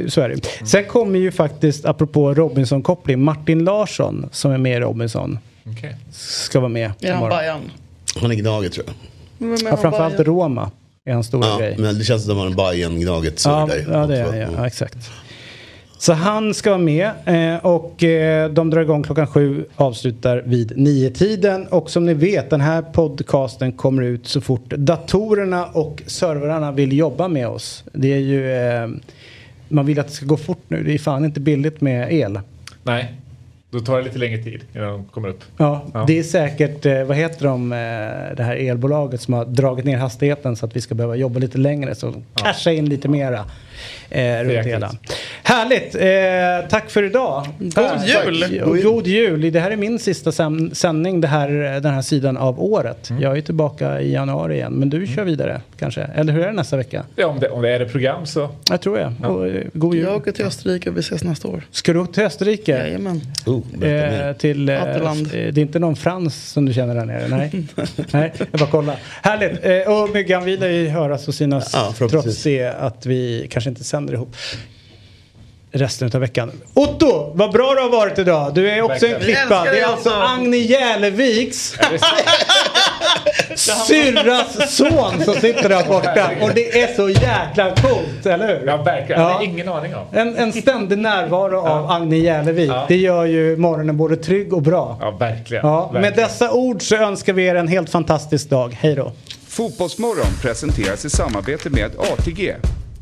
[0.09, 0.67] så är det.
[0.67, 5.39] Sen kommer ju faktiskt, apropå Robinson-koppling, Martin Larsson som är med i Robinson.
[5.67, 5.97] Okej.
[6.13, 7.29] Ska vara med Är han.
[7.31, 7.61] Bajan?
[8.21, 8.95] Han är Gnaget tror jag.
[9.53, 10.21] Är Ja, han framförallt?
[10.21, 10.71] Roma
[11.05, 11.75] är hans stora Ja, grej.
[11.79, 14.37] men det känns som att de har en Bajen Gnaget så Ja, ja, det är
[14.41, 14.97] ja, ja, exakt.
[16.01, 20.73] Så han ska vara med eh, och eh, de drar igång klockan sju, avslutar vid
[20.77, 26.03] nio tiden Och som ni vet, den här podcasten kommer ut så fort datorerna och
[26.07, 27.85] servrarna vill jobba med oss.
[27.93, 28.89] Det är ju, eh,
[29.69, 30.83] man vill att det ska gå fort nu.
[30.85, 32.41] Det är fan inte billigt med el.
[32.83, 33.15] Nej,
[33.71, 35.41] då tar det lite längre tid innan de kommer upp.
[35.57, 36.05] Ja, Ja.
[36.07, 37.69] det är säkert, vad heter de,
[38.37, 41.59] det här elbolaget som har dragit ner hastigheten så att vi ska behöva jobba lite
[41.59, 41.95] längre.
[41.95, 43.45] Så casha in lite mera
[44.11, 44.91] eh, runt hela.
[45.43, 45.95] Härligt!
[45.95, 47.47] Eh, tack för idag.
[47.59, 48.09] God Tack.
[48.09, 48.63] jul.
[48.63, 49.53] Och God jul!
[49.53, 50.33] Det här är min sista
[50.73, 53.11] sändning det här, den här sidan av året.
[53.11, 53.23] Mm.
[53.23, 54.73] Jag är tillbaka i januari igen.
[54.73, 56.03] Men du kör vidare kanske?
[56.03, 57.05] Eller hur är det nästa vecka?
[57.17, 58.49] Ja, om, det, om det är ett program så...
[58.71, 59.31] Jag tror jag.
[59.31, 60.05] Och, eh, god jul.
[60.05, 61.63] Jag åker till Österrike och vi ses nästa år.
[61.71, 62.73] Ska du åka till Österrike?
[62.73, 63.21] Jajamän.
[63.47, 67.29] Oh, Eh, till, eh, eh, det är inte någon frans som du känner där nere?
[67.29, 67.67] Nej,
[68.11, 68.97] Nej jag bara kolla.
[69.23, 69.65] Härligt!
[69.65, 73.70] Eh, och Myggan, vi lär ju höras och synas Ja, trots det att vi kanske
[73.71, 74.37] inte sänder ihop
[75.73, 76.53] resten av veckan.
[76.75, 78.55] Otto, vad bra du har varit idag.
[78.55, 79.65] Du är också en klippa.
[79.65, 80.11] Det är alltså.
[80.11, 81.99] Agne Järleviks Är det
[83.59, 83.73] så?
[83.87, 86.31] syrras son som sitter där borta.
[86.41, 88.67] Och det är så jäkla coolt, eller hur?
[88.67, 89.21] Ja, verkligen.
[89.21, 89.29] Ja.
[89.29, 90.07] Jag har ingen aning om.
[90.13, 92.71] En, en ständig närvaro av Agne Järlevik.
[92.71, 92.85] Ja.
[92.89, 94.99] Det gör ju morgonen både trygg och bra.
[95.01, 95.67] Ja, verkligen.
[95.67, 96.29] Ja, med verkligen.
[96.29, 98.77] dessa ord så önskar vi er en helt fantastisk dag.
[98.81, 99.13] Hej då!
[99.49, 102.55] Fotbollsmorgon presenteras i samarbete med ATG.